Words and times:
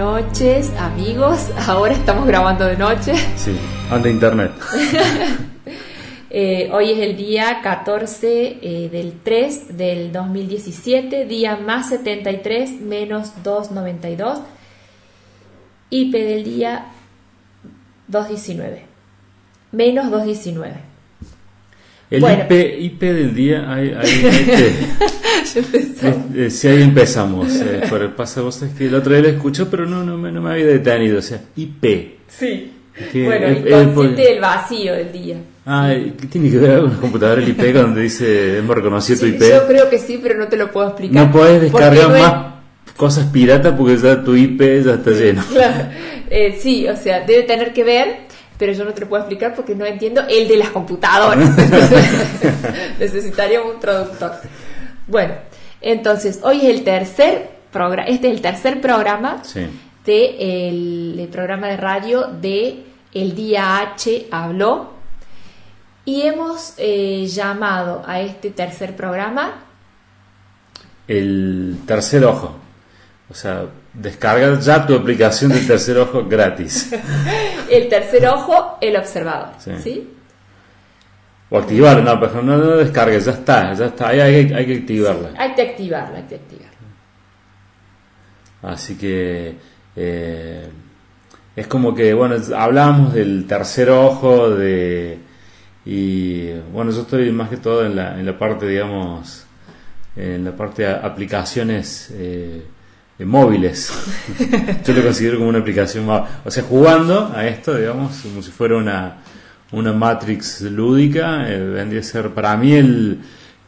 Noches, 0.00 0.72
amigos. 0.78 1.50
Ahora 1.68 1.92
estamos 1.92 2.26
grabando 2.26 2.64
de 2.64 2.76
noche. 2.76 3.12
Sí, 3.36 3.54
anda 3.90 4.08
internet. 4.08 4.52
Eh, 6.32 6.70
hoy 6.72 6.92
es 6.92 7.00
el 7.00 7.16
día 7.16 7.58
14 7.60 8.60
eh, 8.62 8.88
del 8.88 9.18
3 9.20 9.76
del 9.76 10.12
2017, 10.12 11.24
día 11.24 11.56
más 11.56 11.88
73 11.88 12.82
menos 12.82 13.42
292, 13.42 14.38
IP 15.90 16.12
del 16.12 16.44
día 16.44 16.86
219, 18.06 18.84
menos 19.72 20.08
219. 20.08 20.89
El 22.10 22.20
Bueno. 22.20 22.44
IP, 22.48 22.80
IP 22.80 23.00
del 23.02 23.34
día, 23.34 23.72
ahí, 23.72 23.94
ahí, 23.96 24.26
ahí 24.26 24.46
te- 24.46 24.74
eh, 26.46 26.50
sí, 26.50 26.68
ahí 26.68 26.82
empezamos. 26.82 27.54
Eh, 27.54 27.82
por 27.88 28.02
el 28.02 28.10
pasa 28.10 28.40
vos 28.40 28.60
es 28.62 28.72
que 28.74 28.86
el 28.86 28.94
otro 28.94 29.12
día 29.12 29.22
lo 29.22 29.28
escuchó, 29.28 29.68
pero 29.70 29.86
no, 29.86 30.02
no, 30.02 30.16
me, 30.16 30.32
no 30.32 30.40
me 30.40 30.52
había 30.52 30.66
detenido. 30.66 31.18
O 31.18 31.22
sea, 31.22 31.40
IP. 31.56 32.18
Sí. 32.28 32.72
Que 33.12 33.24
Bueno, 33.24 33.46
el- 33.46 33.66
el- 33.66 33.88
inconsciente 33.88 34.22
del 34.22 34.40
vacío 34.40 34.92
del 34.94 35.12
día. 35.12 35.36
Ah, 35.64 35.94
¿qué 36.20 36.26
tiene 36.26 36.50
que 36.50 36.58
ver 36.58 36.80
con 36.80 36.90
la 36.90 36.96
computadora 36.96 37.40
el 37.42 37.48
IP 37.48 37.72
donde 37.72 38.02
dice 38.02 38.58
hemos 38.58 38.74
reconocido 38.76 39.20
tu 39.20 39.26
Sí, 39.26 39.32
IP? 39.34 39.40
yo 39.48 39.66
creo 39.68 39.88
que 39.88 39.98
sí, 39.98 40.18
pero 40.22 40.38
no 40.38 40.48
te 40.48 40.56
lo 40.56 40.70
puedo 40.72 40.88
explicar. 40.88 41.26
No 41.26 41.32
Porque 41.32 41.60
descargar 41.60 42.08
no 42.08 42.16
es- 42.16 42.22
más 42.22 42.44
cosas 42.96 43.26
piratas 43.32 43.74
porque 43.78 43.96
ya 43.96 44.22
tu 44.22 44.34
IP 44.36 44.82
ya 44.84 44.94
está 44.94 45.10
lleno. 45.12 45.42
Claro. 45.52 45.88
Eh, 46.28 46.58
sí, 46.60 46.86
o 46.88 46.96
sea, 46.96 47.24
debe 47.26 47.44
tener 47.44 47.72
que 47.72 47.84
ver, 47.84 48.08
pero 48.60 48.72
yo 48.74 48.84
no 48.84 48.92
te 48.92 49.00
lo 49.00 49.08
puedo 49.08 49.22
explicar 49.22 49.54
porque 49.56 49.74
no 49.74 49.86
entiendo 49.86 50.22
el 50.28 50.46
de 50.46 50.56
las 50.58 50.68
computadoras. 50.68 51.50
Necesitaría 52.98 53.62
un 53.62 53.80
traductor. 53.80 54.32
Bueno, 55.06 55.34
entonces, 55.80 56.40
hoy 56.42 56.58
es 56.58 56.64
el 56.78 56.84
tercer 56.84 57.50
programa, 57.72 58.06
este 58.08 58.28
es 58.28 58.34
el 58.34 58.42
tercer 58.42 58.80
programa 58.82 59.42
Sí. 59.44 59.66
de 60.04 60.68
el, 60.68 61.16
el 61.18 61.28
programa 61.28 61.68
de 61.68 61.76
radio 61.78 62.26
de 62.28 62.84
El 63.14 63.34
Día 63.34 63.78
H 63.80 64.28
Habló. 64.30 64.92
Y 66.04 66.22
hemos 66.22 66.74
eh, 66.76 67.26
llamado 67.26 68.02
a 68.06 68.20
este 68.20 68.50
tercer 68.50 68.94
programa 68.96 69.62
El 71.08 71.78
tercer 71.86 72.24
ojo. 72.24 72.56
O 73.30 73.34
sea, 73.34 73.64
descarga 73.92 74.58
ya 74.60 74.86
tu 74.86 74.94
aplicación 74.94 75.52
del 75.52 75.66
tercer 75.66 75.98
ojo 75.98 76.24
gratis. 76.26 76.92
El 77.70 77.88
tercer 77.88 78.26
ojo, 78.26 78.78
el 78.80 78.96
observador. 78.96 79.50
Sí. 79.58 79.70
¿sí? 79.80 80.10
O 81.50 81.58
activarla, 81.58 82.02
no, 82.02 82.20
pero 82.20 82.42
no, 82.42 82.56
no 82.56 82.76
descargues, 82.76 83.24
ya 83.24 83.32
está, 83.32 83.72
ya 83.74 83.86
está, 83.86 84.08
ahí 84.08 84.20
hay, 84.20 84.52
hay 84.52 84.66
que 84.66 84.74
activarla. 84.78 85.30
Hay 85.36 85.54
que 85.54 85.62
activarlo, 85.62 86.16
hay 86.16 86.22
que 86.24 86.34
activarlo. 86.34 86.70
Así 88.62 88.96
que 88.96 89.54
eh, 89.94 90.68
es 91.54 91.66
como 91.68 91.94
que, 91.94 92.12
bueno, 92.12 92.36
hablábamos 92.56 93.14
del 93.14 93.46
tercer 93.46 93.90
ojo, 93.90 94.50
de 94.50 95.18
y 95.84 96.52
bueno, 96.72 96.90
yo 96.90 97.02
estoy 97.02 97.30
más 97.32 97.48
que 97.48 97.56
todo 97.56 97.84
en 97.86 97.96
la, 97.96 98.18
en 98.18 98.26
la 98.26 98.38
parte, 98.38 98.66
digamos, 98.66 99.46
en 100.14 100.44
la 100.44 100.56
parte 100.56 100.82
de 100.82 100.90
aplicaciones 100.90 102.12
eh, 102.14 102.62
móviles. 103.24 103.92
yo 104.84 104.92
lo 104.92 105.02
considero 105.02 105.38
como 105.38 105.48
una 105.50 105.58
aplicación. 105.58 106.08
O 106.08 106.50
sea, 106.50 106.62
jugando 106.62 107.32
a 107.34 107.46
esto, 107.46 107.76
digamos, 107.76 108.18
como 108.22 108.42
si 108.42 108.50
fuera 108.50 108.76
una, 108.76 109.18
una 109.72 109.92
Matrix 109.92 110.62
lúdica, 110.62 111.50
eh, 111.50 111.58
vendría 111.58 112.00
a 112.00 112.04
ser 112.04 112.30
para 112.30 112.56
mí 112.56 112.72
el... 112.72 113.18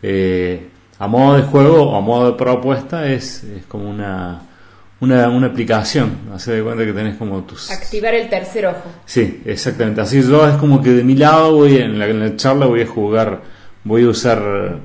eh, 0.02 0.68
a 1.02 1.08
modo 1.08 1.36
de 1.36 1.42
juego 1.42 1.82
o 1.90 1.96
a 1.96 2.00
modo 2.00 2.30
de 2.30 2.38
propuesta 2.38 3.08
es, 3.08 3.42
es 3.42 3.66
como 3.66 3.90
una, 3.90 4.40
una, 5.00 5.28
una 5.30 5.48
aplicación. 5.48 6.12
Hace 6.32 6.52
de 6.52 6.62
cuenta 6.62 6.84
que 6.84 6.92
tenés 6.92 7.16
como 7.16 7.42
tus... 7.42 7.72
Activar 7.72 8.14
el 8.14 8.28
tercer 8.30 8.66
ojo. 8.66 8.84
Sí, 9.04 9.42
exactamente. 9.44 10.00
Así 10.00 10.22
yo 10.22 10.48
es 10.48 10.54
como 10.58 10.80
que 10.80 10.90
de 10.90 11.02
mi 11.02 11.16
lado 11.16 11.56
voy 11.56 11.78
en 11.78 11.98
la, 11.98 12.06
en 12.06 12.20
la 12.20 12.36
charla 12.36 12.66
voy 12.66 12.82
a 12.82 12.86
jugar, 12.86 13.42
voy 13.82 14.04
a 14.04 14.08
usar 14.10 14.78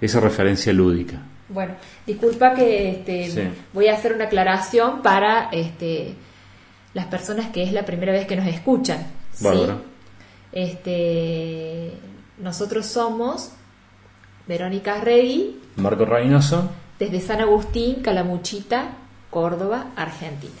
esa 0.00 0.20
referencia 0.20 0.72
lúdica. 0.72 1.22
Bueno, 1.48 1.74
disculpa 2.06 2.54
que 2.54 2.90
este, 2.90 3.30
Sí. 3.30 3.48
voy 3.72 3.88
a 3.88 3.94
hacer 3.94 4.12
una 4.14 4.24
aclaración 4.24 5.02
para 5.02 5.48
este, 5.52 6.14
las 6.94 7.06
personas 7.06 7.50
que 7.50 7.62
es 7.62 7.72
la 7.72 7.84
primera 7.84 8.12
vez 8.12 8.26
que 8.26 8.36
nos 8.36 8.46
escuchan. 8.46 9.06
¿sí? 9.32 9.46
Este, 10.52 11.92
nosotros 12.38 12.86
somos 12.86 13.50
Verónica 14.46 15.00
Regui, 15.00 15.60
Marco 15.76 16.04
Reynoso. 16.04 16.70
desde 16.98 17.20
San 17.20 17.40
Agustín, 17.40 17.96
Calamuchita, 18.02 18.88
Córdoba, 19.30 19.86
Argentina. 19.96 20.52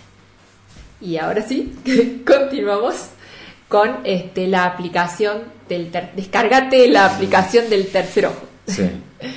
Y 1.00 1.16
ahora 1.18 1.42
sí, 1.42 1.74
continuamos 2.26 3.06
con 3.68 3.98
este, 4.04 4.46
la 4.46 4.64
aplicación 4.66 5.44
del 5.68 5.90
ter- 5.90 6.12
descárgate 6.14 6.88
la 6.88 7.06
aplicación 7.06 7.70
del 7.70 7.88
tercer 7.88 8.26
ojo. 8.26 8.42
Sí. 8.66 8.90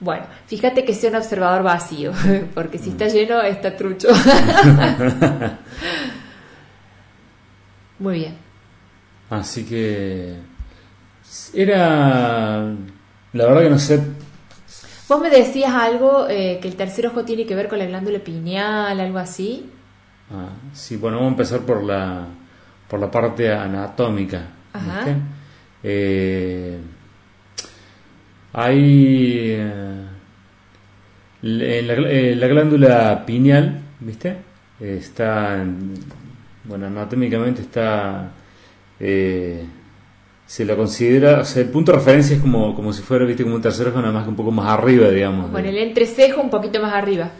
Bueno, 0.00 0.24
fíjate 0.46 0.84
que 0.84 0.94
sea 0.94 1.10
un 1.10 1.16
observador 1.16 1.62
vacío, 1.62 2.12
porque 2.54 2.78
si 2.78 2.90
está 2.90 3.08
lleno 3.08 3.40
está 3.42 3.76
trucho. 3.76 4.08
Muy 7.98 8.14
bien. 8.18 8.36
Así 9.28 9.64
que 9.64 10.36
era 11.54 12.74
la 13.32 13.46
verdad 13.46 13.62
que 13.62 13.70
no 13.70 13.78
sé 13.78 14.02
Vos 15.10 15.20
me 15.20 15.28
decías 15.28 15.74
algo 15.74 16.28
eh, 16.28 16.60
que 16.62 16.68
el 16.68 16.76
tercer 16.76 17.08
ojo 17.08 17.24
tiene 17.24 17.44
que 17.44 17.56
ver 17.56 17.66
con 17.66 17.80
la 17.80 17.84
glándula 17.84 18.20
pineal, 18.20 19.00
algo 19.00 19.18
así. 19.18 19.68
Ah, 20.30 20.50
sí, 20.72 20.96
bueno, 20.96 21.16
vamos 21.16 21.30
a 21.30 21.32
empezar 21.32 21.60
por 21.62 21.82
la, 21.82 22.26
por 22.88 23.00
la 23.00 23.10
parte 23.10 23.52
anatómica. 23.52 24.46
Ajá. 24.72 24.98
¿viste? 24.98 25.16
Eh, 25.82 26.78
hay 28.52 29.44
eh, 29.56 30.04
en 31.42 31.86
la, 31.86 31.94
eh, 31.94 32.34
la 32.36 32.46
glándula 32.46 33.24
pineal, 33.26 33.80
¿viste? 34.00 34.36
Está, 34.78 35.60
en- 35.62 35.94
bueno, 36.64 36.86
anatómicamente 36.86 37.62
está, 37.62 38.30
eh, 38.98 39.64
se 40.46 40.64
la 40.64 40.74
considera, 40.76 41.40
o 41.40 41.44
sea, 41.44 41.62
el 41.62 41.68
punto 41.68 41.92
de 41.92 41.98
referencia 41.98 42.36
es 42.36 42.42
como, 42.42 42.74
como 42.74 42.92
si 42.92 43.02
fuera, 43.02 43.24
¿viste? 43.24 43.42
Como 43.44 43.54
un 43.56 43.62
tercer 43.62 43.88
ojo, 43.88 44.00
nada 44.00 44.12
más 44.12 44.24
que 44.24 44.30
un 44.30 44.36
poco 44.36 44.50
más 44.50 44.66
arriba, 44.66 45.08
digamos. 45.08 45.52
De- 45.52 45.68
el 45.68 45.78
entrecejo 45.78 46.40
un 46.40 46.50
poquito 46.50 46.80
más 46.82 46.92
arriba. 46.92 47.30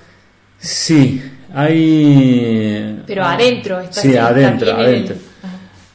Sí, 0.59 1.23
hay... 1.55 3.03
Pero 3.07 3.25
adentro, 3.25 3.81
está 3.81 4.01
Sí, 4.01 4.17
adentro, 4.17 4.69
el- 4.71 4.77
adentro. 4.77 5.17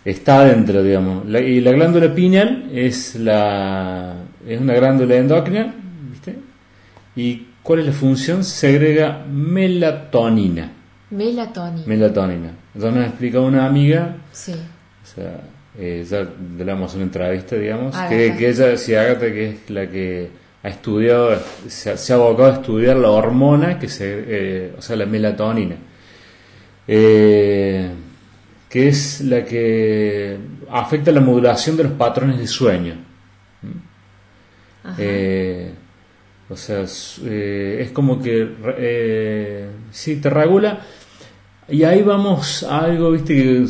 Está 0.04 0.40
adentro, 0.42 0.84
digamos. 0.84 1.26
La- 1.28 1.40
y 1.40 1.62
la 1.62 1.72
glándula 1.72 2.14
pineal 2.14 2.70
es 2.74 3.16
la 3.16 4.14
es 4.48 4.60
una 4.62 4.74
glándula 4.74 5.16
endocrina, 5.16 5.74
¿viste? 6.12 6.36
¿Y 7.16 7.48
cuál 7.64 7.80
es 7.80 7.86
la 7.88 7.92
función? 7.94 8.44
Segrega 8.44 9.26
melatonina. 9.32 10.72
Melatonina. 11.12 11.84
Melatonina. 11.88 12.50
Entonces 12.74 12.98
me 13.00 13.06
ha 13.06 13.08
explicado 13.08 13.46
una 13.46 13.66
amiga, 13.66 14.18
sí. 14.32 14.52
o 14.54 15.06
sea, 15.16 15.42
eh, 15.78 16.06
ya 16.10 16.28
le 16.58 16.66
damos 16.66 16.94
una 16.96 17.04
entrevista, 17.04 17.56
digamos, 17.56 17.96
que, 18.10 18.36
que 18.38 18.50
ella, 18.50 18.76
si 18.78 18.96
Agatha, 18.96 19.28
que 19.28 19.50
es 19.50 19.70
la 19.70 19.88
que 19.90 20.30
ha 20.64 20.68
estudiado, 20.70 21.40
se, 21.68 21.92
ha- 21.92 21.98
se 21.98 22.12
ha 22.12 22.16
abocado 22.18 22.50
a 22.52 22.54
estudiar 22.56 22.98
la 22.98 23.10
hormona, 23.12 23.78
que 23.80 23.88
se, 23.88 24.06
eh, 24.28 24.74
o 24.78 24.82
sea, 24.82 24.96
la 24.96 25.06
melatonina, 25.06 25.76
eh, 26.88 27.90
que 28.70 28.88
es 28.90 29.22
la 29.22 29.44
que 29.46 30.38
afecta 30.72 31.12
la 31.12 31.22
modulación 31.22 31.78
de 31.78 31.84
los 31.84 31.94
patrones 31.94 32.38
de 32.40 32.48
sueño. 32.48 32.96
Eh, 34.98 35.72
o 36.50 36.56
sea, 36.56 36.82
es, 36.82 37.20
eh, 37.26 37.80
es 37.82 37.92
como 37.92 38.22
que 38.22 38.48
eh, 38.78 39.68
sí 39.92 40.18
te 40.18 40.30
regula. 40.30 40.80
y 41.68 41.84
ahí 41.84 42.04
vamos 42.04 42.64
a 42.64 42.80
algo, 42.80 43.12
viste, 43.12 43.36
que 43.36 43.66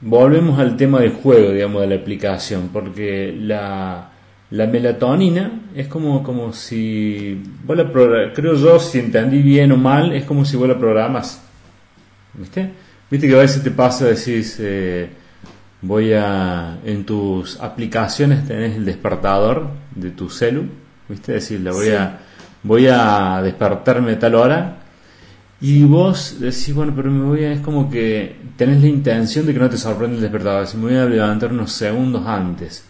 volvemos 0.00 0.58
al 0.58 0.76
tema 0.76 1.00
del 1.00 1.12
juego, 1.12 1.52
digamos, 1.52 1.80
de 1.82 1.88
la 1.88 1.96
aplicación, 1.96 2.68
porque 2.72 3.34
la, 3.38 4.10
la 4.50 4.66
melatonina 4.66 5.62
es 5.74 5.88
como, 5.88 6.22
como 6.22 6.52
si, 6.52 7.42
vos 7.64 7.76
la 7.76 7.90
creo 8.32 8.54
yo, 8.54 8.78
si 8.78 8.98
entendí 8.98 9.42
bien 9.42 9.72
o 9.72 9.76
mal, 9.76 10.12
es 10.12 10.24
como 10.24 10.44
si 10.44 10.56
vos 10.56 10.68
la 10.68 10.78
programas, 10.78 11.42
¿viste? 12.34 12.70
Viste 13.10 13.28
que 13.28 13.34
a 13.34 13.38
veces 13.38 13.62
te 13.62 13.70
pasa, 13.70 14.06
decís, 14.06 14.58
eh, 14.60 15.08
voy 15.86 16.12
a, 16.12 16.78
en 16.84 17.04
tus 17.04 17.58
aplicaciones 17.60 18.46
tenés 18.46 18.76
el 18.76 18.84
despertador 18.84 19.68
de 19.94 20.10
tu 20.10 20.28
celu, 20.30 20.64
¿viste? 21.08 21.32
Decir, 21.32 21.60
voy 21.70 21.86
Sí. 21.86 21.92
a, 21.92 22.18
voy 22.62 22.86
a 22.88 23.40
despertarme 23.42 24.12
a 24.12 24.18
tal 24.18 24.34
hora, 24.34 24.76
y 25.60 25.84
vos 25.84 26.36
decís, 26.38 26.74
bueno, 26.74 26.92
pero 26.94 27.10
me 27.10 27.24
voy 27.24 27.44
a, 27.44 27.52
es 27.52 27.60
como 27.60 27.88
que 27.90 28.36
tenés 28.56 28.80
la 28.82 28.88
intención 28.88 29.46
de 29.46 29.54
que 29.54 29.58
no 29.58 29.70
te 29.70 29.78
sorprenda 29.78 30.16
el 30.16 30.22
despertador, 30.22 30.66
si 30.66 30.76
me 30.76 30.84
voy 30.90 30.96
a 30.96 31.04
levantar 31.06 31.52
unos 31.52 31.72
segundos 31.72 32.26
antes. 32.26 32.84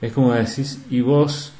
Es 0.00 0.12
como 0.12 0.32
decís, 0.32 0.80
y 0.90 1.00
vos 1.00 1.52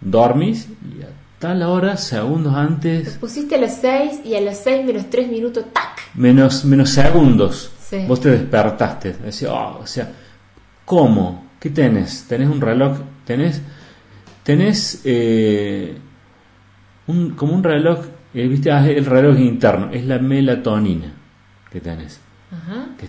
dormís 0.00 0.68
y 0.98 1.02
a 1.02 1.08
tal 1.38 1.62
hora, 1.62 1.96
segundos 1.96 2.54
antes, 2.54 3.16
pusiste 3.20 3.54
a 3.54 3.58
las 3.58 3.76
6 3.80 4.20
y 4.24 4.34
a 4.34 4.40
las 4.40 4.58
6 4.64 4.84
menos 4.86 5.08
3 5.10 5.28
minutos, 5.30 5.64
¡tac! 5.72 6.00
menos, 6.14 6.64
menos 6.64 6.90
segundos, 6.90 7.70
Sí. 7.88 8.04
vos 8.08 8.20
te 8.20 8.30
despertaste. 8.30 9.12
Decís, 9.12 9.44
oh, 9.48 9.80
o 9.82 9.86
sea, 9.86 10.10
¿cómo? 10.84 11.46
¿Qué 11.60 11.70
tenés? 11.70 12.26
¿Tenés 12.28 12.48
un 12.48 12.60
reloj? 12.60 12.98
¿Tenés, 13.24 13.62
tenés 14.42 15.00
eh, 15.04 15.96
un, 17.06 17.30
como 17.30 17.54
un 17.54 17.62
reloj? 17.62 18.00
eh, 18.34 18.46
¿Viste? 18.48 18.70
Ah, 18.70 18.86
el 18.88 19.06
reloj 19.06 19.38
interno, 19.38 19.90
es 19.92 20.04
la 20.04 20.18
melatonina 20.18 21.12
que 21.70 21.80
tenés. 21.80 22.20
Ajá. 22.52 22.86
que, 22.98 23.08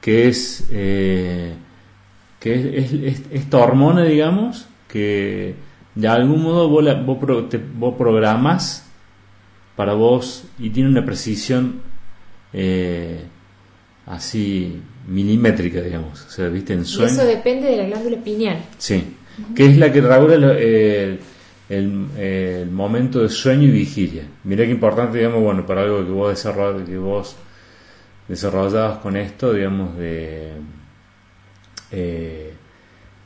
que 0.00 0.28
es 0.28 0.68
eh, 0.70 1.54
que 2.38 2.54
es, 2.54 2.92
es- 2.92 3.02
es- 3.20 3.22
esta 3.32 3.58
hormona 3.58 4.04
digamos 4.04 4.66
que 4.88 5.54
de 5.94 6.08
algún 6.08 6.42
modo 6.42 6.68
vos, 6.68 6.84
la- 6.84 6.94
vos, 6.94 7.18
pro- 7.18 7.44
te- 7.46 7.58
vos 7.58 7.96
programas 7.96 8.86
para 9.76 9.94
vos 9.94 10.44
y 10.58 10.70
tiene 10.70 10.88
una 10.90 11.04
precisión 11.04 11.80
así 14.06 14.80
milimétrica 15.10 15.80
digamos 15.82 16.24
o 16.26 16.30
sea 16.30 16.48
viste 16.48 16.72
en 16.72 16.82
Y 16.82 16.84
sueño 16.84 17.12
eso 17.12 17.24
depende 17.24 17.68
de 17.68 17.76
la 17.78 17.84
glándula 17.84 18.16
pineal. 18.22 18.58
Sí, 18.78 19.16
que 19.54 19.66
es 19.66 19.76
la 19.78 19.92
que 19.92 20.00
regula 20.00 20.36
lo- 20.36 20.52
el, 20.52 21.18
el- 21.68 22.06
el 22.18 22.70
momento 22.70 23.20
de 23.20 23.28
sueño 23.28 23.64
y 23.68 23.70
vigilia. 23.72 24.24
Mirá 24.44 24.64
qué 24.64 24.70
importante, 24.70 25.18
digamos, 25.18 25.40
bueno, 25.42 25.64
para 25.66 25.82
algo 25.82 26.04
que 26.04 26.10
vos 26.12 26.32
desarroll- 26.34 26.84
que 26.84 26.98
vos 26.98 27.36
desarrollabas 28.28 28.98
con 28.98 29.16
esto, 29.16 29.52
digamos, 29.52 29.96
de 29.96 30.52
eh, 31.92 32.52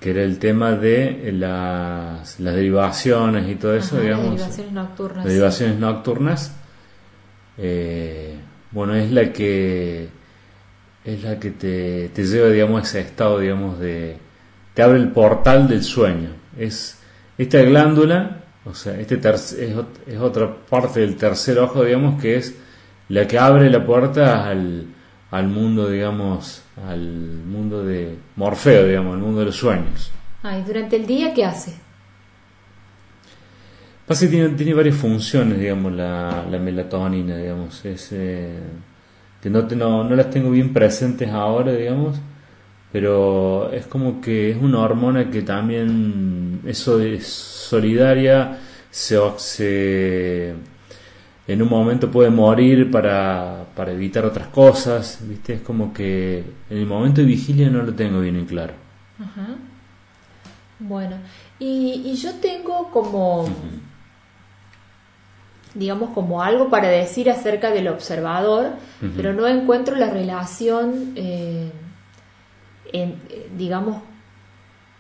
que 0.01 0.11
era 0.11 0.23
el 0.23 0.39
tema 0.39 0.73
de 0.73 1.33
las, 1.33 2.39
las 2.41 2.55
derivaciones 2.55 3.49
y 3.51 3.55
todo 3.57 3.75
eso, 3.75 3.97
Ajá, 3.97 4.03
digamos, 4.05 4.25
las 4.41 4.57
derivaciones 4.57 4.73
nocturnas. 4.73 5.25
derivaciones 5.25 5.79
nocturnas. 5.79 6.57
eh, 7.59 8.35
bueno, 8.71 8.95
es 8.95 9.11
la 9.13 9.33
que 9.33 10.09
es 11.05 11.23
la 11.23 11.39
que 11.39 11.51
te, 11.51 12.09
te 12.09 12.25
lleva, 12.25 12.49
digamos, 12.49 12.81
a 12.81 12.83
ese 12.85 13.01
estado, 13.01 13.39
digamos, 13.39 13.79
de 13.79 14.17
te 14.75 14.83
abre 14.83 14.99
el 14.99 15.09
portal 15.09 15.69
del 15.69 15.83
sueño. 15.83 16.31
Es 16.59 16.99
esta 17.39 17.63
glándula, 17.63 18.45
o 18.65 18.75
sea, 18.75 18.99
este 18.99 19.21
es, 19.29 19.53
es 19.53 20.19
otra 20.19 20.55
parte 20.69 21.01
del 21.01 21.17
tercer 21.17 21.59
ojo, 21.59 21.85
digamos, 21.85 22.21
que 22.21 22.37
es 22.37 22.55
la 23.09 23.27
que 23.27 23.39
abre 23.39 23.71
la 23.71 23.85
puerta 23.85 24.49
al, 24.49 24.87
al 25.31 25.49
mundo, 25.49 25.91
digamos, 25.91 26.63
al 26.89 27.01
mundo 27.01 27.85
de 27.85 28.17
Morfeo, 28.37 28.87
digamos, 28.87 29.15
al 29.15 29.21
mundo 29.21 29.41
de 29.41 29.47
los 29.47 29.57
sueños. 29.57 30.11
Ah, 30.43 30.59
y 30.59 30.63
durante 30.63 30.97
el 30.97 31.07
día, 31.07 31.33
¿qué 31.35 31.45
hace? 31.45 31.75
Pasa 34.07 34.27
que 34.27 34.33
tiene, 34.33 34.51
tiene 34.51 34.75
varias 34.75 34.97
funciones, 34.97 35.59
digamos, 35.59 35.93
la, 35.93 36.45
la 36.51 36.59
melatonina, 36.59 37.37
digamos, 37.37 37.85
es, 37.85 38.11
eh, 38.13 38.59
que 39.45 39.51
no, 39.51 39.67
te- 39.69 39.77
no, 39.77 40.03
no 40.03 40.17
las 40.17 40.31
tengo 40.31 40.51
bien 40.51 40.73
presentes 40.73 41.31
ahora, 41.31 41.73
digamos, 41.73 42.17
pero 42.93 43.71
es 43.73 43.87
como 43.87 44.21
que 44.21 44.51
es 44.51 44.57
una 44.61 44.81
hormona 44.81 45.31
que 45.31 45.43
también 45.43 46.61
eso 46.67 47.01
es 47.01 47.27
solidaria, 47.27 48.59
se, 48.91 49.19
se- 49.37 50.55
en 51.47 51.63
un 51.63 51.69
momento 51.69 52.11
puede 52.11 52.31
morir 52.31 52.91
para, 52.91 53.67
para 53.77 53.93
evitar 53.93 54.25
otras 54.25 54.47
cosas, 54.49 55.19
¿viste? 55.29 55.55
Es 55.55 55.61
como 55.61 55.93
que 55.93 56.39
en 56.71 56.79
el 56.79 56.87
momento 56.87 57.21
de 57.21 57.27
vigilia 57.27 57.69
no 57.69 57.83
lo 57.83 57.93
tengo 57.93 58.21
bien 58.21 58.37
en 58.37 58.47
claro. 58.47 58.73
Ajá. 59.21 59.49
Bueno, 60.79 61.17
y, 61.59 62.03
y 62.07 62.15
yo 62.17 62.33
tengo 62.35 62.91
como, 62.91 63.47
digamos, 65.75 66.11
como 66.11 66.43
algo 66.43 66.71
para 66.71 66.89
decir 66.89 67.29
acerca 67.31 67.71
del 67.71 67.89
observador, 67.89 68.71
pero 69.17 69.33
no 69.33 69.47
encuentro 69.49 69.97
la 69.97 70.09
relación, 70.11 71.13
eh, 71.17 71.71
en, 72.93 73.11
eh, 73.31 73.49
digamos, 73.57 74.03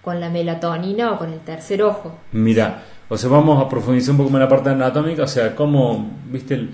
con 0.03 0.21
la 0.21 0.29
melatonina 0.31 1.13
o 1.13 1.19
con 1.19 1.33
el 1.33 1.41
tercer 1.41 1.83
ojo. 1.83 2.19
Mira, 2.33 2.83
o 3.09 3.17
sea, 3.17 3.31
vamos 3.31 3.65
a 3.65 3.69
profundizar 3.69 4.11
un 4.13 4.19
poco 4.19 4.31
más 4.31 4.41
en 4.41 4.43
la 4.45 4.49
parte 4.49 4.71
anatómica, 4.71 5.23
o 5.23 5.27
sea, 5.29 5.55
cómo, 5.55 6.11
viste, 6.31 6.55
el, 6.55 6.71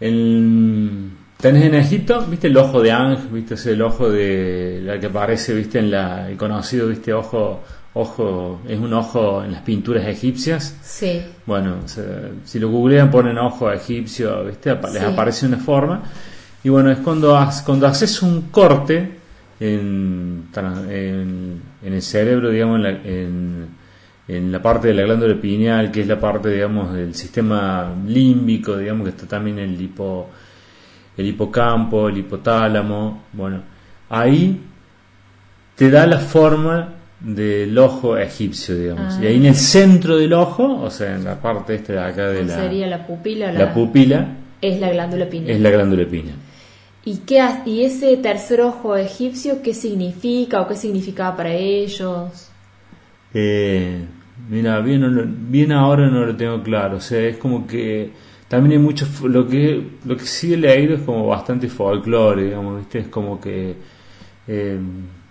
el- 0.00 1.10
tenés 1.38 1.64
en 1.64 1.74
Egipto, 1.74 2.22
viste 2.26 2.46
el 2.46 2.56
ojo 2.56 2.80
de 2.80 2.92
Ang, 2.92 3.30
viste, 3.32 3.54
ese 3.54 3.72
el 3.72 3.82
ojo 3.82 4.08
de 4.08 4.80
la 4.82 4.98
que 4.98 5.06
aparece, 5.06 5.54
viste, 5.54 5.78
en 5.78 5.90
la, 5.90 6.28
el 6.30 6.36
conocido, 6.36 6.88
viste, 6.88 7.12
ojo, 7.12 7.60
ojo, 7.94 8.60
es 8.68 8.78
un 8.78 8.92
ojo 8.92 9.42
en 9.44 9.52
las 9.52 9.62
pinturas 9.62 10.06
egipcias. 10.06 10.76
Sí, 10.82 11.22
Bueno, 11.46 11.76
o 11.84 11.88
sea, 11.88 12.04
si 12.44 12.58
lo 12.58 12.68
googlean 12.70 13.10
ponen 13.10 13.38
ojo 13.38 13.70
egipcio, 13.70 14.44
¿viste? 14.44 14.74
Les 14.74 14.92
Sí. 14.92 14.98
aparece 15.04 15.46
una 15.46 15.58
forma. 15.58 16.02
Y 16.64 16.68
bueno, 16.70 16.90
es 16.90 16.98
cuando, 16.98 17.36
ha- 17.36 17.52
cuando 17.64 17.86
haces 17.86 18.20
un 18.22 18.42
corte 18.50 19.18
en, 19.60 20.48
en, 20.88 21.62
en 21.82 21.92
el 21.92 22.02
cerebro, 22.02 22.50
digamos, 22.50 22.76
en 22.76 22.82
la, 22.82 22.90
en, 22.90 23.66
en 24.26 24.50
la 24.52 24.60
parte 24.60 24.88
de 24.88 24.94
la 24.94 25.02
glándula 25.02 25.34
pineal, 25.40 25.90
que 25.92 26.00
es 26.00 26.06
la 26.08 26.18
parte, 26.18 26.48
digamos, 26.50 26.92
del 26.94 27.14
sistema 27.14 27.92
límbico, 28.06 28.76
digamos, 28.76 29.04
que 29.04 29.10
está 29.10 29.26
también 29.26 29.58
el, 29.58 29.80
hipo, 29.80 30.30
el 31.16 31.26
hipocampo, 31.26 32.08
el 32.08 32.18
hipotálamo. 32.18 33.24
Bueno, 33.34 33.60
ahí 34.08 34.60
te 35.76 35.90
da 35.90 36.06
la 36.06 36.18
forma 36.18 36.88
del 37.20 37.76
ojo 37.78 38.16
egipcio, 38.16 38.76
digamos. 38.76 39.14
Ah. 39.14 39.20
Y 39.22 39.26
ahí 39.26 39.36
en 39.36 39.46
el 39.46 39.54
centro 39.54 40.16
del 40.16 40.32
ojo, 40.32 40.80
o 40.82 40.90
sea, 40.90 41.14
en 41.14 41.24
la 41.24 41.40
parte 41.40 41.74
esta 41.74 41.92
de 41.94 42.00
acá 42.00 42.28
de 42.28 42.44
la, 42.44 42.54
sería 42.54 42.86
la 42.86 43.06
pupila. 43.06 43.52
la 43.52 43.72
pupila, 43.72 44.28
es 44.60 44.80
la 44.80 44.90
glándula 44.90 45.28
pineal. 45.28 45.50
es 45.50 45.60
la 45.60 45.70
glándula 45.70 46.06
pineal. 46.06 46.36
¿Y, 47.06 47.18
qué, 47.18 47.42
¿Y 47.66 47.82
ese 47.82 48.16
tercer 48.16 48.62
ojo 48.62 48.96
egipcio 48.96 49.60
qué 49.62 49.74
significa 49.74 50.62
o 50.62 50.68
qué 50.68 50.74
significaba 50.74 51.36
para 51.36 51.52
ellos? 51.52 52.50
Eh, 53.34 54.04
mira, 54.48 54.80
bien, 54.80 55.50
bien 55.50 55.72
ahora 55.72 56.08
no 56.08 56.24
lo 56.24 56.34
tengo 56.34 56.62
claro. 56.62 56.96
O 56.96 57.00
sea, 57.00 57.20
es 57.20 57.36
como 57.36 57.66
que 57.66 58.10
también 58.48 58.72
hay 58.72 58.78
mucho. 58.78 59.06
Lo 59.24 59.46
que, 59.46 59.82
lo 60.04 60.16
que 60.16 60.24
sí 60.24 60.54
he 60.54 60.56
leído 60.56 60.94
es 60.94 61.02
como 61.02 61.26
bastante 61.26 61.68
folclore, 61.68 62.44
digamos, 62.44 62.78
¿viste? 62.78 63.00
Es 63.00 63.08
como 63.08 63.40
que 63.40 63.74
eh, 64.46 64.78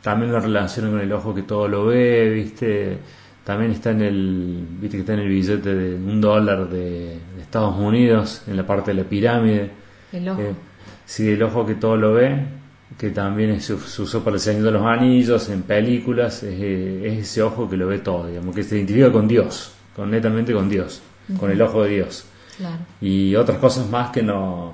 también 0.04 0.34
lo 0.34 0.40
relacionan 0.42 0.92
con 0.92 1.00
el 1.00 1.14
ojo 1.14 1.34
que 1.34 1.44
todo 1.44 1.68
lo 1.68 1.86
ve, 1.86 2.30
¿viste? 2.30 2.98
También 3.46 3.72
está 3.72 3.92
en 3.92 4.02
el. 4.02 4.68
¿Viste 4.82 4.98
que 4.98 5.02
está 5.02 5.14
en 5.14 5.22
el 5.22 5.30
billete 5.30 5.74
de 5.74 5.96
un 5.96 6.20
dólar 6.20 6.70
de, 6.70 7.20
de 7.36 7.42
Estados 7.42 7.78
Unidos, 7.78 8.44
en 8.48 8.58
la 8.58 8.68
parte 8.68 8.92
de 8.92 9.02
la 9.02 9.10
pirámide? 9.10 9.72
El 10.12 10.28
ojo. 10.28 10.42
Eh, 10.42 10.54
sí, 11.06 11.30
el 11.30 11.42
ojo 11.42 11.66
que 11.66 11.76
todo 11.76 11.96
lo 11.96 12.14
ve, 12.14 12.38
que 12.98 13.12
también 13.12 13.62
se, 13.62 13.76
usó 13.76 14.24
para 14.26 14.36
el 14.36 14.42
Señor 14.42 14.64
de 14.64 14.72
los 14.72 14.84
Anillos, 14.84 15.48
en 15.50 15.64
películas, 15.64 16.44
es, 16.44 16.60
eh, 16.60 17.08
es 17.08 17.20
ese 17.20 17.42
ojo 17.42 17.70
que 17.70 17.78
lo 17.78 17.88
ve 17.88 18.00
todo, 18.00 18.28
digamos, 18.28 18.54
que 18.54 18.64
se 18.64 18.76
identifica 18.76 19.10
con 19.10 19.26
Dios, 19.26 19.74
con 19.96 20.12
netamente 20.12 20.54
con 20.54 20.68
Dios, 20.68 21.02
con 21.40 21.50
el 21.50 21.62
ojo 21.62 21.84
de 21.84 21.90
Dios. 21.92 22.26
Claro. 22.58 22.80
Y 23.00 23.36
otras 23.36 23.58
cosas 23.58 23.90
más 23.90 24.12
que 24.12 24.22
no, 24.22 24.74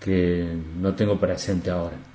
que 0.00 0.48
no 0.80 0.94
tengo 0.94 1.16
presente 1.16 1.70
ahora. 1.70 2.07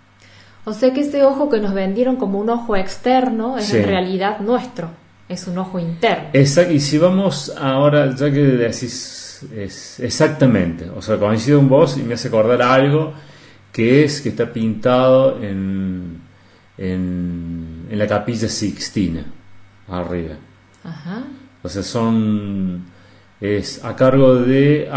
O 0.66 0.74
sea 0.74 0.94
que 0.94 1.02
ese 1.02 1.24
ojo 1.24 1.50
que 1.50 1.60
nos 1.60 1.74
vendieron 1.74 2.16
como 2.16 2.40
un 2.40 2.50
ojo 2.50 2.76
externo 2.76 3.58
es 3.58 3.66
Sí. 3.66 3.78
en 3.78 3.86
realidad 3.86 4.40
nuestro, 4.40 4.90
es 5.28 5.48
un 5.48 5.58
ojo 5.58 5.80
interno. 5.80 6.30
Exacto, 6.34 6.74
y 6.74 6.80
si 6.80 6.98
vamos 6.98 7.54
ahora, 7.60 8.16
ya 8.16 8.32
que 8.32 8.40
decís 8.42 9.46
es, 9.56 10.00
exactamente, 10.00 10.90
o 10.90 11.02
sea, 11.02 11.18
coincido 11.18 11.60
con 11.60 11.70
vos 11.70 11.98
y 11.98 12.04
me 12.04 12.14
hace 12.14 12.30
acordar 12.30 12.62
algo 12.62 13.14
que 13.74 14.04
es 14.06 14.22
que 14.22 14.30
está 14.30 14.54
pintado 14.54 15.42
en, 15.44 16.22
en, 16.78 17.88
en 17.90 18.00
la 18.00 18.08
capilla 18.08 18.48
Sixtina, 18.48 19.26
arriba. 19.90 20.36
Ajá. 20.84 21.24
O 21.64 21.70
sea, 21.70 21.82
son. 21.82 22.86
Es 23.42 23.84
a 23.84 23.96
cargo 23.96 24.36
de. 24.36 24.88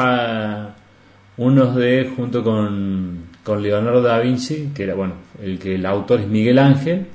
unos 1.36 1.74
de. 1.76 2.12
junto 2.16 2.42
con 2.44 3.25
con 3.46 3.62
Leonardo 3.62 4.02
da 4.02 4.18
Vinci, 4.18 4.70
que 4.74 4.82
era, 4.82 4.94
bueno, 4.96 5.14
el 5.40 5.60
que 5.60 5.76
el 5.76 5.86
autor 5.86 6.18
es 6.18 6.26
Miguel 6.26 6.58
Ángel, 6.58 7.06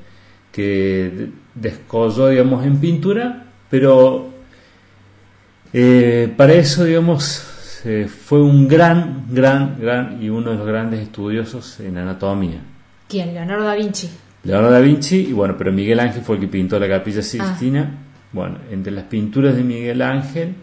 que 0.49 1.27
descolló, 1.53 2.29
digamos, 2.29 2.65
en 2.65 2.77
pintura, 2.79 3.47
pero 3.69 4.29
eh, 5.73 6.33
para 6.37 6.53
eso, 6.53 6.85
digamos, 6.85 7.45
fue 8.07 8.41
un 8.41 8.65
gran, 8.65 9.25
gran, 9.29 9.77
gran 9.77 10.23
y 10.23 10.29
uno 10.29 10.51
de 10.51 10.55
los 10.55 10.65
grandes 10.65 11.01
estudiosos 11.01 11.81
en 11.81 11.97
anatomía. 11.97 12.61
¿Quién? 13.09 13.33
Leonardo 13.33 13.65
da 13.65 13.75
Vinci. 13.75 14.09
Leonardo 14.45 14.71
da 14.71 14.79
Vinci, 14.79 15.17
y 15.27 15.33
bueno, 15.33 15.55
pero 15.57 15.73
Miguel 15.73 15.99
Ángel 15.99 16.21
fue 16.21 16.35
el 16.35 16.41
que 16.43 16.47
pintó 16.47 16.79
la 16.79 16.87
capilla 16.87 17.21
Sixtina. 17.21 17.91
Ah. 17.93 18.07
Bueno, 18.31 18.57
entre 18.71 18.93
las 18.93 19.03
pinturas 19.03 19.53
de 19.53 19.63
Miguel 19.63 20.01
Ángel 20.01 20.55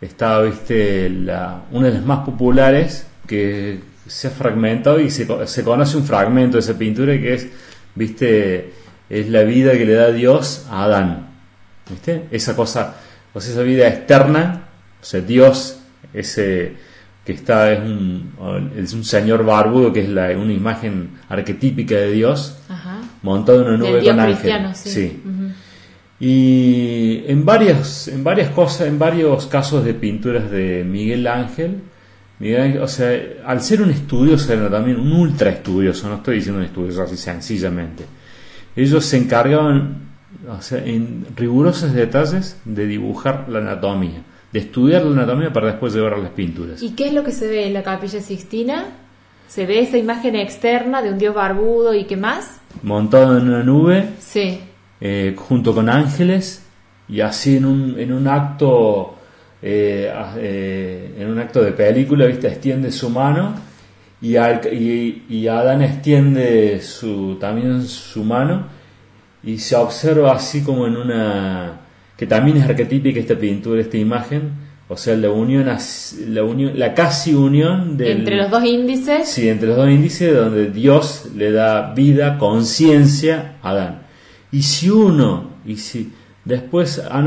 estaba, 0.00 0.42
viste, 0.42 1.10
la, 1.10 1.64
una 1.72 1.88
de 1.88 1.94
las 1.94 2.06
más 2.06 2.20
populares 2.20 3.08
que 3.26 3.89
se 4.10 4.26
ha 4.26 4.30
fragmentado 4.30 5.00
y 5.00 5.08
se, 5.08 5.26
se 5.46 5.64
conoce 5.64 5.96
un 5.96 6.04
fragmento 6.04 6.56
de 6.56 6.60
esa 6.60 6.76
pintura 6.76 7.12
que 7.12 7.34
es, 7.34 7.46
viste, 7.94 8.72
es 9.08 9.28
la 9.28 9.42
vida 9.44 9.72
que 9.72 9.86
le 9.86 9.94
da 9.94 10.10
Dios 10.10 10.66
a 10.68 10.84
Adán. 10.84 11.28
¿Viste? 11.88 12.24
Esa 12.32 12.56
cosa, 12.56 12.96
o 13.32 13.40
sea, 13.40 13.52
esa 13.52 13.62
vida 13.62 13.86
externa, 13.86 14.64
o 15.00 15.04
sea, 15.04 15.20
Dios, 15.20 15.80
ese 16.12 16.74
que 17.24 17.32
está, 17.32 17.72
es 17.72 17.80
un, 17.80 18.32
es 18.76 18.92
un 18.94 19.04
señor 19.04 19.44
barbudo, 19.44 19.92
que 19.92 20.00
es 20.00 20.08
la, 20.08 20.30
una 20.30 20.52
imagen 20.52 21.10
arquetípica 21.28 21.94
de 21.94 22.10
Dios, 22.10 22.58
montado 23.22 23.60
en 23.60 23.68
una 23.68 23.76
nube 23.76 24.04
con 24.04 24.18
ángeles. 24.18 24.78
Sí. 24.78 25.20
Y 26.18 27.22
en 27.28 27.44
varias, 27.44 28.08
en 28.08 28.24
varias 28.24 28.50
cosas, 28.50 28.88
en 28.88 28.98
varios 28.98 29.46
casos 29.46 29.84
de 29.84 29.94
pinturas 29.94 30.50
de 30.50 30.84
Miguel 30.84 31.26
Ángel, 31.28 31.82
o 32.80 32.88
sea, 32.88 33.20
al 33.44 33.60
ser 33.60 33.82
un 33.82 33.90
estudioso 33.90 34.52
era 34.52 34.70
también 34.70 34.98
un 34.98 35.12
ultra 35.12 35.50
estudioso, 35.50 36.08
no 36.08 36.16
estoy 36.16 36.36
diciendo 36.36 36.60
un 36.60 36.66
estudioso 36.66 37.02
así 37.02 37.16
sencillamente, 37.16 38.04
ellos 38.74 39.04
se 39.04 39.18
encargaban, 39.18 40.08
o 40.48 40.62
sea, 40.62 40.82
en 40.84 41.26
rigurosos 41.36 41.92
detalles 41.92 42.58
de 42.64 42.86
dibujar 42.86 43.46
la 43.48 43.58
anatomía, 43.58 44.22
de 44.52 44.58
estudiar 44.58 45.04
la 45.04 45.22
anatomía 45.22 45.52
para 45.52 45.66
después 45.68 45.92
llevar 45.92 46.14
a 46.14 46.18
las 46.18 46.30
pinturas. 46.30 46.82
¿Y 46.82 46.92
qué 46.92 47.08
es 47.08 47.12
lo 47.12 47.24
que 47.24 47.32
se 47.32 47.46
ve 47.46 47.66
en 47.66 47.74
la 47.74 47.82
capilla 47.82 48.20
Sixtina? 48.22 48.86
¿Se 49.46 49.66
ve 49.66 49.80
esa 49.80 49.98
imagen 49.98 50.36
externa 50.36 51.02
de 51.02 51.10
un 51.10 51.18
dios 51.18 51.34
barbudo 51.34 51.92
y 51.92 52.04
qué 52.04 52.16
más? 52.16 52.60
Montado 52.82 53.36
en 53.36 53.48
una 53.48 53.64
nube. 53.64 54.10
Sí. 54.20 54.60
Eh, 55.00 55.34
junto 55.36 55.74
con 55.74 55.88
ángeles 55.88 56.64
y 57.08 57.20
así 57.20 57.56
en 57.56 57.64
un, 57.64 57.98
en 57.98 58.12
un 58.12 58.28
acto 58.28 59.16
eh, 59.62 60.12
eh, 60.38 61.14
en 61.18 61.28
un 61.28 61.38
acto 61.38 61.62
de 61.62 61.72
película, 61.72 62.26
¿viste? 62.26 62.48
extiende 62.48 62.90
su 62.90 63.10
mano 63.10 63.54
y, 64.22 64.36
y, 64.36 65.48
Adán 65.48 65.82
extiende 65.82 66.80
su, 66.80 67.36
también 67.40 67.82
su 67.86 68.24
mano 68.24 68.66
y 69.42 69.58
se 69.58 69.76
observa 69.76 70.34
así 70.34 70.62
como 70.62 70.86
en 70.86 70.96
una 70.96 71.80
que 72.16 72.26
también 72.26 72.58
es 72.58 72.64
arquetípica 72.64 73.18
esta 73.18 73.34
pintura, 73.34 73.80
esta 73.80 73.96
imagen, 73.96 74.52
o 74.88 74.96
sea, 74.96 75.16
la 75.16 75.30
unión, 75.30 75.66
la 76.28 76.44
unión, 76.44 76.78
la 76.78 76.92
casi 76.92 77.34
unión 77.34 77.96
entre 77.98 78.36
los 78.36 78.50
dos 78.50 78.62
índices. 78.62 79.26
Sí, 79.26 79.48
entre 79.48 79.68
los 79.68 79.78
dos 79.78 79.88
índices 79.88 80.34
donde 80.34 80.70
Dios 80.70 81.30
le 81.34 81.50
da 81.50 81.94
vida, 81.94 82.36
conciencia 82.36 83.56
a 83.62 83.70
Adán. 83.70 84.02
Y 84.52 84.62
si 84.62 84.90
uno, 84.90 85.50
y 85.64 85.76
si 85.76 86.12
después 86.44 86.98
han 87.10 87.26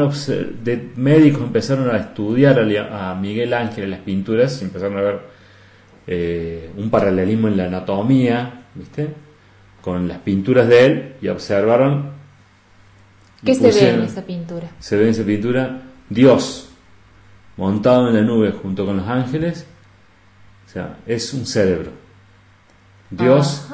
de 0.64 0.92
médicos 0.96 1.44
empezaron 1.44 1.90
a 1.90 1.98
estudiar 1.98 2.60
a, 2.60 3.16
Miguel 3.16 3.54
Ángel 3.54 3.86
en 3.86 3.92
las 3.92 4.00
pinturas, 4.00 4.62
y 4.62 4.66
empezaron 4.66 4.98
a 4.98 5.02
ver 5.02 5.20
eh, 6.08 6.72
un 6.78 6.90
paralelismo 6.90 7.48
en 7.48 7.58
la 7.58 7.66
anatomía, 7.66 8.66
¿viste? 8.76 9.10
Con 9.82 10.08
las 10.08 10.20
pinturas 10.20 10.68
de 10.68 10.86
él 10.86 11.14
y 11.22 11.28
observaron. 11.28 12.12
¿Qué 13.44 13.56
se 13.56 13.72
ve 13.72 13.90
en 13.90 14.02
esa 14.02 14.26
pintura? 14.26 14.70
Se 14.80 14.96
ve 14.96 15.04
en 15.04 15.10
esa 15.10 15.24
pintura 15.24 15.82
Dios 16.10 16.70
montado 17.58 18.08
en 18.08 18.16
la 18.16 18.22
nube 18.22 18.52
junto 18.52 18.86
con 18.86 18.98
los 18.98 19.08
ángeles. 19.08 19.66
O 20.66 20.70
sea, 20.70 20.98
es 21.06 21.34
un 21.34 21.46
cerebro. 21.46 21.92
Dios 23.10 23.68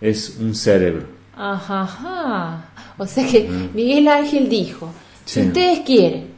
es 0.00 0.38
un 0.40 0.54
cerebro. 0.54 1.06
Ajá, 1.36 2.66
O 2.98 3.06
sea 3.06 3.26
que 3.26 3.48
Miguel 3.74 4.08
Ángel 4.08 4.48
dijo, 4.48 4.92
si 5.24 5.42
ustedes 5.42 5.80
quieren 5.80 6.32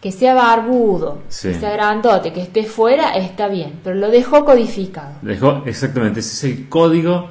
que 0.00 0.12
sea 0.12 0.34
barbudo, 0.34 1.22
que 1.28 1.54
sea 1.54 1.72
grandote, 1.72 2.30
que 2.30 2.42
esté 2.42 2.64
fuera, 2.64 3.16
está 3.16 3.48
bien, 3.48 3.80
pero 3.82 3.96
lo 3.96 4.10
dejó 4.10 4.44
codificado. 4.44 5.14
Dejó, 5.22 5.62
exactamente, 5.64 6.20
ese 6.20 6.50
es 6.50 6.58
el 6.58 6.68
código. 6.68 7.30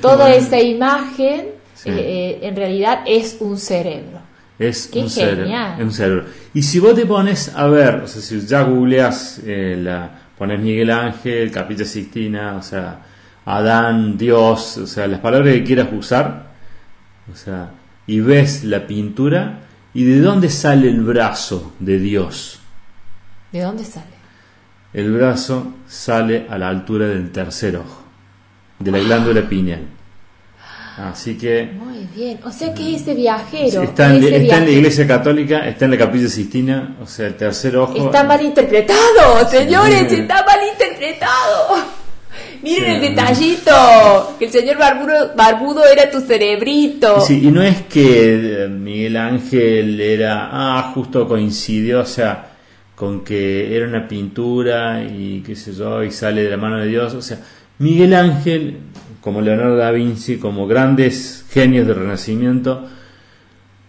Toda 0.00 0.34
esa 0.34 0.58
imagen 0.58 1.48
eh, 1.84 1.90
eh, 1.90 2.38
en 2.42 2.56
realidad 2.56 3.00
es 3.06 3.36
un 3.40 3.58
cerebro. 3.58 4.20
Es 4.58 4.90
un, 4.94 5.10
cerebro, 5.10 5.50
un 5.80 5.92
cerebro. 5.92 6.24
Y 6.54 6.62
si 6.62 6.78
vos 6.78 6.94
te 6.94 7.04
pones 7.04 7.54
a 7.54 7.66
ver, 7.66 7.96
o 7.96 8.06
sea, 8.06 8.22
si 8.22 8.40
ya 8.46 8.62
googleas, 8.62 9.40
eh, 9.44 9.76
la, 9.78 10.10
pones 10.38 10.60
Miguel 10.60 10.90
Ángel, 10.90 11.50
Capilla 11.50 11.84
Sistina, 11.84 12.56
o 12.56 12.62
sea, 12.62 13.00
Adán, 13.44 14.16
Dios, 14.16 14.78
o 14.78 14.86
sea, 14.86 15.06
las 15.08 15.20
palabras 15.20 15.52
que 15.52 15.64
quieras 15.64 15.88
usar, 15.92 16.51
o 17.30 17.36
sea, 17.36 17.70
y 18.06 18.20
ves 18.20 18.64
la 18.64 18.86
pintura, 18.86 19.60
¿y 19.94 20.04
de 20.04 20.20
dónde 20.20 20.50
sale 20.50 20.88
el 20.88 21.02
brazo 21.02 21.72
de 21.78 21.98
Dios? 21.98 22.60
¿De 23.52 23.60
dónde 23.60 23.84
sale? 23.84 24.06
El 24.92 25.12
brazo 25.12 25.74
sale 25.86 26.46
a 26.48 26.58
la 26.58 26.68
altura 26.68 27.06
del 27.06 27.30
tercer 27.30 27.76
ojo, 27.76 28.02
de 28.78 28.90
la 28.90 28.98
glándula 28.98 29.48
pineal. 29.48 29.86
Así 30.98 31.38
que. 31.38 31.70
Muy 31.72 32.06
bien. 32.14 32.38
O 32.44 32.50
sea 32.50 32.74
que 32.74 32.96
ese 32.96 33.14
viajero. 33.14 33.82
Está, 33.82 34.14
en, 34.14 34.22
está 34.24 34.58
en 34.58 34.64
la 34.64 34.70
iglesia 34.70 35.06
católica, 35.06 35.66
está 35.66 35.86
en 35.86 35.92
la 35.92 35.98
capilla 35.98 36.28
Sistina, 36.28 36.96
o 37.00 37.06
sea, 37.06 37.28
el 37.28 37.36
tercer 37.36 37.76
ojo. 37.76 37.94
Está 37.96 38.24
mal 38.24 38.42
interpretado, 38.42 39.48
señores, 39.50 40.12
está 40.12 40.44
mal 40.44 40.58
interpretado. 40.70 41.76
Miren 42.62 42.90
el 42.90 43.00
detallito, 43.00 44.36
que 44.38 44.44
el 44.44 44.52
señor 44.52 44.78
barbudo, 44.78 45.34
barbudo 45.34 45.84
era 45.84 46.08
tu 46.10 46.20
cerebrito. 46.20 47.20
Sí, 47.20 47.40
y 47.42 47.50
no 47.50 47.60
es 47.60 47.82
que 47.82 48.64
eh, 48.64 48.68
Miguel 48.68 49.16
Ángel 49.16 50.00
era, 50.00 50.48
ah, 50.52 50.92
justo 50.94 51.26
coincidió, 51.26 52.00
o 52.00 52.06
sea, 52.06 52.52
con 52.94 53.24
que 53.24 53.76
era 53.76 53.86
una 53.86 54.06
pintura 54.06 55.02
y 55.02 55.42
qué 55.44 55.56
sé 55.56 55.74
yo, 55.74 56.04
y 56.04 56.12
sale 56.12 56.44
de 56.44 56.50
la 56.50 56.56
mano 56.56 56.78
de 56.78 56.86
Dios, 56.86 57.14
o 57.14 57.22
sea, 57.22 57.38
Miguel 57.78 58.14
Ángel, 58.14 58.76
como 59.20 59.40
Leonardo 59.40 59.76
da 59.76 59.90
Vinci, 59.90 60.36
como 60.36 60.68
grandes 60.68 61.44
genios 61.50 61.86
del 61.86 61.96
Renacimiento, 61.96 62.86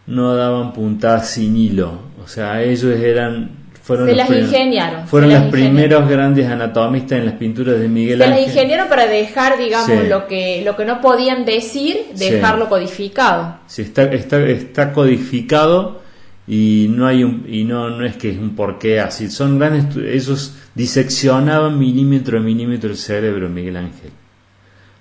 no 0.08 0.36
daban 0.36 0.74
puntadas 0.74 1.30
sin 1.30 1.56
hilo, 1.56 2.00
o 2.24 2.28
sea, 2.28 2.64
ellos 2.64 3.00
eran 3.00 3.63
fueron 3.84 4.08
se 4.08 4.16
las 4.16 4.30
ingeniaron. 4.30 5.08
Fueron 5.10 5.34
los 5.34 5.44
primeros 5.52 6.10
grandes 6.10 6.48
anatomistas 6.48 7.20
en 7.20 7.26
las 7.26 7.36
pinturas 7.36 7.78
de 7.78 7.90
Miguel 7.90 8.22
Ángel. 8.22 8.38
Se 8.38 8.42
las 8.46 8.56
ingeniaron 8.56 8.88
para 8.88 9.08
dejar, 9.08 9.58
digamos, 9.58 10.08
lo, 10.08 10.26
que, 10.26 10.62
lo 10.64 10.78
que 10.78 10.86
no 10.86 11.02
podían 11.02 11.44
decir, 11.44 11.98
dejarlo 12.16 12.70
codificado. 12.70 13.58
Sí, 13.68 13.82
está, 13.82 14.04
está, 14.04 14.40
está 14.40 14.94
codificado 14.94 16.02
y 16.48 16.88
no 16.92 17.08
hay 17.08 17.26
un, 17.26 17.46
y 17.46 17.66
no, 17.66 17.90
no 17.90 18.06
es 18.06 18.16
que 18.16 18.30
es 18.30 18.38
un 18.38 18.56
porqué 18.56 19.02
así. 19.02 19.30
Son 19.30 19.60
grandes, 19.60 19.98
ellos 19.98 20.56
diseccionaban 20.74 21.78
milímetro 21.78 22.38
a 22.40 22.42
milímetro 22.42 22.90
el 22.90 22.98
cerebro 22.98 23.50
Miguel 23.50 23.76
Ángel. 23.76 24.12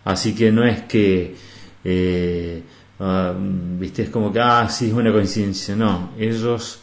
Así 0.05 0.35
que 0.35 0.51
no 0.51 0.65
es 0.65 0.81
que, 0.83 1.37
eh, 1.85 2.63
ah, 2.99 3.33
viste, 3.79 4.03
es 4.03 4.11
como 4.11 4.33
que, 4.33 4.41
ah, 4.41 4.69
sí, 4.69 4.89
es 4.89 4.93
una 4.93 5.13
coincidencia. 5.13 5.77
No, 5.77 6.11
ellos 6.19 6.81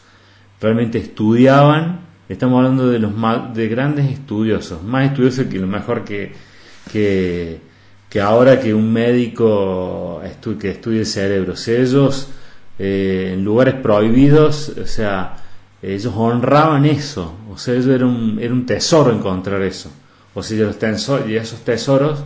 realmente 0.61 0.97
estudiaban, 0.97 2.01
estamos 2.27 2.57
hablando 2.57 2.89
de 2.89 2.99
los 2.99 3.11
de 3.53 3.67
grandes 3.67 4.11
estudiosos, 4.11 4.83
más 4.83 5.07
estudiosos 5.07 5.47
que 5.47 5.59
lo 5.59 5.67
mejor 5.67 6.03
que, 6.03 6.33
que, 6.91 8.21
ahora 8.21 8.59
que 8.59 8.73
un 8.73 8.91
médico 8.91 10.21
que 10.59 10.71
estudie 10.71 10.99
el 10.99 11.05
cerebro. 11.05 11.53
ellos 11.67 12.29
eh, 12.77 13.31
en 13.33 13.43
lugares 13.43 13.75
prohibidos, 13.75 14.69
o 14.69 14.87
sea, 14.87 15.37
ellos 15.81 16.13
honraban 16.15 16.85
eso, 16.85 17.35
o 17.49 17.57
sea, 17.57 17.73
ellos 17.75 17.87
era 17.87 18.05
un, 18.05 18.37
era 18.41 18.53
un 18.53 18.65
tesoro 18.65 19.11
encontrar 19.13 19.61
eso. 19.61 19.91
O 20.33 20.43
sea, 20.43 20.65
los 20.65 20.77
y 21.27 21.35
esos 21.35 21.59
tesoros 21.61 22.23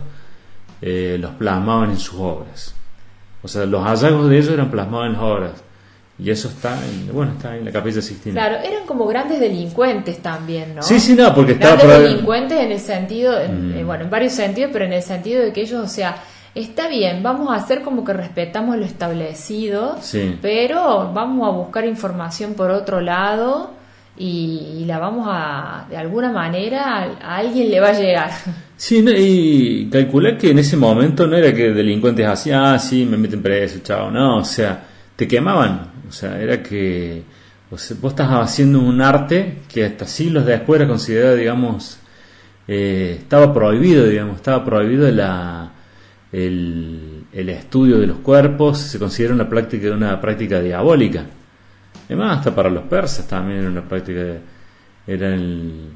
eh, 0.82 1.16
los 1.20 1.32
plasmaban 1.32 1.90
en 1.90 1.98
sus 1.98 2.18
obras. 2.18 2.74
O 3.42 3.48
sea, 3.48 3.64
los 3.66 3.84
hallazgos 3.84 4.28
de 4.28 4.38
ellos 4.38 4.50
eran 4.50 4.70
plasmados 4.70 5.06
en 5.06 5.12
las 5.12 5.22
obras. 5.22 5.64
Y 6.16 6.30
eso 6.30 6.48
está 6.48 6.78
en, 6.84 7.12
bueno, 7.12 7.32
está 7.32 7.56
en 7.56 7.64
la 7.64 7.72
capilla 7.72 8.00
Sixtina. 8.00 8.34
Claro, 8.34 8.64
eran 8.64 8.86
como 8.86 9.04
grandes 9.06 9.40
delincuentes 9.40 10.18
también, 10.18 10.76
¿no? 10.76 10.82
Sí, 10.82 11.00
sí, 11.00 11.14
no, 11.14 11.34
porque 11.34 11.52
estaban 11.52 11.78
Grandes 11.78 12.10
delincuentes 12.10 12.60
en 12.60 12.72
el 12.72 12.78
sentido, 12.78 13.32
mm. 13.32 13.78
eh, 13.78 13.84
bueno, 13.84 14.04
en 14.04 14.10
varios 14.10 14.32
sentidos, 14.32 14.70
pero 14.72 14.84
en 14.84 14.92
el 14.92 15.02
sentido 15.02 15.42
de 15.42 15.52
que 15.52 15.62
ellos, 15.62 15.84
o 15.84 15.88
sea, 15.88 16.16
está 16.54 16.88
bien, 16.88 17.22
vamos 17.22 17.50
a 17.50 17.56
hacer 17.56 17.82
como 17.82 18.04
que 18.04 18.12
respetamos 18.12 18.76
lo 18.76 18.84
establecido, 18.84 19.96
pero 20.40 21.12
vamos 21.12 21.48
a 21.48 21.50
buscar 21.50 21.84
información 21.84 22.54
por 22.54 22.70
otro 22.70 23.00
lado 23.00 23.72
y, 24.16 24.84
la 24.86 25.00
vamos 25.00 25.26
a, 25.28 25.86
de 25.90 25.96
alguna 25.96 26.30
manera, 26.30 27.16
a, 27.20 27.36
alguien 27.36 27.70
le 27.70 27.80
va 27.80 27.88
a 27.88 28.00
llegar. 28.00 28.30
Sí, 28.76 29.02
no, 29.02 29.12
y 29.12 29.88
calculé 29.90 30.36
que 30.36 30.50
en 30.50 30.58
ese 30.58 30.76
momento 30.76 31.28
no 31.28 31.36
era 31.36 31.54
que 31.54 31.70
delincuentes 31.70 32.26
hacían, 32.26 32.64
ah, 32.64 32.78
sí, 32.78 33.06
me 33.06 33.16
meten 33.16 33.40
preso, 33.40 33.78
chao, 33.84 34.10
no, 34.10 34.38
o 34.38 34.44
sea, 34.44 34.84
te 35.14 35.28
quemaban, 35.28 35.92
sea, 36.14 36.40
era 36.40 36.62
que 36.62 37.22
vos 37.70 37.90
estás 37.90 38.28
haciendo 38.30 38.80
un 38.80 39.00
arte 39.00 39.58
que 39.68 39.84
hasta 39.84 40.06
siglos 40.06 40.46
después 40.46 40.80
era 40.80 40.88
considerado, 40.88 41.36
digamos, 41.36 41.98
eh, 42.68 43.16
estaba 43.20 43.52
prohibido, 43.52 44.06
digamos, 44.06 44.36
estaba 44.36 44.64
prohibido 44.64 45.10
la, 45.10 45.72
el, 46.32 47.24
el, 47.32 47.48
estudio 47.48 47.98
de 47.98 48.06
los 48.06 48.18
cuerpos, 48.18 48.78
se 48.78 48.98
considera 48.98 49.34
una 49.34 49.48
práctica, 49.48 49.90
una 49.92 50.20
práctica 50.20 50.60
diabólica. 50.60 51.26
Además, 52.06 52.38
hasta 52.38 52.54
para 52.54 52.70
los 52.70 52.84
persas 52.84 53.26
también 53.26 53.60
era 53.60 53.68
una 53.68 53.88
práctica, 53.88 54.20
era 55.06 55.34
el, 55.34 55.90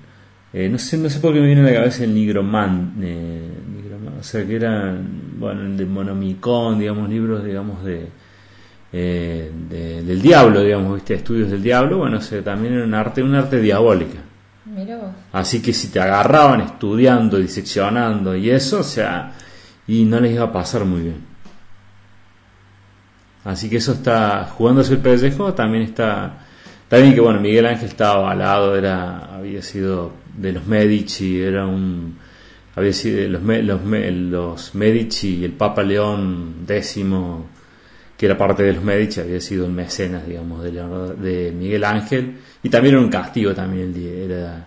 eh, 0.53 0.69
no 0.69 0.79
sé, 0.79 0.97
no 0.97 1.11
sé 1.11 1.21
por 1.21 1.33
qué 1.33 1.41
me 1.41 1.47
viene 1.47 1.63
a 1.63 1.65
la 1.65 1.75
cabeza 1.75 2.05
el 2.05 2.15
nigromán, 2.15 2.95
eh, 3.03 3.51
o 4.19 4.23
sea 4.23 4.47
que 4.47 4.57
era, 4.57 4.97
bueno, 5.39 5.63
el 5.63 5.77
de 5.77 5.85
Monomicón, 5.87 6.79
digamos, 6.79 7.09
libros, 7.09 7.45
digamos, 7.45 7.85
de, 7.85 8.09
eh, 8.93 9.51
del 9.71 10.23
diablo, 10.23 10.63
digamos, 10.63 10.95
¿viste? 10.95 11.15
estudios 11.15 11.51
del 11.51 11.63
diablo, 11.63 11.99
bueno, 11.99 12.19
o 12.19 12.21
sea, 12.21 12.43
también 12.43 12.75
era 12.75 12.85
un 12.85 12.95
arte, 12.95 13.23
un 13.23 13.35
arte 13.35 13.61
diabólica. 13.61 14.19
Así 15.33 15.61
que 15.63 15.73
si 15.73 15.89
te 15.89 16.01
agarraban 16.01 16.61
estudiando, 16.61 17.39
diseccionando 17.39 18.37
y 18.37 18.51
eso, 18.51 18.81
o 18.81 18.85
sea, 18.85 19.33
y 19.87 20.05
no 20.05 20.21
les 20.21 20.33
iba 20.35 20.45
a 20.45 20.53
pasar 20.53 20.85
muy 20.85 21.03
bien. 21.03 21.27
Así 23.45 23.71
que 23.71 23.79
eso 23.79 23.93
está 23.93 24.45
jugándose 24.45 24.95
el 24.95 24.99
pellejo, 25.01 25.55
también 25.55 25.85
está 25.85 26.39
también 26.89 27.15
que 27.15 27.21
bueno, 27.21 27.41
Miguel 27.41 27.67
Ángel 27.67 27.89
estaba 27.89 28.15
avalado, 28.15 28.77
era 28.77 29.37
había 29.37 29.63
sido 29.63 30.13
de 30.37 30.53
los 30.53 30.67
Medici, 30.67 31.41
era 31.41 31.67
un 31.67 32.19
había 32.75 32.93
sido 32.93 33.29
los, 33.29 33.43
los, 33.43 33.85
los 33.85 34.75
Medici 34.75 35.37
y 35.37 35.45
el 35.45 35.53
Papa 35.53 35.83
León 35.83 36.65
X 36.67 36.99
que 38.19 38.27
era 38.27 38.37
parte 38.37 38.65
de 38.65 38.73
los 38.73 38.83
Medici, 38.83 39.21
había 39.21 39.41
sido 39.41 39.65
el 39.65 39.73
mecenas, 39.73 40.27
digamos, 40.27 40.65
de, 40.65 40.73
de 40.73 41.53
Miguel 41.53 41.85
Ángel, 41.85 42.35
y 42.65 42.69
también 42.69 42.97
era 42.97 43.05
un 43.05 43.11
castigo 43.11 43.55
también, 43.55 43.95
era 43.97 44.67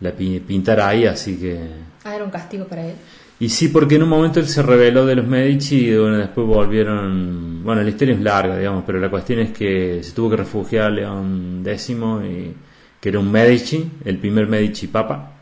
la 0.00 0.12
pintar 0.12 0.80
ahí, 0.80 1.04
así 1.04 1.36
que... 1.36 1.60
Ah, 2.04 2.16
era 2.16 2.24
un 2.24 2.30
castigo 2.30 2.64
para 2.64 2.86
él. 2.86 2.94
Y 3.38 3.50
sí, 3.50 3.68
porque 3.68 3.96
en 3.96 4.04
un 4.04 4.08
momento 4.08 4.40
él 4.40 4.48
se 4.48 4.62
reveló 4.62 5.04
de 5.04 5.14
los 5.14 5.26
Medici 5.26 5.88
y 5.88 5.96
bueno, 5.96 6.16
después 6.16 6.46
volvieron... 6.46 7.62
Bueno, 7.62 7.82
la 7.82 7.90
historia 7.90 8.14
es 8.14 8.20
larga, 8.20 8.56
digamos, 8.56 8.82
pero 8.86 8.98
la 8.98 9.10
cuestión 9.10 9.40
es 9.40 9.50
que 9.50 10.02
se 10.02 10.12
tuvo 10.12 10.30
que 10.30 10.36
refugiar 10.36 10.90
León 10.92 11.62
X, 11.66 11.90
y, 11.90 12.54
que 12.98 13.08
era 13.10 13.18
un 13.18 13.30
Medici, 13.30 13.90
el 14.06 14.16
primer 14.16 14.46
Medici 14.46 14.86
Papa. 14.86 15.32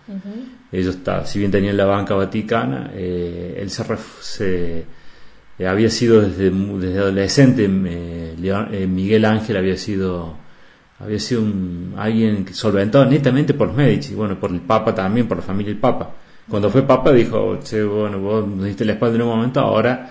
Ellos, 0.72 0.96
está, 0.96 1.24
si 1.24 1.38
bien 1.38 1.52
tenían 1.52 1.76
la 1.76 1.84
banca 1.84 2.14
vaticana, 2.14 2.90
eh, 2.94 3.58
él 3.60 3.70
se, 3.70 3.84
se 4.20 4.84
eh, 5.58 5.66
había 5.66 5.90
sido 5.90 6.20
desde, 6.20 6.50
desde 6.50 6.98
adolescente, 6.98 7.64
eh, 7.64 8.34
eh, 8.72 8.86
Miguel 8.86 9.24
Ángel 9.24 9.56
había 9.56 9.76
sido 9.76 10.42
había 10.98 11.18
sido 11.18 11.42
un, 11.42 11.94
alguien 11.96 12.46
solventado 12.52 13.04
netamente 13.04 13.52
por 13.54 13.68
los 13.68 13.76
Medici, 13.76 14.14
bueno, 14.14 14.38
por 14.38 14.50
el 14.50 14.60
Papa 14.60 14.94
también, 14.94 15.28
por 15.28 15.36
la 15.36 15.42
familia 15.42 15.72
del 15.72 15.80
Papa. 15.80 16.10
Cuando 16.48 16.70
fue 16.70 16.82
Papa 16.82 17.12
dijo, 17.12 17.58
che, 17.62 17.82
bueno, 17.82 18.18
vos 18.20 18.46
nos 18.46 18.64
diste 18.64 18.84
la 18.84 18.92
espalda 18.92 19.16
en 19.16 19.22
un 19.22 19.28
momento, 19.28 19.60
ahora... 19.60 20.10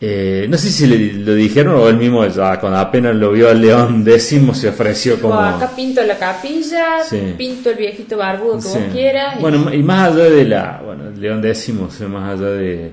no 0.00 0.56
sé 0.56 0.70
si 0.70 0.86
le, 0.86 1.12
lo 1.12 1.34
dijeron 1.34 1.74
o 1.74 1.88
él 1.88 1.96
mismo, 1.96 2.24
ya, 2.26 2.58
cuando 2.60 2.78
apenas 2.78 3.14
lo 3.16 3.32
vio 3.32 3.50
al 3.50 3.60
León 3.60 4.04
décimo, 4.04 4.54
se 4.54 4.68
ofreció 4.68 5.20
como... 5.20 5.34
acá 5.34 5.72
pinto 5.74 6.02
la 6.04 6.16
capilla, 6.16 7.00
pinto 7.36 7.70
el 7.70 7.76
viejito 7.76 8.16
barbudo 8.16 8.60
que 8.60 8.68
vos 8.68 8.92
quieras. 8.92 9.40
Bueno, 9.40 9.74
y 9.74 9.82
más 9.82 10.12
allá 10.12 10.24
de 10.30 10.44
la... 10.44 10.80
Bueno, 10.82 11.10
León 11.10 11.42
décimo, 11.42 11.88
más 12.08 12.38
allá 12.38 12.50
de 12.50 12.92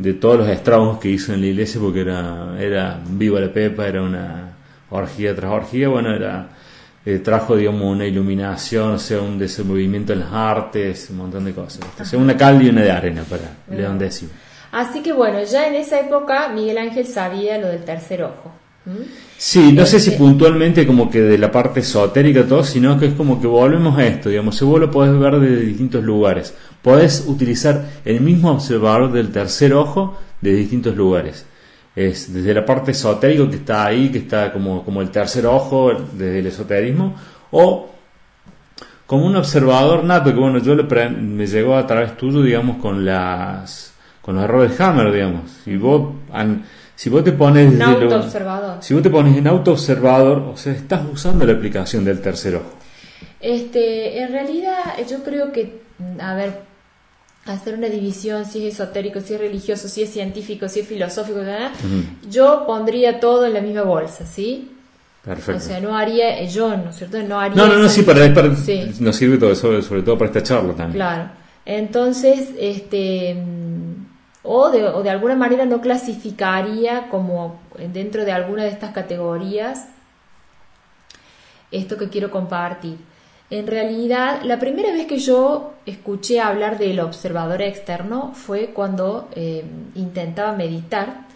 de 0.00 0.14
todos 0.14 0.38
los 0.38 0.48
estragos 0.48 0.98
que 0.98 1.10
hizo 1.10 1.34
en 1.34 1.42
la 1.42 1.46
iglesia 1.48 1.78
porque 1.80 2.00
era, 2.00 2.56
era 2.58 2.98
viva 3.06 3.38
la 3.38 3.52
pepa, 3.52 3.86
era 3.86 4.02
una 4.02 4.52
orgía 4.88 5.36
tras 5.36 5.52
orgía, 5.52 5.88
bueno, 5.88 6.14
era 6.14 6.48
eh, 7.04 7.18
trajo 7.18 7.54
digamos 7.54 7.82
una 7.82 8.06
iluminación, 8.06 8.92
o 8.92 8.98
sea, 8.98 9.20
un 9.20 9.38
desenvolvimiento 9.38 10.14
en 10.14 10.20
las 10.20 10.32
artes, 10.32 11.10
un 11.10 11.18
montón 11.18 11.44
de 11.44 11.52
cosas. 11.52 11.80
O 12.00 12.04
sea, 12.04 12.18
una 12.18 12.34
cal 12.34 12.62
y 12.62 12.70
una 12.70 12.80
de 12.80 12.90
arena 12.90 13.24
para 13.28 13.76
León 13.76 14.02
X. 14.02 14.26
Así 14.72 15.02
que 15.02 15.12
bueno, 15.12 15.42
ya 15.42 15.68
en 15.68 15.74
esa 15.74 16.00
época 16.00 16.48
Miguel 16.48 16.78
Ángel 16.78 17.06
sabía 17.06 17.58
lo 17.58 17.68
del 17.68 17.84
tercer 17.84 18.22
ojo. 18.22 18.52
Sí, 19.36 19.72
no 19.72 19.86
sé 19.86 20.00
si 20.00 20.10
este 20.10 20.22
puntualmente 20.22 20.86
como 20.86 21.10
que 21.10 21.20
de 21.20 21.38
la 21.38 21.50
parte 21.50 21.80
esotérica 21.80 22.46
todo, 22.46 22.64
sino 22.64 22.98
que 22.98 23.06
es 23.06 23.14
como 23.14 23.40
que 23.40 23.46
volvemos 23.46 23.98
a 23.98 24.06
esto, 24.06 24.28
digamos, 24.28 24.56
si 24.56 24.64
vos 24.64 24.80
lo 24.80 24.90
podés 24.90 25.18
ver 25.18 25.38
desde 25.38 25.64
distintos 25.64 26.04
lugares, 26.04 26.54
podés 26.82 27.24
utilizar 27.26 27.88
el 28.04 28.20
mismo 28.20 28.50
observador 28.50 29.12
del 29.12 29.30
tercer 29.30 29.74
ojo 29.74 30.18
de 30.40 30.54
distintos 30.54 30.96
lugares. 30.96 31.46
Es 31.96 32.32
desde 32.32 32.54
la 32.54 32.64
parte 32.64 32.92
esotérica 32.92 33.48
que 33.50 33.56
está 33.56 33.86
ahí, 33.86 34.10
que 34.10 34.18
está 34.18 34.52
como, 34.52 34.84
como 34.84 35.02
el 35.02 35.10
tercer 35.10 35.46
ojo 35.46 35.92
desde 36.12 36.38
el 36.38 36.46
esoterismo, 36.46 37.16
o 37.50 37.90
como 39.06 39.26
un 39.26 39.36
observador 39.36 40.04
nato, 40.04 40.32
que 40.32 40.38
bueno, 40.38 40.58
yo 40.58 40.76
me 40.76 41.46
llegó 41.46 41.76
a 41.76 41.86
través 41.86 42.16
tuyo, 42.16 42.42
digamos, 42.42 42.76
con 42.76 43.04
las 43.04 43.90
con 44.22 44.36
los 44.36 44.44
errores 44.44 44.80
Hammer, 44.80 45.12
digamos. 45.12 45.42
Vos 45.80 46.12
si 47.00 47.08
vos 47.08 47.24
te 47.24 47.32
pones. 47.32 47.72
Si 48.80 48.92
vos 48.92 49.02
te 49.02 49.08
pones 49.08 49.34
en 49.34 49.46
autoobservador, 49.46 50.38
o 50.52 50.56
sea, 50.58 50.74
estás 50.74 51.00
usando 51.10 51.46
la 51.46 51.54
aplicación 51.54 52.04
del 52.04 52.20
tercer 52.20 52.56
ojo. 52.56 52.74
Este, 53.40 54.20
en 54.20 54.30
realidad 54.32 54.76
yo 55.08 55.22
creo 55.22 55.50
que, 55.50 55.80
a 56.20 56.34
ver, 56.34 56.60
hacer 57.46 57.76
una 57.76 57.86
división 57.86 58.44
si 58.44 58.66
es 58.66 58.74
esotérico, 58.74 59.22
si 59.22 59.32
es 59.32 59.40
religioso, 59.40 59.88
si 59.88 60.02
es 60.02 60.10
científico, 60.10 60.68
si 60.68 60.80
es 60.80 60.88
filosófico, 60.88 61.40
yo 62.28 62.64
pondría 62.66 63.18
todo 63.18 63.46
en 63.46 63.54
la 63.54 63.62
misma 63.62 63.80
bolsa, 63.80 64.26
¿sí? 64.26 64.70
Perfecto. 65.24 65.56
O 65.56 65.60
sea, 65.60 65.80
no 65.80 65.96
haría, 65.96 66.44
yo, 66.44 66.76
¿no 66.76 66.90
es 66.90 66.96
cierto? 66.96 67.22
No 67.22 67.40
haría. 67.40 67.56
No, 67.56 67.66
no, 67.66 67.78
no, 67.78 67.88
sí, 67.88 68.02
para, 68.02 68.28
nos 68.28 69.16
sirve 69.16 69.38
todo 69.38 69.52
eso, 69.52 69.80
sobre 69.80 70.02
todo 70.02 70.18
para 70.18 70.26
esta 70.26 70.42
charla 70.42 70.74
también. 70.74 70.96
Claro. 70.96 71.30
Entonces, 71.64 72.50
este 72.58 73.42
o 74.42 74.70
de, 74.70 74.84
o 74.84 75.02
de 75.02 75.10
alguna 75.10 75.36
manera 75.36 75.64
no 75.66 75.80
clasificaría 75.80 77.08
como 77.08 77.60
dentro 77.92 78.24
de 78.24 78.32
alguna 78.32 78.64
de 78.64 78.70
estas 78.70 78.92
categorías 78.92 79.88
esto 81.70 81.96
que 81.96 82.08
quiero 82.08 82.30
compartir. 82.30 82.98
En 83.50 83.66
realidad, 83.66 84.42
la 84.44 84.58
primera 84.60 84.92
vez 84.92 85.06
que 85.06 85.18
yo 85.18 85.72
escuché 85.84 86.40
hablar 86.40 86.78
del 86.78 87.00
observador 87.00 87.62
externo 87.62 88.32
fue 88.32 88.68
cuando 88.68 89.28
eh, 89.34 89.64
intentaba 89.96 90.52
meditar, 90.52 91.26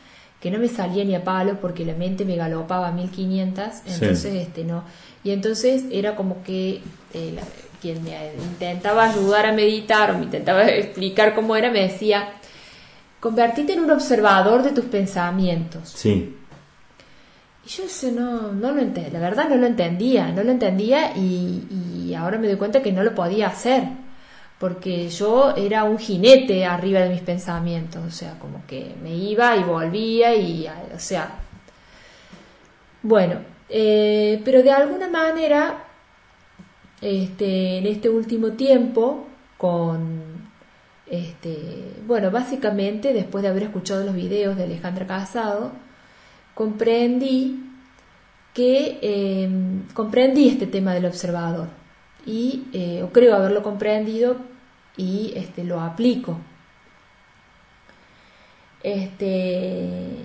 que 0.41 0.51
no 0.51 0.59
me 0.59 0.69
salía 0.69 1.05
ni 1.05 1.15
a 1.15 1.25
palo 1.25 1.59
porque 1.61 1.85
la 1.85 1.95
mente 1.95 2.25
me 2.25 2.37
galopaba 2.37 2.89
a 2.89 2.93
1500, 2.93 3.65
entonces 3.87 4.27
este 4.27 4.63
no. 4.63 4.85
Y 5.25 5.31
entonces 5.31 5.85
era 5.91 6.15
como 6.15 6.43
que 6.45 6.83
eh, 7.15 7.35
quien 7.81 8.05
me 8.05 8.13
intentaba 8.35 9.11
ayudar 9.11 9.47
a 9.47 9.53
meditar 9.53 10.13
o 10.13 10.19
me 10.19 10.25
intentaba 10.25 10.67
explicar 10.69 11.35
cómo 11.35 11.57
era 11.57 11.71
me 11.71 11.83
decía, 11.83 12.29
convertite 13.25 13.73
en 13.73 13.81
un 13.81 13.91
observador 13.91 14.63
de 14.63 14.73
tus 14.73 14.85
pensamientos. 14.85 15.89
Sí. 15.89 16.37
Y 17.65 17.69
yo 17.71 17.85
eso 17.85 18.13
no, 18.13 18.53
no 18.53 18.71
lo 18.71 18.83
entendía, 18.83 19.19
la 19.19 19.31
verdad 19.31 19.49
no 19.49 19.57
lo 19.57 19.67
entendía, 19.67 20.31
no 20.31 20.43
lo 20.43 20.51
entendía 20.51 21.17
y, 21.17 22.13
ahora 22.15 22.37
me 22.37 22.49
doy 22.49 22.57
cuenta 22.59 22.83
que 22.83 22.93
no 22.93 23.03
lo 23.03 23.15
podía 23.15 23.47
hacer, 23.47 23.85
porque 24.59 25.09
yo 25.09 25.55
era 25.57 25.85
un 25.85 25.99
jinete 25.99 26.67
arriba 26.67 27.01
de 27.01 27.09
mis 27.09 27.23
pensamientos, 27.23 28.05
o 28.07 28.11
sea, 28.11 28.39
como 28.39 28.63
que 28.67 28.95
me 29.03 29.17
iba 29.17 29.57
y 29.57 29.63
volvía 29.63 30.35
y, 30.35 30.69
o 30.95 30.99
sea, 30.99 31.31
bueno, 33.01 33.37
eh, 33.71 34.43
pero 34.45 34.63
de 34.63 34.71
alguna 34.71 35.09
manera, 35.09 35.83
este, 37.01 37.79
en 37.79 37.87
este 37.87 38.11
último 38.11 38.51
tiempo, 38.51 39.27
con 39.57 40.24
este, 41.07 41.93
bueno, 42.07 42.31
básicamente 42.31 43.13
después 43.13 43.43
de 43.43 43.49
haber 43.49 43.65
escuchado 43.65 44.05
los 44.05 44.15
videos 44.15 44.57
de 44.57 44.65
Alejandra 44.65 45.07
Casado, 45.07 45.73
comprendí 46.55 47.61
que 48.55 48.99
em, 49.03 49.87
comprendí 49.93 50.49
este 50.49 50.67
tema 50.67 50.95
del 50.95 51.07
observador 51.07 51.69
y 52.25 52.65
eh, 52.73 53.03
o 53.03 53.11
creo 53.11 53.35
haberlo 53.35 53.63
comprendido 53.63 54.37
y 54.97 55.33
este, 55.37 55.65
lo 55.65 55.81
aplico. 55.81 56.39
Este, 58.83 60.17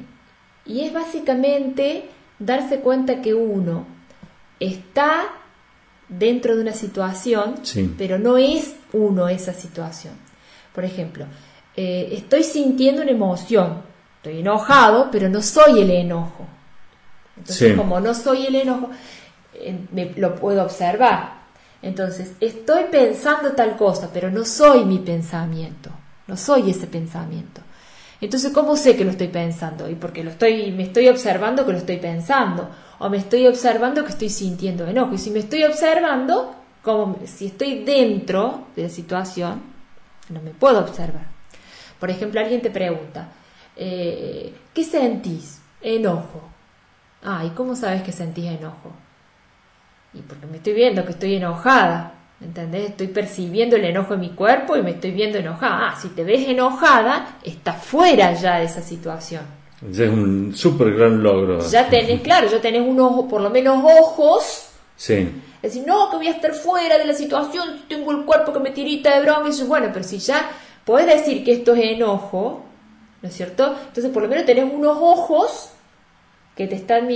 y 0.66 0.82
es 0.82 0.94
básicamente 0.94 2.10
darse 2.38 2.80
cuenta 2.82 3.22
que 3.22 3.34
uno 3.34 3.86
está 4.60 5.30
dentro 6.08 6.56
de 6.56 6.62
una 6.62 6.74
situación, 6.74 7.56
pero 7.98 8.20
no 8.20 8.38
es 8.38 8.76
uno 8.94 9.30
esa 9.30 9.54
situación. 9.54 10.29
Por 10.74 10.86
ejemplo, 10.86 11.26
eh, 11.76 12.10
estoy 12.12 12.44
sintiendo 12.44 13.02
una 13.02 13.12
emoción, 13.12 13.82
estoy 14.18 14.40
enojado, 14.40 15.10
pero 15.12 15.30
no 15.30 15.42
soy 15.42 15.82
el 15.82 15.92
enojo. 15.92 16.46
Entonces, 17.38 17.76
como 17.78 18.00
no 18.00 18.14
soy 18.14 18.48
el 18.48 18.56
enojo, 18.56 18.90
eh, 19.54 19.80
me, 19.92 20.12
lo 20.16 20.36
puedo 20.36 20.64
observar. 20.64 21.40
Entonces, 21.82 22.34
estoy 22.42 22.86
pensando 22.92 23.54
tal 23.54 23.78
cosa, 23.78 24.10
pero 24.14 24.30
no 24.30 24.44
soy 24.44 24.84
mi 24.84 25.00
pensamiento, 25.00 25.90
no 26.28 26.36
soy 26.36 26.72
ese 26.72 26.88
pensamiento. 26.88 27.62
Entonces, 28.22 28.52
¿cómo 28.52 28.76
sé 28.76 28.98
que 28.98 29.06
lo 29.06 29.12
estoy 29.12 29.30
pensando? 29.30 29.90
Y 29.90 29.96
porque 29.96 30.24
lo 30.24 30.32
estoy, 30.32 30.72
me 30.74 30.84
estoy 30.84 31.08
observando 31.08 31.66
que 31.66 31.72
lo 31.72 31.78
estoy 31.78 31.98
pensando, 31.98 32.70
o 33.00 33.10
me 33.10 33.18
estoy 33.18 33.48
observando 33.48 34.04
que 34.04 34.12
estoy 34.12 34.30
sintiendo 34.30 34.86
enojo. 34.86 35.14
Y 35.14 35.18
si 35.18 35.32
me 35.32 35.40
estoy 35.40 35.64
observando, 35.64 36.54
como 36.84 37.18
si 37.26 37.48
estoy 37.48 37.86
dentro 37.86 38.68
de 38.76 38.84
la 38.84 38.90
situación, 38.90 39.62
no 40.30 40.42
me 40.42 40.52
puedo 40.52 40.80
observar. 40.80 41.28
Por 42.00 42.10
ejemplo, 42.10 42.40
alguien 42.40 42.62
te 42.62 42.70
pregunta, 42.70 43.30
eh, 43.76 44.54
¿qué 44.74 44.84
sentís? 44.84 45.62
Enojo. 45.82 46.50
Ah, 47.24 47.44
¿y 47.46 47.50
cómo 47.50 47.76
sabes 47.76 48.02
que 48.04 48.12
sentís 48.12 48.46
enojo? 48.46 48.92
Y 50.14 50.22
porque 50.22 50.46
me 50.46 50.58
estoy 50.58 50.74
viendo 50.74 51.06
que 51.06 51.12
estoy 51.12 51.36
enojada. 51.36 52.14
¿Entendés? 52.42 52.92
Estoy 52.92 53.08
percibiendo 53.08 53.76
el 53.76 53.84
enojo 53.84 54.14
en 54.14 54.22
mi 54.22 54.30
cuerpo 54.30 54.78
y 54.78 54.82
me 54.82 54.92
estoy 54.92 55.12
viendo 55.12 55.38
enojada. 55.38 55.90
Ah, 55.90 55.96
si 56.00 56.08
te 56.10 56.24
ves 56.24 56.48
enojada, 56.48 57.38
estás 57.44 57.84
fuera 57.84 58.34
ya 58.34 58.60
de 58.60 58.66
esa 58.66 58.82
situación. 58.82 59.44
Ya 59.92 60.06
es 60.06 60.10
un 60.10 60.56
súper 60.56 60.94
gran 60.94 61.22
logro. 61.22 61.60
Ya 61.70 61.90
tenés, 61.90 62.22
claro, 62.22 62.50
ya 62.50 62.62
tenés 62.62 62.82
unos, 62.82 63.26
por 63.30 63.42
lo 63.42 63.50
menos 63.50 63.84
ojos. 63.84 64.70
Sí. 64.96 65.30
Es 65.62 65.74
decir, 65.74 65.88
no, 65.88 66.10
que 66.10 66.18
voy 66.18 66.28
a 66.28 66.32
estar 66.32 66.54
fuera 66.54 66.98
de 66.98 67.06
la 67.06 67.14
situación, 67.14 67.82
tengo 67.90 68.12
el 68.12 68.24
cuerpo 68.26 68.54
que 68.54 68.60
me 68.60 68.72
tirita 68.72 69.16
de 69.16 69.22
broma. 69.22 69.48
Y 69.48 69.50
eso, 69.50 69.66
bueno, 69.66 69.90
pero 69.92 70.06
si 70.06 70.18
ya 70.20 70.50
puedes 70.86 71.08
decir 71.08 71.44
que 71.44 71.52
esto 71.52 71.74
es 71.74 71.96
enojo, 71.96 72.64
¿no 73.22 73.28
es 73.28 73.36
cierto? 73.36 73.76
Entonces, 73.88 74.12
por 74.12 74.24
lo 74.24 74.30
menos 74.30 74.46
tenés 74.46 74.72
unos 74.72 74.98
ojos 75.00 75.72
que 76.56 76.68
te 76.68 76.76
están 76.76 77.10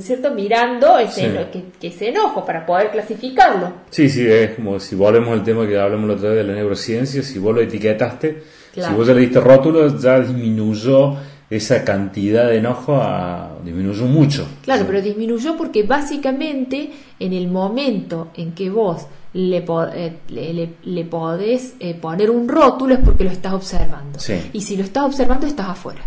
cierto? 0.00 0.34
mirando 0.34 0.98
ese, 0.98 1.48
que, 1.52 1.64
que, 1.80 1.88
ese 1.88 2.08
enojo 2.08 2.44
para 2.44 2.66
poder 2.66 2.90
clasificarlo. 2.90 3.72
Sí, 3.90 4.08
sí, 4.08 4.26
es 4.26 4.56
como 4.56 4.78
si 4.80 4.94
volvemos 4.94 5.32
al 5.32 5.44
tema 5.44 5.66
que 5.66 5.78
hablamos 5.78 6.08
la 6.08 6.14
otra 6.14 6.30
vez 6.30 6.38
de 6.38 6.44
la 6.44 6.54
neurociencia, 6.54 7.22
si 7.22 7.38
vos 7.38 7.54
lo 7.54 7.60
etiquetaste, 7.60 8.42
si 8.74 8.92
vos 8.92 9.06
ya 9.06 9.14
le 9.14 9.20
diste 9.20 9.40
rótulo, 9.40 9.96
ya 9.98 10.20
disminuyó 10.20 11.16
esa 11.50 11.82
cantidad 11.84 12.46
de 12.48 12.58
enojo 12.58 12.96
a, 12.96 13.58
disminuyó 13.64 14.04
mucho. 14.04 14.46
Claro, 14.62 14.84
pero 14.86 15.00
disminuyó 15.00 15.56
porque 15.56 15.82
básicamente 15.82 16.90
en 17.18 17.32
el 17.32 17.48
momento 17.48 18.28
en 18.34 18.52
que 18.52 18.68
vos 18.68 19.06
le, 19.32 19.64
eh, 19.94 20.18
le, 20.28 20.74
le, 20.82 21.04
podés 21.04 21.74
eh, 21.80 21.94
poner 21.94 22.30
un 22.30 22.48
rótulo 22.48 22.94
es 22.94 23.00
porque 23.00 23.24
lo 23.24 23.30
estás 23.30 23.54
observando. 23.54 24.18
Y 24.52 24.60
si 24.60 24.76
lo 24.76 24.84
estás 24.84 25.04
observando 25.04 25.46
estás 25.46 25.68
afuera. 25.68 26.02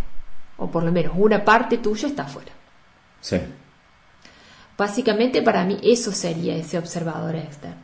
O 0.57 0.69
por 0.69 0.83
lo 0.83 0.91
menos 0.91 1.13
una 1.17 1.43
parte 1.43 1.79
tuya 1.79 2.07
está 2.07 2.23
afuera. 2.23 2.51
Sí. 3.19 3.37
Básicamente 4.77 5.41
para 5.41 5.63
mí 5.65 5.77
eso 5.83 6.11
sería 6.11 6.55
ese 6.55 6.77
observador 6.77 7.35
externo. 7.35 7.77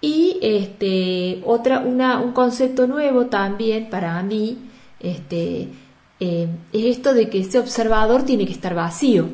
Y 0.00 0.38
este, 0.42 1.40
otra, 1.46 1.80
una, 1.80 2.20
un 2.20 2.32
concepto 2.32 2.86
nuevo 2.86 3.26
también 3.26 3.88
para 3.88 4.22
mí 4.22 4.58
este, 5.00 5.68
eh, 6.24 6.48
es 6.72 6.96
esto 6.96 7.14
de 7.14 7.28
que 7.28 7.40
ese 7.40 7.58
observador 7.58 8.24
tiene 8.24 8.46
que 8.46 8.52
estar 8.52 8.74
vacío. 8.74 9.28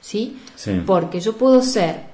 ¿sí? 0.00 0.38
Porque 0.86 1.20
yo 1.20 1.36
puedo 1.36 1.62
ser 1.62 2.12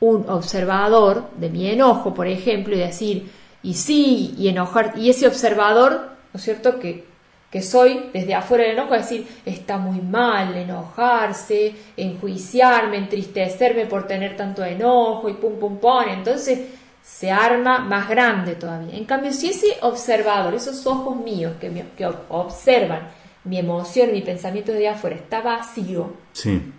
un 0.00 0.28
observador 0.28 1.30
de 1.36 1.50
mi 1.50 1.68
enojo, 1.68 2.14
por 2.14 2.26
ejemplo, 2.26 2.74
y 2.74 2.78
decir, 2.78 3.30
y 3.62 3.74
sí, 3.74 4.34
y 4.38 4.48
enojar, 4.48 4.94
y 4.96 5.10
ese 5.10 5.26
observador, 5.26 6.10
¿no 6.32 6.38
es 6.38 6.42
cierto?, 6.42 6.78
que 6.78 7.08
que 7.50 7.62
soy 7.62 8.10
desde 8.12 8.34
afuera 8.34 8.64
del 8.64 8.74
enojo, 8.74 8.94
decir, 8.94 9.26
está 9.46 9.78
muy 9.78 10.00
mal 10.00 10.54
enojarse, 10.54 11.74
enjuiciarme, 11.96 12.98
entristecerme 12.98 13.86
por 13.86 14.06
tener 14.06 14.36
tanto 14.36 14.62
enojo 14.64 15.28
y 15.30 15.34
pum, 15.34 15.58
pum, 15.58 15.78
pum. 15.78 16.04
Entonces 16.08 16.60
se 17.08 17.30
arma 17.30 17.78
más 17.78 18.08
grande 18.08 18.54
todavía. 18.54 18.94
En 18.94 19.06
cambio, 19.06 19.32
si 19.32 19.48
ese 19.48 19.78
observador, 19.80 20.54
esos 20.54 20.86
ojos 20.86 21.16
míos 21.16 21.54
que, 21.58 21.86
que 21.96 22.06
observan 22.28 23.08
mi 23.44 23.58
emoción, 23.58 24.12
mi 24.12 24.20
pensamiento 24.20 24.72
desde 24.72 24.88
afuera, 24.88 25.16
está 25.16 25.40
vacío, 25.40 26.12
sí. 26.32 26.70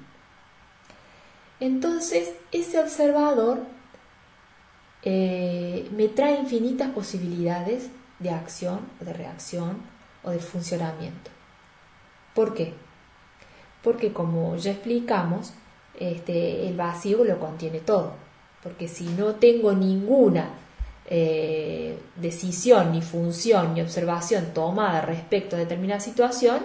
entonces 1.60 2.36
ese 2.52 2.80
observador 2.80 3.64
eh, 5.02 5.90
me 5.92 6.08
trae 6.10 6.40
infinitas 6.40 6.90
posibilidades 6.90 7.90
de 8.20 8.30
acción, 8.30 8.82
de 9.00 9.14
reacción, 9.14 9.82
o 10.22 10.30
de 10.30 10.40
funcionamiento. 10.40 11.32
¿Por 12.36 12.54
qué? 12.54 12.74
Porque 13.82 14.14
como 14.14 14.56
ya 14.58 14.72
explicamos, 14.72 15.54
este, 15.98 16.68
el 16.68 16.76
vacío 16.76 17.24
lo 17.24 17.40
contiene 17.40 17.80
todo. 17.80 18.29
Porque 18.64 18.88
si 18.88 19.06
no 19.06 19.36
tengo 19.36 19.74
ninguna 19.74 20.50
eh, 21.06 21.98
decisión, 22.18 22.92
ni 22.92 23.02
función, 23.02 23.74
ni 23.74 23.82
observación 23.82 24.54
tomada 24.54 25.02
respecto 25.02 25.56
a 25.56 25.60
determinada 25.60 26.00
situación, 26.00 26.60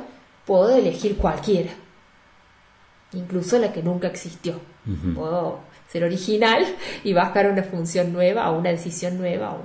puedo 0.45 0.77
elegir 0.77 1.17
cualquiera, 1.17 1.71
incluso 3.13 3.59
la 3.59 3.73
que 3.73 3.83
nunca 3.83 4.09
existió. 4.09 4.61
Puedo 5.15 5.61
ser 5.89 6.05
original 6.05 6.63
y 7.05 7.15
bajar 7.15 7.51
una 7.51 7.63
función 7.63 8.13
nueva 8.13 8.51
o 8.51 8.59
una 8.59 8.69
decisión 8.69 9.17
nueva 9.17 9.57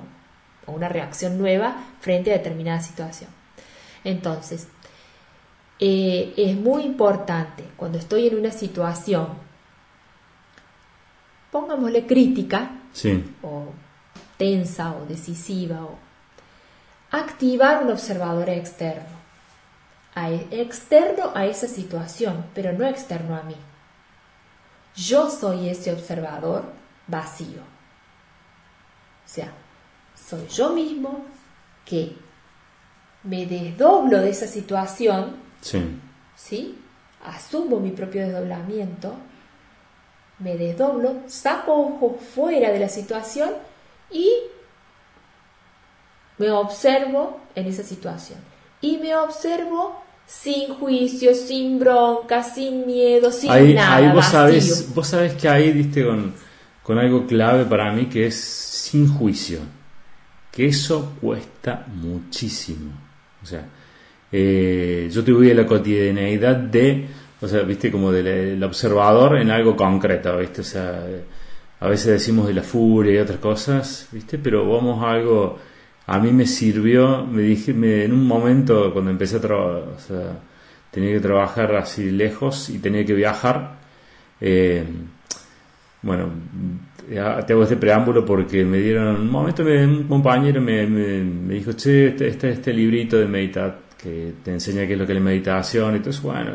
o 0.66 0.72
una 0.72 0.88
reacción 0.88 1.36
nueva 1.36 1.76
frente 2.00 2.30
a 2.30 2.38
determinada 2.38 2.80
situación. 2.80 3.28
Entonces, 4.02 4.68
eh, 5.78 6.32
es 6.36 6.56
muy 6.56 6.84
importante 6.84 7.64
cuando 7.76 7.98
estoy 7.98 8.28
en 8.28 8.38
una 8.38 8.50
situación, 8.50 9.28
pongámosle 11.50 12.06
crítica, 12.06 12.70
o 13.42 13.72
tensa 14.36 14.92
o 14.92 15.04
decisiva, 15.06 15.82
o 15.82 15.98
activar 17.10 17.82
un 17.82 17.90
observador 17.90 18.48
externo, 18.48 19.18
e, 20.16 20.60
externo 20.60 21.32
a 21.34 21.46
esa 21.46 21.68
situación, 21.68 22.44
pero 22.54 22.72
no 22.72 22.86
externo 22.86 23.36
a 23.36 23.42
mí. 23.42 23.56
Yo 24.94 25.30
soy 25.30 25.68
ese 25.68 25.92
observador 25.92 26.64
vacío. 27.06 27.62
O 29.24 29.28
sea, 29.32 29.52
soy 30.16 30.46
yo 30.48 30.70
mismo 30.70 31.24
que 31.84 32.16
me 33.22 33.46
desdoblo 33.46 34.20
de 34.20 34.30
esa 34.30 34.46
situación, 34.46 35.36
sí. 36.36 36.78
asumo 37.24 37.78
mi 37.78 37.90
propio 37.90 38.22
desdoblamiento, 38.22 39.14
me 40.40 40.56
desdoblo, 40.56 41.22
saco 41.26 41.74
ojos 41.74 42.12
fuera 42.34 42.72
de 42.72 42.80
la 42.80 42.88
situación 42.88 43.50
y 44.10 44.30
me 46.38 46.50
observo 46.50 47.40
en 47.54 47.66
esa 47.66 47.82
situación. 47.82 48.38
Y 48.80 48.96
me 48.96 49.14
observo 49.14 50.02
sin 50.26 50.74
juicio, 50.74 51.34
sin 51.34 51.78
bronca, 51.78 52.42
sin 52.42 52.86
miedo, 52.86 53.30
sin 53.30 53.74
nada. 53.74 53.96
Ahí 53.96 54.08
vos, 54.14 54.24
sabés, 54.24 54.94
vos 54.94 55.06
sabés 55.06 55.34
que 55.34 55.48
ahí 55.48 55.72
diste 55.72 56.04
con, 56.04 56.32
con 56.82 56.98
algo 56.98 57.26
clave 57.26 57.64
para 57.64 57.92
mí 57.92 58.06
que 58.06 58.26
es 58.26 58.40
sin 58.40 59.12
juicio. 59.12 59.58
Que 60.50 60.66
eso 60.66 61.14
cuesta 61.20 61.84
muchísimo. 61.94 62.92
O 63.42 63.46
sea, 63.46 63.64
eh, 64.32 65.10
yo 65.12 65.22
tuve 65.24 65.54
la 65.54 65.66
cotidianeidad 65.66 66.56
de, 66.56 67.06
o 67.40 67.48
sea, 67.48 67.62
viste, 67.62 67.90
como 67.90 68.12
del 68.12 68.62
observador 68.62 69.38
en 69.38 69.50
algo 69.50 69.76
concreto, 69.76 70.36
viste, 70.38 70.60
o 70.60 70.64
sea, 70.64 71.02
a 71.80 71.88
veces 71.88 72.06
decimos 72.08 72.46
de 72.46 72.54
la 72.54 72.62
furia 72.62 73.14
y 73.14 73.18
otras 73.18 73.38
cosas, 73.38 74.08
viste, 74.12 74.38
pero 74.38 74.68
vamos 74.68 75.02
a 75.02 75.12
algo, 75.12 75.58
a 76.06 76.18
mí 76.18 76.32
me 76.32 76.46
sirvió, 76.46 77.24
me 77.24 77.42
dije, 77.42 77.72
me, 77.72 78.04
en 78.04 78.12
un 78.12 78.26
momento 78.26 78.92
cuando 78.92 79.10
empecé 79.10 79.36
a 79.36 79.40
trabajar, 79.40 79.88
o 79.96 79.98
sea, 79.98 80.38
tenía 80.90 81.12
que 81.12 81.20
trabajar 81.20 81.74
así 81.76 82.10
lejos 82.10 82.68
y 82.68 82.78
tenía 82.78 83.04
que 83.06 83.14
viajar, 83.14 83.78
eh, 84.40 84.84
bueno, 86.02 86.30
te 87.08 87.52
hago 87.52 87.62
este 87.62 87.76
preámbulo 87.76 88.24
porque 88.24 88.64
me 88.64 88.78
dieron, 88.78 89.16
un 89.16 89.30
momento 89.30 89.62
un 89.64 90.04
compañero 90.04 90.60
me, 90.60 90.86
me, 90.86 91.54
dijo, 91.54 91.72
che, 91.72 92.08
este, 92.08 92.28
este, 92.28 92.50
este 92.50 92.72
librito 92.72 93.18
de 93.18 93.26
meditar 93.26 93.80
que 93.98 94.34
te 94.44 94.52
enseña 94.52 94.86
qué 94.86 94.94
es 94.94 94.98
lo 94.98 95.06
que 95.06 95.12
es 95.12 95.18
la 95.18 95.24
meditación, 95.24 95.94
y 95.94 95.96
entonces, 95.98 96.22
bueno, 96.22 96.52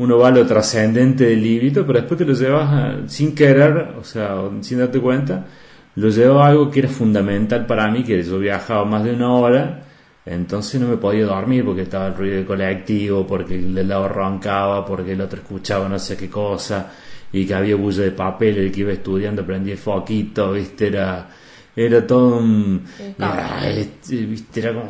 uno 0.00 0.16
va 0.16 0.28
a 0.28 0.30
lo 0.30 0.46
trascendente 0.46 1.26
del 1.26 1.42
librito, 1.42 1.86
pero 1.86 1.98
después 2.00 2.16
te 2.16 2.24
lo 2.24 2.32
llevas 2.32 3.10
sin 3.12 3.34
querer, 3.34 3.96
o 4.00 4.02
sea, 4.02 4.34
sin 4.62 4.78
darte 4.78 4.98
cuenta, 4.98 5.44
lo 5.96 6.08
llevo 6.08 6.40
a 6.40 6.48
algo 6.48 6.70
que 6.70 6.78
era 6.80 6.88
fundamental 6.88 7.66
para 7.66 7.90
mí, 7.90 8.02
que 8.02 8.22
yo 8.22 8.38
viajaba 8.38 8.86
más 8.86 9.04
de 9.04 9.12
una 9.12 9.34
hora, 9.34 9.82
entonces 10.24 10.80
no 10.80 10.88
me 10.88 10.96
podía 10.96 11.26
dormir 11.26 11.66
porque 11.66 11.82
estaba 11.82 12.06
el 12.06 12.14
ruido 12.14 12.36
del 12.36 12.46
colectivo, 12.46 13.26
porque 13.26 13.56
el 13.56 13.74
de 13.74 13.84
lado 13.84 14.08
roncaba, 14.08 14.86
porque 14.86 15.12
el 15.12 15.20
otro 15.20 15.40
escuchaba 15.40 15.86
no 15.86 15.98
sé 15.98 16.16
qué 16.16 16.30
cosa, 16.30 16.90
y 17.30 17.44
que 17.44 17.54
había 17.54 17.76
bulla 17.76 18.04
de 18.04 18.12
papel, 18.12 18.56
el 18.56 18.72
que 18.72 18.80
iba 18.80 18.92
estudiando 18.92 19.44
prendía 19.44 19.76
foquito, 19.76 20.52
viste, 20.52 20.86
era 20.86 21.28
era 21.76 22.06
todo 22.06 22.38
un... 22.38 22.84
Era, 23.18 23.68
este, 23.70 24.16
viste, 24.16 24.60
era 24.60 24.74
como... 24.74 24.88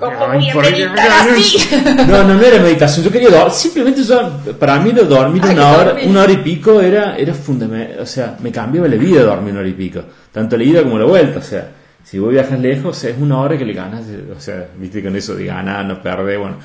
No, 2.08 2.24
no, 2.24 2.34
no. 2.34 2.42
era 2.42 2.62
meditación, 2.62 3.04
yo 3.04 3.10
quería 3.12 3.28
dormir, 3.30 3.52
simplemente 3.52 4.02
yo, 4.02 4.30
para 4.58 4.80
mí 4.80 4.92
lo 4.92 5.04
dormir 5.04 5.42
Ay, 5.44 5.54
una 5.54 5.70
hora, 5.72 5.96
una 6.06 6.22
hora 6.22 6.32
y 6.32 6.36
pico 6.38 6.80
era, 6.80 7.16
era 7.16 7.34
fundamental, 7.34 8.00
o 8.00 8.06
sea, 8.06 8.36
me 8.40 8.50
cambiaba 8.50 8.88
la 8.88 8.96
vida 8.96 9.22
dormir 9.22 9.52
una 9.52 9.60
hora 9.60 9.68
y 9.68 9.74
pico, 9.74 10.02
tanto 10.32 10.56
la 10.56 10.64
ida 10.64 10.82
como 10.82 10.98
la 10.98 11.04
vuelta, 11.04 11.38
o 11.38 11.42
sea, 11.42 11.70
si 12.02 12.18
vos 12.18 12.30
viajas 12.32 12.58
lejos 12.58 13.04
es 13.04 13.16
una 13.18 13.38
hora 13.40 13.56
que 13.58 13.64
le 13.64 13.72
ganas, 13.74 14.06
de- 14.06 14.32
o 14.32 14.40
sea, 14.40 14.68
viste 14.76 15.02
con 15.02 15.14
eso 15.16 15.34
de 15.34 15.44
ganar, 15.46 15.84
no 15.84 16.02
perder, 16.02 16.38
bueno, 16.38 16.56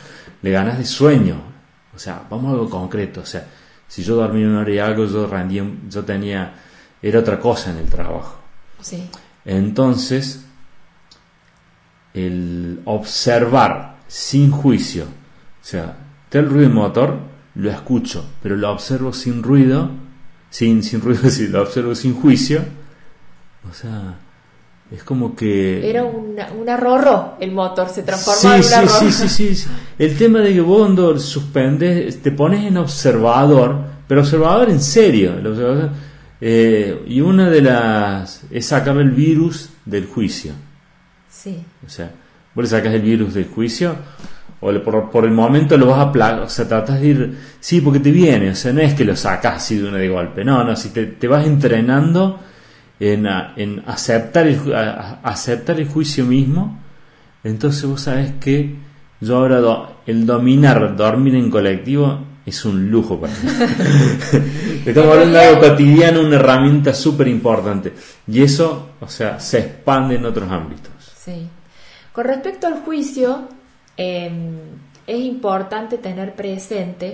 le 0.41 0.51
ganas 0.51 0.77
de 0.77 0.85
sueño, 0.85 1.35
o 1.93 1.99
sea, 1.99 2.21
vamos 2.29 2.47
a 2.47 2.51
algo 2.53 2.69
concreto, 2.69 3.21
o 3.21 3.25
sea, 3.25 3.45
si 3.87 4.01
yo 4.01 4.15
dormía 4.15 4.47
una 4.47 4.61
hora 4.61 4.71
y 4.71 4.79
algo, 4.79 5.05
yo 5.05 5.27
rendía, 5.27 5.63
yo 5.89 6.03
tenía, 6.03 6.53
era 7.01 7.19
otra 7.19 7.39
cosa 7.39 7.71
en 7.71 7.77
el 7.77 7.85
trabajo. 7.85 8.39
Sí, 8.81 9.07
Entonces, 9.45 10.43
el 12.13 12.81
observar 12.85 13.97
sin 14.07 14.51
juicio, 14.51 15.03
o 15.05 15.65
sea, 15.65 15.97
está 16.25 16.39
el 16.39 16.49
ruido 16.49 16.67
del 16.69 16.73
motor, 16.73 17.17
lo 17.55 17.69
escucho, 17.69 18.25
pero 18.41 18.55
lo 18.55 18.71
observo 18.71 19.13
sin 19.13 19.43
ruido, 19.43 19.89
sin, 20.49 20.81
sin 20.83 21.01
ruido, 21.01 21.21
lo 21.51 21.61
observo 21.61 21.93
sin 21.93 22.13
juicio, 22.15 22.61
o 23.69 23.73
sea, 23.73 24.15
es 24.91 25.03
como 25.03 25.35
que... 25.35 25.89
era 25.89 26.03
una, 26.03 26.51
una 26.53 26.77
rorro 26.77 27.33
el 27.39 27.51
motor, 27.51 27.89
se 27.89 28.03
Sí, 28.05 28.47
en 28.47 28.63
sí, 28.63 28.73
una 28.73 28.81
rorro. 28.81 28.99
sí, 28.99 29.11
sí, 29.11 29.29
sí, 29.29 29.55
sí. 29.55 29.67
El 29.97 30.17
tema 30.17 30.39
de 30.39 30.53
que 30.53 30.61
vos 30.61 30.79
cuando 30.79 31.17
suspendes, 31.19 32.21
te 32.21 32.31
pones 32.31 32.65
en 32.65 32.77
observador, 32.77 33.77
pero 34.07 34.21
observador 34.21 34.69
en 34.69 34.79
serio. 34.79 35.37
el 35.37 35.47
observador, 35.47 35.89
eh, 36.41 37.03
y 37.07 37.21
una 37.21 37.49
de 37.49 37.61
las 37.61 38.43
es 38.51 38.65
sacar 38.67 38.97
el 38.97 39.11
virus 39.11 39.69
del 39.85 40.05
juicio. 40.07 40.53
Sí, 41.29 41.63
O 41.85 41.89
sea, 41.89 42.11
vos 42.53 42.63
le 42.63 42.69
sacas 42.69 42.93
el 42.93 43.01
virus 43.01 43.33
del 43.33 43.45
juicio, 43.45 43.95
o 44.61 44.71
le- 44.71 44.79
por, 44.79 45.09
por 45.11 45.25
el 45.25 45.31
momento 45.31 45.77
lo 45.77 45.87
vas 45.87 45.99
a 45.99 46.11
plagar, 46.11 46.39
o 46.41 46.49
sea, 46.49 46.67
tratas 46.67 46.99
de 47.01 47.07
ir, 47.07 47.37
sí, 47.59 47.81
porque 47.81 47.99
te 47.99 48.11
viene, 48.11 48.49
o 48.51 48.55
sea, 48.55 48.71
no 48.73 48.81
es 48.81 48.93
que 48.93 49.03
lo 49.05 49.15
sacas 49.15 49.55
así 49.57 49.77
de 49.77 49.87
una 49.89 49.97
de 49.97 50.07
golpe, 50.09 50.43
no, 50.45 50.63
no, 50.63 50.75
si 50.75 50.89
te, 50.89 51.05
te 51.07 51.27
vas 51.27 51.45
entrenando 51.45 52.39
en, 52.99 53.27
en 53.57 53.83
aceptar, 53.85 54.47
el, 54.47 54.73
a- 54.73 55.19
a- 55.23 55.29
aceptar 55.29 55.79
el 55.79 55.87
juicio 55.87 56.25
mismo, 56.25 56.79
entonces 57.43 57.85
vos 57.85 58.01
sabes 58.01 58.31
que 58.39 58.75
yo 59.21 59.37
ahora 59.37 59.57
do- 59.59 59.97
el 60.07 60.25
dominar, 60.25 60.95
dormir 60.95 61.35
en 61.35 61.49
colectivo 61.51 62.19
es 62.45 62.63
un 62.65 62.91
lujo 62.91 63.19
para 63.19 63.33
mí. 63.33 63.49
Estamos 64.85 65.13
hablando 65.13 65.37
de 65.37 65.45
algo 65.45 65.61
cotidiano, 65.61 66.21
una 66.21 66.35
herramienta 66.35 66.93
súper 66.93 67.27
importante. 67.27 67.93
Y 68.27 68.43
eso, 68.43 68.89
o 68.99 69.07
sea, 69.07 69.39
se 69.39 69.59
expande 69.59 70.15
en 70.15 70.25
otros 70.25 70.49
ámbitos. 70.51 70.91
sí. 71.17 71.49
Con 72.11 72.23
respecto 72.23 72.67
al 72.67 72.75
juicio, 72.75 73.49
eh, 73.97 74.31
es 75.05 75.19
importante 75.19 75.97
tener 75.97 76.33
presente 76.33 77.13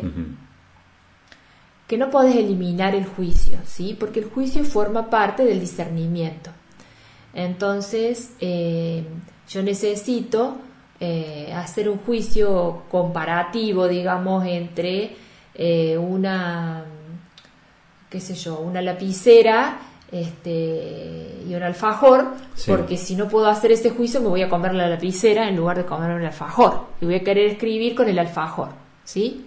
que 1.88 1.98
no 1.98 2.12
podés 2.12 2.36
eliminar 2.36 2.94
el 2.94 3.06
juicio, 3.06 3.58
¿sí? 3.66 3.98
Porque 4.00 4.20
el 4.20 4.30
juicio 4.30 4.64
forma 4.64 5.10
parte 5.10 5.44
del 5.44 5.60
discernimiento. 5.60 6.52
Entonces, 7.34 8.32
eh, 8.40 9.04
yo 9.50 9.64
necesito 9.64 10.58
eh, 11.00 11.52
hacer 11.54 11.90
un 11.90 11.98
juicio 11.98 12.84
comparativo, 12.92 13.88
digamos, 13.88 14.46
entre 14.46 15.16
eh, 15.56 15.98
una, 15.98 16.84
qué 18.10 18.20
sé 18.20 18.34
yo, 18.36 18.60
una 18.60 18.82
lapicera 18.82 19.78
este, 20.12 21.44
y 21.48 21.54
un 21.56 21.64
alfajor, 21.64 22.26
Sí. 22.56 22.70
porque 22.72 22.98
si 22.98 23.16
no 23.16 23.28
puedo 23.30 23.48
hacer 23.48 23.72
ese 23.72 23.90
juicio 23.92 24.20
me 24.22 24.28
voy 24.28 24.42
a 24.42 24.50
comer 24.50 24.74
la 24.74 24.88
lapicera 24.88 25.48
en 25.48 25.56
lugar 25.56 25.78
de 25.78 25.86
comer 25.86 26.12
un 26.12 26.24
alfajor 26.24 26.88
y 27.00 27.06
voy 27.06 27.16
a 27.16 27.24
querer 27.24 27.46
escribir 27.52 27.96
con 27.96 28.10
el 28.10 28.20
alfajor, 28.20 28.70
¿sí? 29.04 29.46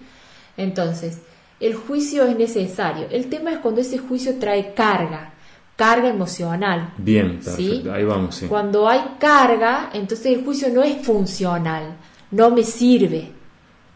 Entonces, 0.57 1.21
el 1.61 1.75
juicio 1.75 2.25
es 2.25 2.37
necesario. 2.37 3.07
El 3.11 3.29
tema 3.29 3.53
es 3.53 3.59
cuando 3.59 3.81
ese 3.81 3.99
juicio 3.99 4.39
trae 4.39 4.73
carga, 4.75 5.33
carga 5.77 6.09
emocional. 6.09 6.93
Bien, 6.97 7.41
¿sí? 7.43 7.85
Ahí 7.93 8.05
vamos, 8.05 8.37
sí. 8.37 8.47
Cuando 8.47 8.89
hay 8.89 9.17
carga, 9.19 9.91
entonces 9.93 10.27
el 10.27 10.45
juicio 10.45 10.69
no 10.73 10.83
es 10.83 11.05
funcional, 11.05 11.97
no 12.31 12.51
me 12.51 12.63
sirve. 12.65 13.33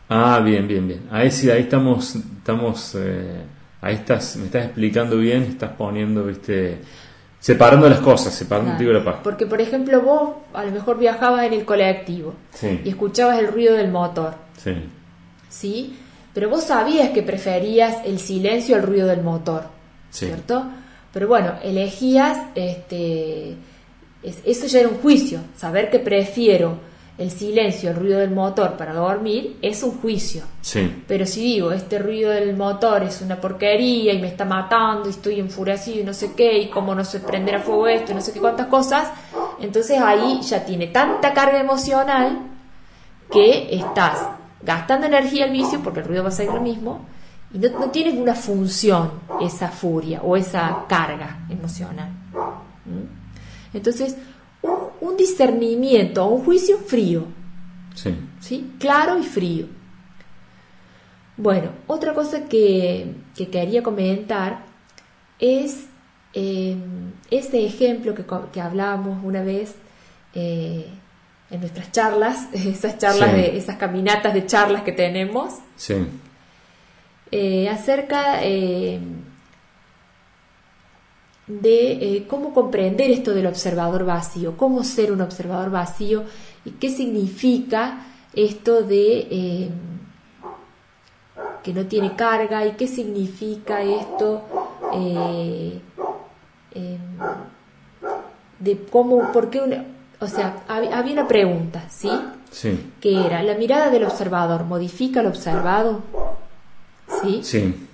Ah, 0.09 0.41
bien, 0.45 0.67
bien, 0.67 0.87
bien. 0.89 1.03
Ahí 1.11 1.31
sí, 1.31 1.51
ahí 1.51 1.63
estamos, 1.63 2.15
estamos, 2.17 2.95
eh, 2.99 3.43
ahí 3.83 3.95
estás, 3.97 4.37
me 4.37 4.47
estás 4.47 4.65
explicando 4.67 5.17
bien, 5.19 5.43
estás 5.43 5.73
poniendo, 5.73 6.25
viste, 6.25 6.79
separando 7.39 7.89
las 7.89 8.01
cosas, 8.01 8.33
separando 8.35 8.71
el 8.73 8.77
trigo 8.79 8.93
de 8.93 8.99
la 9.01 9.05
paja. 9.05 9.23
Porque, 9.23 9.47
por 9.47 9.61
ejemplo, 9.61 10.01
vos 10.01 10.31
a 10.55 10.65
lo 10.65 10.71
mejor 10.71 10.99
viajabas 10.99 11.45
en 11.47 11.53
el 11.53 11.65
colectivo 11.65 12.35
Sí, 12.53 12.81
y 12.85 12.89
escuchabas 12.89 13.39
el 13.39 13.49
ruido 13.49 13.75
del 13.75 13.91
motor, 13.91 14.35
sí, 14.57 14.73
¿sí? 15.49 15.97
Pero 16.33 16.49
vos 16.51 16.65
sabías 16.65 17.11
que 17.11 17.23
preferías 17.23 17.99
el 18.07 18.19
silencio 18.19 18.77
al 18.77 18.83
ruido 18.83 19.07
del 19.09 19.23
motor, 19.23 19.65
Sí. 20.11 20.27
¿cierto? 20.27 20.65
Pero 21.13 21.29
bueno, 21.29 21.55
elegías, 21.63 22.39
este, 22.55 23.57
es- 24.23 24.41
eso 24.45 24.67
ya 24.67 24.81
era 24.81 24.89
un 24.89 24.97
juicio, 24.97 25.41
saber 25.57 25.91
que 25.91 25.99
prefiero 25.99 26.79
el 27.19 27.33
silencio 27.33 27.91
al 27.91 27.97
ruido 27.97 28.21
del 28.21 28.31
motor 28.31 28.77
para 28.77 28.95
dormir 28.95 29.59
es 29.61 29.83
un 29.83 30.01
juicio. 30.01 30.45
sí, 30.61 31.03
Pero 31.09 31.27
si 31.27 31.43
digo, 31.43 31.73
este 31.73 31.99
ruido 31.99 32.31
del 32.31 32.57
motor 32.57 33.03
es 33.03 33.21
una 33.21 33.41
porquería 33.41 34.13
y 34.13 34.21
me 34.21 34.29
está 34.29 34.45
matando 34.45 35.09
y 35.09 35.11
estoy 35.11 35.41
enfurecido 35.41 36.01
y 36.01 36.05
no 36.05 36.15
sé 36.15 36.33
qué, 36.35 36.59
y 36.59 36.69
cómo 36.69 36.95
no 36.95 37.05
se 37.05 37.19
prender 37.19 37.57
a 37.57 37.61
fuego 37.61 37.89
esto 37.89 38.13
y 38.13 38.15
no 38.15 38.21
sé 38.21 38.33
qué 38.33 38.39
cuántas 38.39 38.69
cosas, 38.69 39.11
entonces 39.61 39.99
ahí 40.01 40.41
ya 40.43 40.65
tiene 40.65 40.87
tanta 40.87 41.35
carga 41.35 41.59
emocional 41.59 42.39
que 43.33 43.75
estás 43.75 44.21
gastando 44.63 45.07
energía 45.07 45.45
al 45.45 45.51
vicio, 45.51 45.81
porque 45.83 46.01
el 46.01 46.07
ruido 46.07 46.23
va 46.23 46.29
a 46.29 46.33
ser 46.33 46.47
lo 46.47 46.61
mismo, 46.61 47.05
y 47.53 47.59
no, 47.59 47.79
no 47.81 47.91
tiene 47.91 48.19
una 48.21 48.35
función 48.35 49.11
esa 49.41 49.69
furia 49.69 50.21
o 50.23 50.37
esa 50.37 50.85
carga 50.89 51.47
emocional. 51.49 52.11
¿Mm? 52.85 53.77
Entonces, 53.77 54.17
un, 54.69 55.09
un 55.11 55.17
discernimiento 55.17 56.27
un 56.27 56.45
juicio 56.45 56.79
frío, 56.79 57.25
sí. 57.95 58.15
¿sí? 58.41 58.73
Claro 58.79 59.19
y 59.19 59.23
frío. 59.25 59.67
Bueno, 61.37 61.71
otra 61.87 62.15
cosa 62.15 62.49
que, 62.49 63.15
que 63.37 63.49
quería 63.49 63.83
comentar 63.83 64.61
es 65.39 65.87
eh, 66.35 66.77
ese 67.31 67.65
ejemplo 67.65 68.15
que, 68.15 68.25
que 68.53 68.61
hablábamos 68.61 69.25
una 69.25 69.43
vez 69.43 69.75
eh, 70.35 70.87
en 71.51 71.61
nuestras 71.61 71.93
charlas, 71.93 72.49
esas 72.53 72.99
charlas 72.99 73.31
Sí. 73.31 73.37
de 73.37 73.57
esas 73.57 73.77
caminatas 73.77 74.35
de 74.35 74.47
charlas 74.47 74.83
que 74.83 74.93
tenemos, 74.93 75.55
Sí, 75.77 75.95
eh, 77.31 77.69
acerca 77.69 78.41
eh, 78.43 78.99
de 81.49 81.93
eh, 82.17 82.27
cómo 82.29 82.53
comprender 82.53 83.11
esto 83.11 83.33
del 83.35 83.47
observador 83.47 84.05
vacío, 84.05 84.57
cómo 84.57 84.85
ser 84.85 85.11
un 85.13 85.21
observador 85.23 85.71
vacío 85.71 86.25
y 86.65 86.73
qué 86.73 86.91
significa 86.91 88.05
esto 88.35 88.83
de 88.83 89.27
eh, 89.31 89.71
que 91.63 91.73
no 91.73 91.87
tiene 91.87 92.15
carga 92.17 92.67
y 92.67 92.73
qué 92.73 92.87
significa 92.87 93.83
esto 93.83 94.43
eh, 94.95 95.81
de 98.59 98.85
cómo, 98.91 99.33
por 99.33 99.51
qué 99.51 99.61
una, 99.61 99.85
o 100.21 100.27
sea, 100.27 100.65
hab- 100.69 100.93
había 100.93 101.13
una 101.13 101.29
pregunta, 101.29 101.85
¿sí? 101.89 102.11
sí, 102.51 102.93
Que 103.01 103.25
era, 103.25 103.43
¿la 103.43 103.55
mirada 103.55 103.91
del 103.91 104.05
observador 104.05 104.65
modifica 104.65 105.21
al 105.21 105.27
observado? 105.27 106.03
¿Sí? 107.23 107.41
sí, 107.43 107.87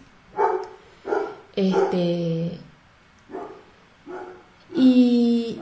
Este. 1.54 2.58
Y, 4.74 5.60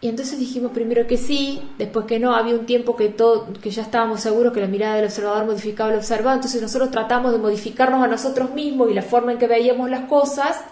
entonces 0.00 0.38
dijimos 0.38 0.72
primero 0.72 1.06
que 1.06 1.16
sí, 1.16 1.60
después 1.76 2.06
que 2.06 2.18
no, 2.18 2.34
había 2.34 2.54
un 2.54 2.66
tiempo 2.66 2.94
que 2.96 3.08
todo, 3.08 3.48
que 3.60 3.70
ya 3.70 3.82
estábamos 3.82 4.20
seguros 4.20 4.52
que 4.52 4.60
la 4.60 4.68
mirada 4.68 4.94
del 4.96 5.06
observador 5.06 5.44
modificaba 5.44 5.90
al 5.90 5.96
observado, 5.96 6.36
entonces 6.36 6.62
nosotros 6.62 6.90
tratamos 6.92 7.32
de 7.32 7.38
modificarnos 7.38 8.02
a 8.04 8.06
nosotros 8.06 8.52
mismos 8.54 8.90
y 8.90 8.94
la 8.94 9.02
forma 9.02 9.32
en 9.32 9.38
que 9.38 9.48
veíamos 9.48 9.90
las 9.90 10.02
cosas 10.02 10.62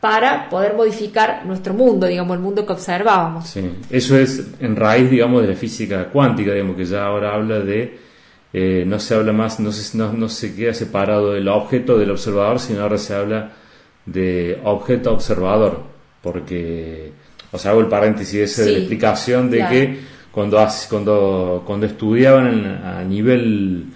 para 0.00 0.48
poder 0.48 0.74
modificar 0.74 1.46
nuestro 1.46 1.74
mundo, 1.74 2.08
digamos, 2.08 2.34
el 2.34 2.42
mundo 2.42 2.66
que 2.66 2.72
observábamos. 2.72 3.46
sí. 3.46 3.70
Eso 3.88 4.16
es 4.16 4.42
en 4.58 4.74
raíz, 4.74 5.08
digamos, 5.08 5.42
de 5.42 5.48
la 5.48 5.54
física 5.54 6.08
cuántica, 6.08 6.52
digamos, 6.52 6.74
que 6.76 6.86
ya 6.86 7.04
ahora 7.04 7.34
habla 7.34 7.60
de, 7.60 7.98
eh, 8.52 8.84
no 8.84 8.98
se 8.98 9.14
habla 9.14 9.32
más, 9.32 9.60
no 9.60 9.70
se, 9.70 9.96
no, 9.96 10.12
no 10.12 10.28
se 10.28 10.56
queda 10.56 10.74
separado 10.74 11.36
el 11.36 11.46
objeto 11.46 11.98
del 11.98 12.10
observador, 12.10 12.58
sino 12.58 12.82
ahora 12.82 12.98
se 12.98 13.14
habla 13.14 13.52
de 14.04 14.60
objeto 14.64 15.12
observador, 15.12 15.91
porque, 16.22 17.12
o 17.50 17.58
sea, 17.58 17.72
hago 17.72 17.80
el 17.80 17.86
paréntesis 17.88 18.34
ese 18.40 18.62
de 18.64 18.70
la 18.70 18.74
Sí, 18.76 18.80
explicación 18.82 19.50
de 19.50 19.56
claro. 19.58 19.72
que 19.72 19.98
cuando, 20.30 20.66
cuando, 20.88 21.62
cuando 21.66 21.86
estudiaban 21.86 22.46
en- 22.48 22.66
a 22.66 23.02
nivel 23.04 23.86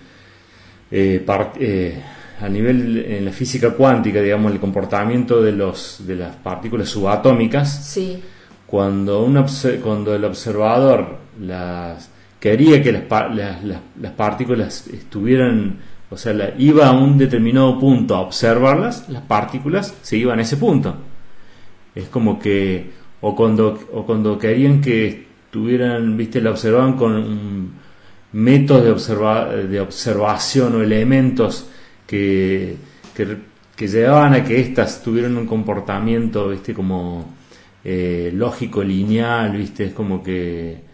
eh, 0.91 1.25
eh, 1.59 2.03
a 2.41 2.49
nivel 2.49 2.99
en 3.09 3.25
la 3.25 3.33
física 3.33 3.71
cuántica, 3.71 4.21
digamos, 4.21 4.53
el 4.53 4.61
comportamiento 4.61 5.43
de 5.43 5.53
los 5.53 6.07
de 6.07 6.17
las 6.17 6.37
partículas 6.37 6.89
subatómicas, 6.89 7.87
Sí, 7.87 8.23
cuando, 8.67 9.23
un 9.25 9.43
cuando 9.83 10.15
el 10.15 10.25
observador 10.25 11.19
las, 11.41 12.11
quería 12.39 12.83
que 12.83 12.93
las, 12.93 13.05
las, 13.35 13.65
las, 13.65 14.13
partículas 14.13 14.87
estuvieran, 14.89 15.79
o 16.11 16.17
sea, 16.17 16.55
iba 16.59 16.89
a 16.89 16.93
un 16.93 17.17
determinado 17.17 17.79
punto 17.79 18.15
a 18.17 18.21
observarlas, 18.21 19.09
las 19.09 19.23
partículas 19.23 19.95
se 20.03 20.17
iban 20.19 20.39
a 20.39 20.43
ese 20.43 20.57
punto. 20.57 20.95
Es 21.97 22.09
como 22.09 22.39
que, 22.39 22.93
o 23.21 23.35
cuando, 23.35 23.77
o 23.93 24.07
cuando 24.07 24.39
querían 24.39 24.81
que 24.81 25.27
estuvieran, 25.47 26.17
viste, 26.17 26.41
la 26.41 26.51
observaban 26.51 26.97
con 26.97 27.71
métodos 28.33 28.85
de, 28.85 28.91
observa, 28.93 29.47
de 29.47 29.81
observación 29.81 30.77
o 30.77 30.83
elementos 30.83 31.69
que, 32.07 32.77
que, 33.15 33.37
que, 33.75 33.89
llevaban 33.89 34.35
a 34.35 34.45
que 34.45 34.61
éstas 34.61 35.03
tuvieran 35.03 35.37
un 35.37 35.47
comportamiento, 35.47 36.51
viste, 36.51 36.73
como 36.75 37.35
eh, 37.83 38.31
lógico, 38.35 38.85
lineal, 38.85 39.57
viste, 39.57 39.87
es 39.87 39.93
como 39.93 40.23
que 40.23 40.87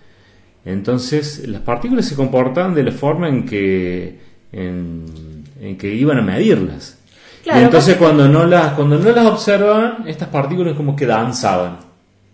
entonces 0.64 1.46
las 1.48 1.62
partículas 1.62 2.06
se 2.06 2.14
comportaban 2.14 2.74
de 2.74 2.84
la 2.84 2.92
forma 2.92 3.28
en 3.28 3.44
que, 3.44 4.18
en, 4.52 5.76
que 5.78 5.94
iban 5.94 6.18
a 6.18 6.22
medirlas. 6.22 7.01
Y 7.44 7.58
entonces 7.58 7.96
cuando 7.96 8.28
no 8.28 8.46
las, 8.46 8.74
cuando 8.74 8.98
no 8.98 9.10
las 9.10 9.26
observaban, 9.26 10.06
estas 10.06 10.28
partículas 10.28 10.74
como 10.74 10.94
que 10.94 11.06
danzaban. 11.06 11.78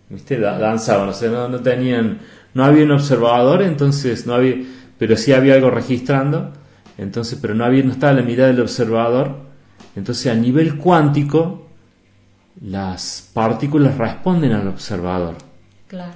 ¿Viste? 0.09 0.39
danzaban, 0.39 1.09
o 1.09 1.13
sea, 1.13 1.29
no, 1.29 1.59
tenían, 1.59 2.19
no 2.55 2.65
había 2.65 2.83
un 2.83 2.91
observador, 2.93 3.61
entonces 3.61 4.25
no 4.25 4.33
había, 4.33 4.55
pero 4.97 5.15
sí 5.15 5.33
había 5.33 5.53
algo 5.53 5.69
registrando, 5.69 6.51
entonces, 6.97 7.37
pero 7.39 7.53
no 7.53 7.63
había, 7.63 7.83
no 7.83 7.91
estaba 7.91 8.13
la 8.13 8.23
mirada 8.23 8.51
del 8.51 8.61
observador, 8.61 9.35
entonces 9.95 10.31
a 10.31 10.35
nivel 10.35 10.77
cuántico 10.77 11.67
las 12.61 13.29
partículas 13.33 13.97
responden 13.99 14.51
al 14.51 14.67
observador. 14.67 15.35
Claro. 15.87 16.13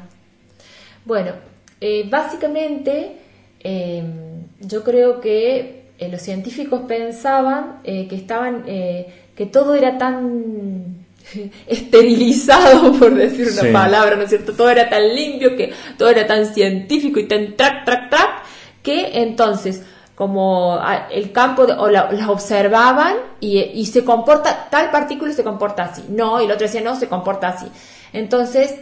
Bueno, 1.06 1.32
eh, 1.80 2.08
básicamente 2.10 3.18
em, 3.60 4.48
yo 4.60 4.84
creo 4.84 5.22
que 5.22 5.83
eh, 6.06 6.10
los 6.10 6.22
científicos 6.22 6.82
pensaban 6.88 7.80
eh, 7.84 8.08
que 8.08 8.16
estaban, 8.16 8.63
que 8.63 9.46
todo 9.52 9.76
era 9.76 9.98
tan 9.98 11.06
esterilizado, 11.68 12.94
por 13.00 13.16
decir 13.16 13.48
una 13.60 13.72
palabra, 13.72 14.16
¿no 14.16 14.24
es 14.24 14.30
cierto? 14.30 14.54
Todo 14.54 14.70
era 14.70 14.89
tan 14.89 15.13
limpio, 15.16 15.56
que 15.56 15.74
todo 15.98 16.10
era 16.10 16.28
tan 16.28 16.54
científico 16.54 17.20
y 17.20 17.28
tan 17.28 17.56
track, 17.56 17.86
track, 17.86 18.10
track, 18.10 18.44
que 18.82 19.22
entonces 19.22 19.84
como 20.16 20.80
el 21.10 21.32
campo 21.32 21.63
o 21.63 21.89
las 21.89 22.30
observaban 22.30 23.16
y, 23.39 23.86
se 23.88 24.06
comporta, 24.06 24.68
tal 24.70 24.92
partícula 24.92 25.34
se 25.34 25.44
comporta 25.44 25.86
así, 25.86 26.06
no, 26.10 26.39
y 26.39 26.46
el 26.46 26.52
otro 26.52 26.68
decía 26.68 26.82
no, 26.82 26.96
se 26.96 27.08
comporta 27.08 27.50
así. 27.50 27.66
Entonces 28.13 28.76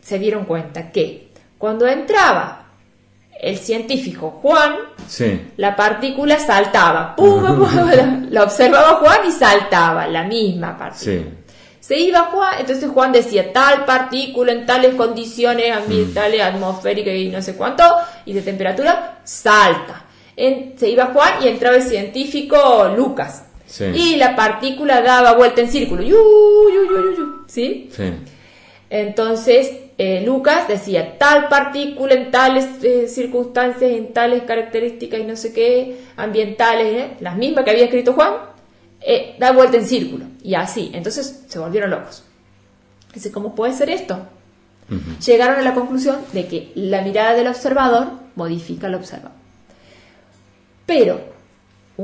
se 0.00 0.18
dieron 0.18 0.46
cuenta 0.46 0.90
que 0.90 1.28
cuando 1.58 1.86
entraba 1.86 2.59
el 3.40 3.56
científico 3.56 4.38
Juan, 4.42 4.74
la 5.56 5.74
partícula 5.74 6.38
saltaba, 6.38 7.16
la, 8.28 8.44
observaba 8.44 8.98
Juan 8.98 9.18
y 9.26 9.32
saltaba, 9.32 10.06
la 10.06 10.24
misma 10.24 10.76
partícula. 10.76 11.22
Se 11.80 11.98
iba 11.98 12.20
Juan, 12.26 12.54
entonces 12.60 12.90
Juan 12.90 13.10
decía 13.10 13.52
tal 13.52 13.84
partícula 13.86 14.52
en 14.52 14.66
tales 14.66 14.94
condiciones 14.94 15.74
ambientales, 15.74 16.42
atmosféricas 16.42 17.14
y 17.14 17.28
no 17.28 17.40
sé 17.40 17.54
cuánto, 17.54 17.82
y 18.26 18.34
de 18.34 18.42
temperatura, 18.42 19.20
salta. 19.24 20.04
se 20.36 20.88
iba 20.88 21.06
Juan 21.06 21.42
y 21.42 21.48
entraba 21.48 21.76
el 21.76 21.82
científico 21.82 22.92
Lucas. 22.94 23.44
Y 23.94 24.16
la 24.16 24.36
partícula 24.36 25.00
daba 25.00 25.34
vuelta 25.34 25.62
en 25.62 25.70
círculo. 25.70 26.02
¿Sí? 27.46 27.88
Entonces, 28.90 29.72
eh, 29.98 30.22
Lucas 30.26 30.66
decía 30.66 31.16
tal 31.16 31.48
partícula 31.48 32.14
en 32.14 32.32
tales 32.32 32.66
eh, 32.82 33.06
circunstancias, 33.06 33.90
en 33.90 34.12
tales 34.12 34.42
características 34.42 35.20
y 35.20 35.24
no 35.24 35.36
sé 35.36 35.52
qué, 35.52 36.00
ambientales, 36.16 36.86
¿eh? 36.86 37.10
las 37.20 37.36
mismas 37.36 37.64
que 37.64 37.70
había 37.70 37.84
escrito 37.84 38.12
Juan, 38.14 38.34
da 39.38 39.52
vuelta 39.52 39.76
en 39.76 39.86
círculo. 39.86 40.26
Y 40.42 40.54
así. 40.54 40.90
Entonces 40.92 41.44
se 41.46 41.58
volvieron 41.58 41.90
locos. 41.90 42.24
Dice, 43.14 43.30
¿cómo 43.30 43.54
puede 43.54 43.72
ser 43.72 43.90
esto? 43.90 44.26
Llegaron 45.24 45.60
a 45.60 45.62
la 45.62 45.74
conclusión 45.74 46.18
de 46.32 46.48
que 46.48 46.72
la 46.74 47.02
mirada 47.02 47.34
del 47.34 47.46
observador 47.46 48.08
modifica 48.34 48.88
al 48.88 48.96
observador. 48.96 49.38
Pero 50.84 51.20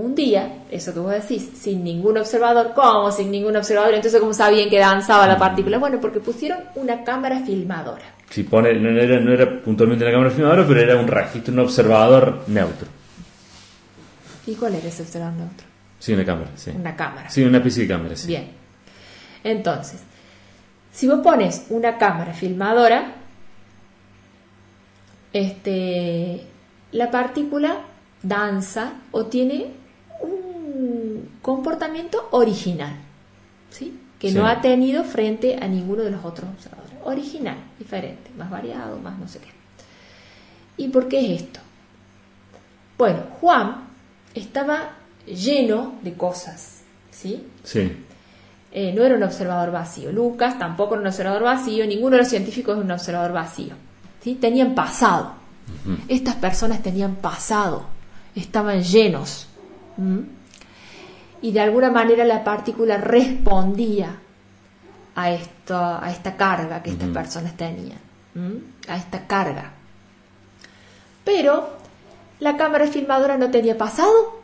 un 0.01 0.15
día, 0.15 0.65
eso 0.71 0.93
que 0.93 1.01
vos 1.01 1.13
decís, 1.13 1.51
sin 1.55 1.83
ningún 1.83 2.19
observador, 2.19 2.73
¿cómo 2.75 3.11
sin 3.11 3.31
ningún 3.31 3.57
observador? 3.57 3.95
Entonces, 3.95 4.21
¿cómo 4.21 4.35
sabían 4.35 4.69
que 4.69 4.79
danzaba 4.79 5.27
la 5.27 5.39
partícula? 5.39 5.79
Bueno, 5.79 5.99
porque 6.01 6.21
pusieron 6.21 6.59
una 6.75 7.03
cámara 7.03 7.41
filmadora. 7.41 8.05
Si 8.31 8.43
pone, 8.43 8.75
no 8.75 8.91
era, 8.91 9.21
no 9.21 9.33
era 9.33 9.63
puntualmente 9.63 10.05
una 10.05 10.13
cámara 10.13 10.31
filmadora, 10.31 10.67
pero 10.67 10.81
era 10.81 10.97
un 10.97 11.07
registro, 11.07 11.55
un 11.55 11.61
observador 11.61 12.45
neutro. 12.49 12.89
¿Y 14.47 14.55
cuál 14.55 14.75
era 14.75 14.89
ese 14.89 15.03
observador 15.03 15.35
neutro? 15.35 15.67
Sí, 15.99 16.13
una 16.13 16.25
cámara, 16.25 16.51
sí. 16.57 16.71
Una 16.79 16.95
cámara. 16.95 17.31
Sí, 17.31 17.43
una 17.43 17.59
especie 17.59 17.83
de 17.83 17.89
cámara, 17.89 18.17
sí. 18.17 18.29
Bien. 18.29 18.49
Entonces, 19.45 20.01
si 20.93 21.09
vos 21.09 21.21
pones 21.21 21.67
una 21.71 21.97
cámara 21.97 22.33
filmadora, 22.33 23.15
este, 25.33 26.43
la 26.93 27.11
partícula 27.11 27.79
danza 28.23 28.95
o 29.13 29.27
tiene 29.27 29.86
un 30.23 31.39
comportamiento 31.43 32.29
original, 32.31 32.97
¿sí? 33.71 34.01
que 34.19 34.33
no 34.33 34.47
ha 34.47 34.61
tenido 34.61 35.05
frente 35.05 35.59
a 35.61 35.69
ninguno 35.69 36.03
de 36.03 36.11
los 36.11 36.25
otros 36.25 36.49
observadores. 36.51 36.97
Original, 37.05 37.57
diferente, 37.79 38.31
más 38.37 38.51
variado, 38.51 38.99
más 38.99 39.19
no 39.19 39.29
sé 39.29 39.39
qué. 39.41 39.49
¿Y 40.79 40.89
por 40.89 41.09
qué 41.09 41.21
es 41.35 41.43
esto? 41.43 41.61
Bueno, 42.99 43.21
Juan 43.41 43.89
estaba 44.35 44.93
lleno 45.27 45.95
de 46.03 46.15
cosas, 46.15 46.83
¿sí? 47.11 47.47
Sí. 47.63 47.93
Eh, 48.73 48.93
no 48.93 49.05
era 49.05 49.17
un 49.17 49.23
observador 49.23 49.71
vacío. 49.71 50.13
Lucas 50.13 50.59
tampoco 50.59 50.95
era 50.95 51.03
un 51.03 51.07
observador 51.07 51.43
vacío, 51.43 51.87
ninguno 51.87 52.17
de 52.17 52.23
los 52.23 52.29
científicos 52.29 52.77
es 52.77 52.85
un 52.85 52.91
observador 52.91 53.33
vacío. 53.33 53.75
¿sí? 54.23 54.35
Tenían 54.35 54.75
pasado. 54.75 55.35
Estas 56.09 56.37
personas 56.37 56.83
tenían 56.83 57.17
pasado, 57.17 57.87
estaban 58.35 58.83
llenos. 58.83 59.49
Y 61.43 61.53
de 61.53 61.61
alguna 61.61 61.91
manera 61.91 62.25
la 62.25 62.43
partícula 62.45 62.97
respondía 62.99 64.17
a, 65.15 65.31
esto, 65.31 65.77
a 65.77 66.11
esta 66.11 66.37
carga 66.37 66.83
que 66.83 66.91
estas 66.91 67.09
personas 67.11 67.57
tenían, 67.57 67.99
a 68.89 68.97
esta 68.97 69.27
carga. 69.27 69.73
Pero 71.25 71.77
la 72.41 72.57
cámara 72.57 72.87
filmadora 72.87 73.37
no 73.39 73.51
tenía 73.51 73.77
pasado, 73.77 74.37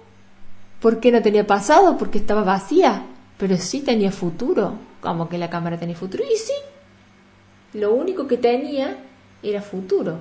¿Por 0.82 0.98
qué 0.98 1.12
no 1.12 1.22
tenía 1.22 1.46
pasado? 1.46 1.96
Porque 1.96 2.18
estaba 2.18 2.42
vacía, 2.42 3.06
pero 3.38 3.56
sí 3.56 3.82
tenía 3.82 4.10
futuro. 4.10 4.74
Como 5.00 5.28
que 5.28 5.38
la 5.38 5.48
cámara 5.48 5.78
tenía 5.78 5.94
futuro. 5.94 6.24
Y 6.24 6.36
sí, 6.36 6.52
lo 7.74 7.94
único 7.94 8.26
que 8.26 8.36
tenía 8.36 8.96
era 9.44 9.62
futuro. 9.62 10.18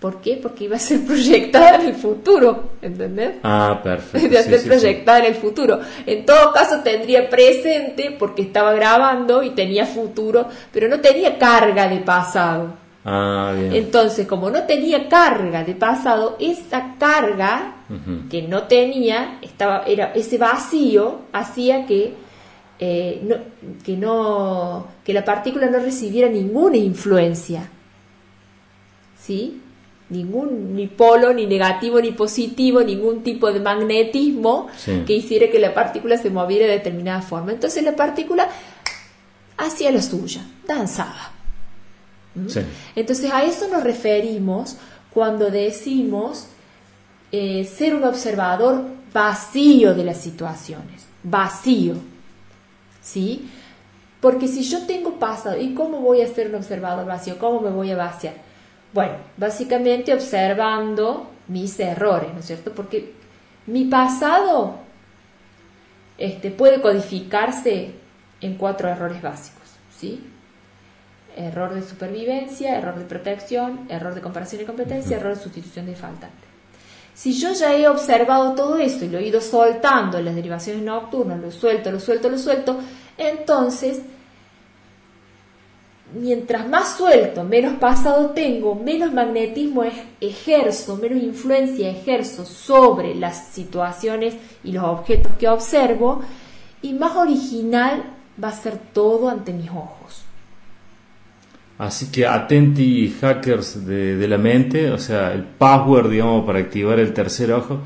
¿Por 0.00 0.20
qué? 0.20 0.38
Porque 0.40 0.64
iba 0.64 0.76
a 0.76 0.80
ser 0.80 1.00
proyectada 1.06 1.76
en 1.76 1.88
el 1.88 1.94
futuro, 1.94 2.70
¿entendés? 2.80 3.36
Ah, 3.42 3.80
perfecto. 3.82 4.26
Iba 4.30 4.40
a 4.40 4.42
ser 4.44 4.62
proyectada 4.62 5.18
en 5.20 5.24
el 5.26 5.34
futuro. 5.34 5.80
En 6.06 6.24
todo 6.24 6.52
caso 6.52 6.80
tendría 6.82 7.28
presente 7.28 8.14
porque 8.16 8.42
estaba 8.42 8.72
grabando 8.74 9.42
y 9.42 9.50
tenía 9.50 9.86
futuro, 9.86 10.48
pero 10.72 10.88
no 10.88 11.00
tenía 11.00 11.36
carga 11.38 11.88
de 11.88 11.98
pasado. 11.98 12.74
Ah, 13.04 13.52
bien. 13.56 13.74
Entonces, 13.74 14.26
como 14.26 14.50
no 14.50 14.64
tenía 14.64 15.08
carga 15.08 15.64
de 15.64 15.74
pasado, 15.74 16.36
esa 16.38 16.94
carga 16.98 17.74
que 18.30 18.42
no 18.42 18.64
tenía, 18.64 19.38
estaba, 19.40 19.84
era 19.86 20.12
ese 20.12 20.36
vacío 20.36 21.20
hacía 21.32 21.86
que, 21.86 22.12
eh, 22.78 23.22
no, 23.24 23.36
que, 23.82 23.96
no, 23.96 24.88
que 25.02 25.14
la 25.14 25.24
partícula 25.24 25.70
no 25.70 25.78
recibiera 25.78 26.28
ninguna 26.28 26.76
influencia. 26.76 27.70
¿Sí? 29.18 29.62
Ningún, 30.10 30.74
ni 30.74 30.86
polo, 30.86 31.34
ni 31.34 31.46
negativo, 31.46 32.00
ni 32.00 32.12
positivo, 32.12 32.82
ningún 32.82 33.22
tipo 33.22 33.52
de 33.52 33.60
magnetismo 33.60 34.68
que 35.06 35.12
hiciera 35.12 35.50
que 35.50 35.58
la 35.58 35.74
partícula 35.74 36.16
se 36.16 36.30
moviera 36.30 36.66
de 36.66 36.72
determinada 36.72 37.20
forma. 37.20 37.52
Entonces 37.52 37.82
la 37.82 37.94
partícula 37.94 38.48
hacía 39.58 39.90
lo 39.90 40.00
suya, 40.00 40.40
danzaba. 40.66 41.32
¿Mm? 42.34 42.46
Entonces 42.96 43.30
a 43.30 43.44
eso 43.44 43.68
nos 43.68 43.84
referimos 43.84 44.76
cuando 45.12 45.50
decimos 45.50 46.46
eh, 47.32 47.64
ser 47.64 47.94
un 47.94 48.04
observador 48.04 48.84
vacío 49.12 49.94
de 49.94 50.04
las 50.04 50.18
situaciones, 50.18 51.06
vacío, 51.22 51.94
¿sí? 53.02 53.50
Porque 54.20 54.48
si 54.48 54.62
yo 54.62 54.86
tengo 54.86 55.18
pasado, 55.18 55.60
¿y 55.60 55.74
cómo 55.74 56.00
voy 56.00 56.22
a 56.22 56.28
ser 56.28 56.48
un 56.48 56.56
observador 56.56 57.06
vacío? 57.06 57.38
¿Cómo 57.38 57.60
me 57.60 57.70
voy 57.70 57.90
a 57.90 57.96
vaciar? 57.96 58.47
Bueno, 58.92 59.14
básicamente 59.36 60.14
observando 60.14 61.30
mis 61.48 61.78
errores, 61.78 62.32
¿no 62.32 62.40
es 62.40 62.46
cierto? 62.46 62.72
Porque 62.72 63.12
mi 63.66 63.84
pasado 63.84 64.76
este, 66.16 66.50
puede 66.50 66.80
codificarse 66.80 67.92
en 68.40 68.54
cuatro 68.56 68.88
errores 68.88 69.20
básicos, 69.20 69.68
¿sí? 69.96 70.22
error 71.38 71.72
de 71.72 71.82
supervivencia, 71.82 72.76
error 72.76 72.98
de 72.98 73.04
protección, 73.04 73.86
error 73.88 74.14
de 74.14 74.20
comparación 74.20 74.62
y 74.62 74.64
competencia, 74.64 75.16
error 75.16 75.36
de 75.36 75.42
sustitución 75.42 75.86
de 75.86 75.94
faltante. 75.94 76.48
Si 77.14 77.32
yo 77.32 77.52
ya 77.52 77.74
he 77.74 77.88
observado 77.88 78.54
todo 78.54 78.78
esto 78.78 79.04
y 79.04 79.08
lo 79.08 79.18
he 79.18 79.26
ido 79.26 79.40
soltando 79.40 80.18
en 80.18 80.24
las 80.24 80.34
derivaciones 80.34 80.82
nocturnas, 80.82 81.40
lo 81.40 81.50
suelto, 81.50 81.90
lo 81.90 82.00
suelto, 82.00 82.28
lo 82.28 82.38
suelto, 82.38 82.78
entonces, 83.16 84.02
mientras 86.14 86.68
más 86.68 86.96
suelto, 86.96 87.44
menos 87.44 87.74
pasado 87.78 88.30
tengo, 88.30 88.74
menos 88.74 89.12
magnetismo 89.12 89.84
ejerzo, 90.20 90.96
menos 90.96 91.22
influencia 91.22 91.90
ejerzo 91.90 92.44
sobre 92.44 93.14
las 93.14 93.48
situaciones 93.48 94.34
y 94.64 94.72
los 94.72 94.84
objetos 94.84 95.32
que 95.38 95.48
observo, 95.48 96.22
y 96.80 96.92
más 96.94 97.16
original 97.16 98.04
va 98.42 98.48
a 98.48 98.52
ser 98.52 98.78
todo 98.92 99.28
ante 99.28 99.52
mis 99.52 99.70
ojos. 99.70 100.24
Así 101.78 102.10
que 102.10 102.26
atenti 102.26 103.14
hackers 103.20 103.86
de, 103.86 104.26
la 104.26 104.38
mente, 104.38 104.90
o 104.90 104.98
sea, 104.98 105.32
el 105.32 105.44
password, 105.44 106.10
digamos, 106.10 106.44
para 106.44 106.58
activar 106.58 106.98
el 106.98 107.12
tercer 107.12 107.52
ojo, 107.52 107.80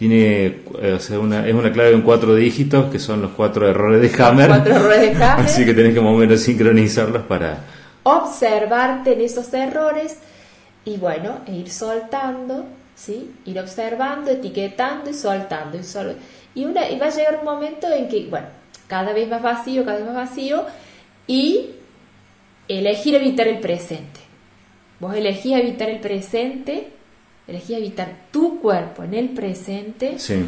tiene, 0.00 0.46
eh, 0.80 0.94
o 0.96 0.98
sea, 0.98 1.18
una, 1.18 1.46
es 1.46 1.52
una 1.52 1.70
clave 1.70 1.92
en 1.92 2.00
cuatro 2.00 2.34
dígitos, 2.34 2.90
que 2.90 2.98
son 2.98 3.20
los 3.20 3.32
cuatro 3.32 3.68
errores 3.68 4.00
de 4.00 4.24
Hammer. 4.24 4.48
Cuatro 4.48 4.76
errores 4.76 5.00
de 5.02 5.08
Hammer. 5.22 5.44
Así 5.44 5.62
que 5.62 5.74
tenés 5.74 5.92
que 5.92 6.00
más 6.00 6.14
o 6.14 6.16
menos 6.16 6.40
sincronizarlos 6.40 7.24
para... 7.24 7.58
Observarte 8.02 9.12
en 9.12 9.20
esos 9.20 9.52
errores 9.52 10.16
y 10.86 10.96
bueno, 10.96 11.40
e 11.46 11.52
ir 11.52 11.70
soltando, 11.70 12.64
¿sí? 12.94 13.30
Ir 13.44 13.60
observando, 13.60 14.30
etiquetando 14.30 15.10
y 15.10 15.12
soltando. 15.12 15.76
Y, 15.76 16.60
y, 16.60 16.64
una, 16.64 16.88
y 16.88 16.98
va 16.98 17.08
a 17.08 17.10
llegar 17.10 17.36
un 17.40 17.44
momento 17.44 17.86
en 17.92 18.08
que, 18.08 18.26
bueno, 18.30 18.46
cada 18.86 19.12
vez 19.12 19.28
más 19.28 19.42
vacío, 19.42 19.84
cada 19.84 19.98
vez 19.98 20.06
más 20.06 20.14
vacío, 20.14 20.64
y 21.26 21.72
elegir 22.68 23.16
evitar 23.16 23.48
el 23.48 23.58
presente. 23.58 24.20
Vos 24.98 25.14
elegís 25.14 25.58
evitar 25.58 25.90
el 25.90 26.00
presente, 26.00 26.88
elegís 27.50 27.76
evitar 27.76 28.26
tu 28.30 28.60
cuerpo 28.60 29.04
en 29.04 29.14
el 29.14 29.30
presente. 29.30 30.18
Sí. 30.18 30.46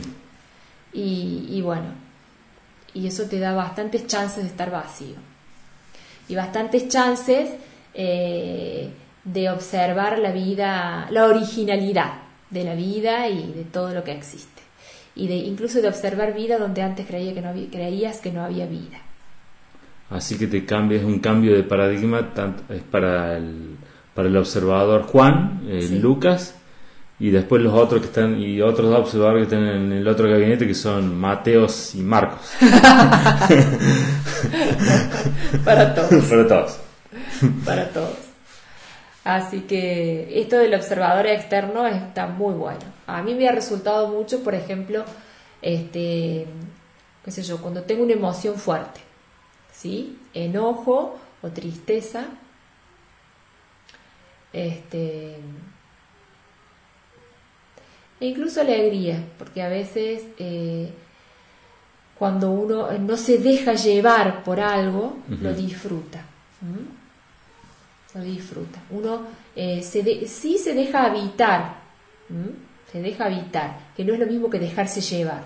Y, 0.94 1.61
bueno, 1.62 1.88
y 2.94 3.07
eso 3.07 3.24
te 3.24 3.38
da 3.38 3.55
bastantes 3.55 4.07
chances 4.07 4.42
de 4.42 4.48
estar 4.48 4.70
vacío. 4.70 5.16
Y 6.28 6.34
bastantes 6.34 6.88
chances 6.88 7.50
eh, 7.94 8.90
de 9.24 9.50
observar 9.50 10.18
la 10.18 10.32
vida, 10.32 11.09
la 11.11 11.26
originalidad 11.26 12.12
de 12.50 12.64
la 12.64 12.74
vida 12.74 13.28
y 13.28 13.53
de 13.53 13.64
todo 13.64 13.94
lo 13.94 14.05
que 14.05 14.12
existe. 14.12 14.62
Y 15.14 15.26
de 15.26 15.36
incluso 15.36 15.80
de 15.80 15.88
observar 15.88 16.34
vida 16.34 16.59
donde 16.59 16.82
antes 16.82 17.07
creía 17.07 17.34
que 17.34 17.42
no 17.42 17.53
creías 17.70 18.20
que 18.20 18.32
no 18.32 18.42
había 18.42 18.66
vida. 18.66 18.98
Así 20.11 20.36
que 20.36 20.46
te 20.46 20.64
cambias 20.66 21.05
un 21.05 21.20
cambio 21.20 21.55
de 21.55 21.62
paradigma, 21.62 22.34
tanto, 22.34 22.70
es 22.72 22.82
para 22.82 23.36
el, 23.36 23.76
para 24.14 24.28
el 24.28 24.36
observador 24.36 25.05
Juan, 25.05 25.62
eh, 25.66 25.88
Lucas, 26.00 26.55
y 27.23 27.31
después 27.31 27.62
los 27.62 27.73
otros 27.73 28.01
que 28.01 28.09
están, 28.09 28.41
y 28.41 28.61
otros 28.61 28.91
dos 28.91 28.99
observadores 28.99 29.47
que 29.47 29.55
están 29.55 29.68
en 29.68 29.93
el 29.93 30.09
otro 30.09 30.29
gabinete 30.29 30.66
que 30.66 30.75
son 30.75 31.16
Mateos 31.16 31.95
y 31.95 32.01
Marcos. 32.01 32.51
para 35.64 35.95
todos. 35.95 36.25
para 36.25 36.49
todos. 36.49 36.79
para 37.64 37.89
todos. 37.91 38.16
Así 39.23 39.61
que 39.61 40.41
esto 40.41 40.59
del 40.59 40.75
observador 40.75 41.29
externo 41.29 41.87
está 41.87 42.27
muy 42.27 42.55
bueno. 42.55 42.81
A 43.07 43.23
mí 43.23 43.35
me 43.35 43.49
ha 43.49 43.53
resultado 43.53 44.09
mucho, 44.09 44.43
por 44.43 44.57
ejemplo, 44.57 45.05
este, 45.62 46.49
qué 47.25 47.31
sé 47.31 47.45
yo, 47.45 47.62
cuando 47.62 47.83
tengo 47.83 48.03
una 48.03 48.14
emoción 48.14 48.57
fuerte 48.57 49.01
¿sí? 49.73 50.18
Enojo 50.35 51.18
o 51.43 51.49
tristeza. 51.51 52.27
Este, 54.53 55.37
e 58.23 58.27
incluso 58.27 58.61
alegría, 58.61 59.20
porque 59.37 59.61
a 59.64 59.68
veces 59.68 60.23
eh, 60.39 60.89
cuando 62.16 62.53
uno 62.53 62.97
no 62.99 63.16
se 63.16 63.39
deja 63.39 63.75
llevar 63.75 64.45
por 64.45 64.61
algo, 64.61 65.16
lo 65.27 65.53
disfruta. 65.53 66.23
Lo 68.14 68.20
disfruta. 68.23 68.79
Uno 68.91 69.23
eh, 69.57 69.83
se 69.83 70.29
sí 70.29 70.57
se 70.57 70.73
deja 70.73 71.05
habitar, 71.05 71.79
se 72.93 73.03
deja 73.03 73.25
habitar, 73.25 73.77
que 73.97 74.05
no 74.05 74.14
es 74.14 74.20
lo 74.20 74.27
mismo 74.27 74.49
que 74.49 74.61
dejarse 74.61 75.01
llevar. 75.01 75.43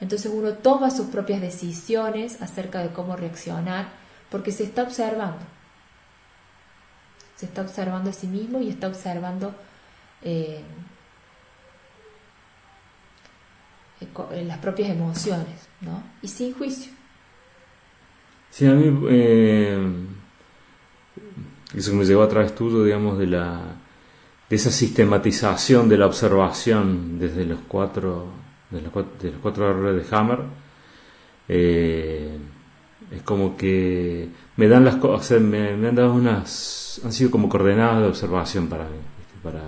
Entonces 0.00 0.30
uno 0.32 0.52
toma 0.52 0.88
sus 0.88 1.08
propias 1.08 1.40
decisiones 1.40 2.40
acerca 2.40 2.80
de 2.80 2.90
cómo 2.90 3.16
reaccionar 3.16 3.88
porque 4.30 4.52
se 4.52 4.62
está 4.62 4.84
observando. 4.84 5.44
Se 7.36 7.46
está 7.46 7.62
observando 7.62 8.10
a 8.10 8.12
sí 8.12 8.28
mismo 8.28 8.60
y 8.60 8.68
está 8.68 8.86
observando 8.86 9.52
eh, 10.22 10.60
eh, 10.60 10.62
eh, 10.62 10.62
las 14.46 14.58
propias 14.58 14.90
emociones, 14.90 15.68
¿no? 15.80 16.02
Y 16.22 16.28
sin 16.28 16.54
juicio. 16.54 16.92
Sí, 18.50 18.66
a 18.66 18.72
mí 18.72 18.86
eso 21.74 21.94
me 21.94 22.04
llegó 22.04 22.22
a 22.22 22.28
través 22.28 22.54
tuyo, 22.54 22.84
digamos, 22.84 23.18
de 23.18 23.26
la 23.26 23.60
de 24.48 24.56
esa 24.56 24.70
sistematización 24.70 25.88
de 25.88 25.96
la 25.96 26.06
observación 26.06 27.18
desde 27.18 27.46
los 27.46 27.60
cuatro 27.66 28.26
de 28.72 28.80
los, 28.82 28.92
cuatro, 29.40 29.70
errores 29.70 30.10
de 30.10 30.16
Hammer, 30.16 30.38
eh, 31.48 32.36
es 33.10 33.22
como 33.22 33.56
que 33.56 34.28
me 34.56 34.68
dan 34.68 34.84
las 34.84 34.96
cosas, 34.96 35.40
me, 35.40 35.70
han 35.70 35.94
dado 35.94 36.14
unas, 36.14 37.00
han 37.04 37.12
sido 37.12 37.30
como 37.30 37.48
coordenadas 37.48 38.00
de 38.02 38.08
observación 38.08 38.68
para 38.68 38.84
mí, 38.84 38.96
para, 39.42 39.60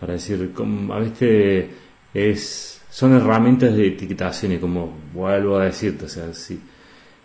para 0.00 0.12
decir, 0.14 0.52
a 0.90 0.98
veces 0.98 1.70
es, 2.14 2.73
son 2.94 3.12
herramientas 3.12 3.74
de 3.74 3.88
etiquetación 3.88 4.52
y 4.52 4.58
como 4.58 4.92
vuelvo 5.12 5.58
a 5.58 5.64
decirte, 5.64 6.04
o 6.04 6.08
sea, 6.08 6.32
si, 6.32 6.60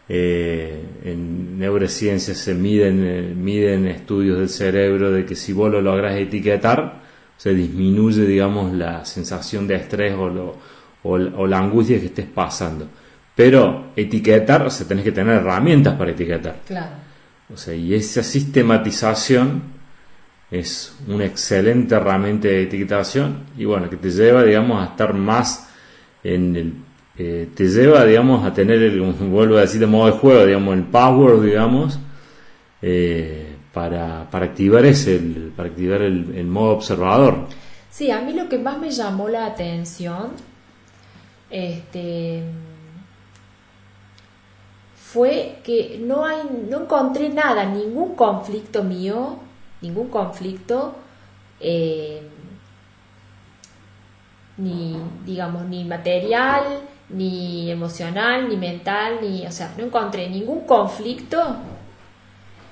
eh, 0.09 0.83
en 1.05 1.59
neurociencias 1.59 2.39
se 2.39 2.55
miden, 2.55 3.03
eh, 3.05 3.33
miden 3.35 3.85
estudios 3.85 4.39
del 4.39 4.49
cerebro 4.49 5.11
de 5.11 5.25
que 5.27 5.35
si 5.35 5.53
vos 5.53 5.71
lo 5.71 5.79
logras 5.79 6.15
etiquetar, 6.15 6.95
se 7.37 7.53
disminuye, 7.53 8.25
digamos, 8.25 8.73
la 8.73 9.05
sensación 9.05 9.67
de 9.67 9.75
estrés 9.75 10.15
o, 10.15 10.55
o, 11.03 11.47
la 11.47 11.59
angustia 11.59 11.99
que 11.99 12.07
estés 12.07 12.25
pasando. 12.25 12.87
Pero 13.35 13.91
etiquetar, 13.95 14.65
o 14.65 14.71
sea, 14.71 14.87
tenés 14.87 15.03
que 15.03 15.11
tener 15.11 15.35
herramientas 15.35 15.95
para 15.95 16.09
etiquetar. 16.09 16.61
Claro. 16.65 16.95
O 17.53 17.57
sea, 17.57 17.75
y 17.75 17.93
esa 17.93 18.23
sistematización 18.23 19.61
es 20.51 20.95
una 21.07 21.25
excelente 21.25 21.95
herramienta 21.95 22.47
de 22.47 22.63
etiquetación 22.63 23.43
y 23.57 23.65
bueno, 23.65 23.89
que 23.89 23.97
te 23.97 24.09
lleva, 24.09 24.43
digamos, 24.43 24.81
a 24.81 24.91
estar 24.91 25.13
más 25.13 25.69
en 26.23 26.55
el... 26.55 26.73
Eh, 27.17 27.49
te 27.53 27.67
lleva, 27.67 28.05
digamos, 28.05 28.45
a 28.45 28.53
tener, 28.53 28.81
el, 28.81 29.01
vuelvo 29.01 29.57
a 29.57 29.61
decir 29.61 29.81
de 29.81 29.87
modo 29.87 30.05
de 30.05 30.13
juego, 30.13 30.45
digamos, 30.45 30.73
el 30.75 30.83
power, 30.83 31.41
digamos, 31.41 31.99
eh, 32.81 33.55
para, 33.73 34.29
para 34.31 34.45
activar 34.45 34.85
ese, 34.85 35.17
el, 35.17 35.51
para 35.55 35.67
activar 35.67 36.01
el, 36.01 36.45
modo 36.45 36.71
observador. 36.71 37.45
Sí, 37.91 38.09
a 38.09 38.21
mí 38.21 38.33
lo 38.33 38.47
que 38.47 38.57
más 38.57 38.79
me 38.79 38.89
llamó 38.89 39.27
la 39.27 39.47
atención 39.47 40.29
este, 41.49 42.43
fue 44.95 45.57
que 45.63 45.99
no, 46.01 46.25
hay, 46.25 46.37
no 46.69 46.83
encontré 46.83 47.27
nada, 47.27 47.65
ningún 47.65 48.15
conflicto 48.15 48.83
mío, 48.83 49.39
ningún 49.81 50.09
conflicto, 50.09 50.95
eh, 51.59 52.21
ni, 54.57 54.97
digamos, 55.25 55.65
ni 55.65 55.83
material, 55.85 56.63
ni 57.09 57.71
emocional, 57.71 58.47
ni 58.49 58.57
mental, 58.57 59.19
ni, 59.21 59.45
o 59.45 59.51
sea, 59.51 59.73
no 59.77 59.85
encontré 59.85 60.29
ningún 60.29 60.61
conflicto 60.61 61.57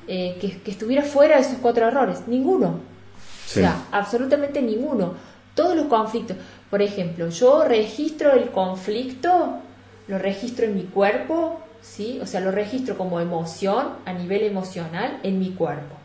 eh, 0.07 0.37
que, 0.39 0.71
estuviera 0.71 1.03
fuera 1.03 1.35
de 1.35 1.41
esos 1.41 1.57
cuatro 1.61 1.87
errores. 1.87 2.27
Ninguno. 2.27 2.67
O 2.67 3.49
sea, 3.49 3.85
absolutamente 3.91 4.61
ninguno. 4.61 5.15
Todos 5.55 5.75
los 5.75 5.87
conflictos. 5.87 6.37
Por 6.69 6.81
ejemplo, 6.81 7.29
yo 7.29 7.63
registro 7.63 8.33
el 8.33 8.51
conflicto, 8.51 9.59
lo 10.07 10.19
registro 10.19 10.65
en 10.65 10.75
mi 10.75 10.83
cuerpo, 10.83 11.61
¿sí? 11.81 12.19
O 12.21 12.25
sea, 12.25 12.41
lo 12.41 12.51
registro 12.51 12.97
como 12.97 13.19
emoción 13.19 13.93
a 14.05 14.13
nivel 14.13 14.43
emocional 14.43 15.19
en 15.23 15.39
mi 15.39 15.51
cuerpo. 15.51 15.95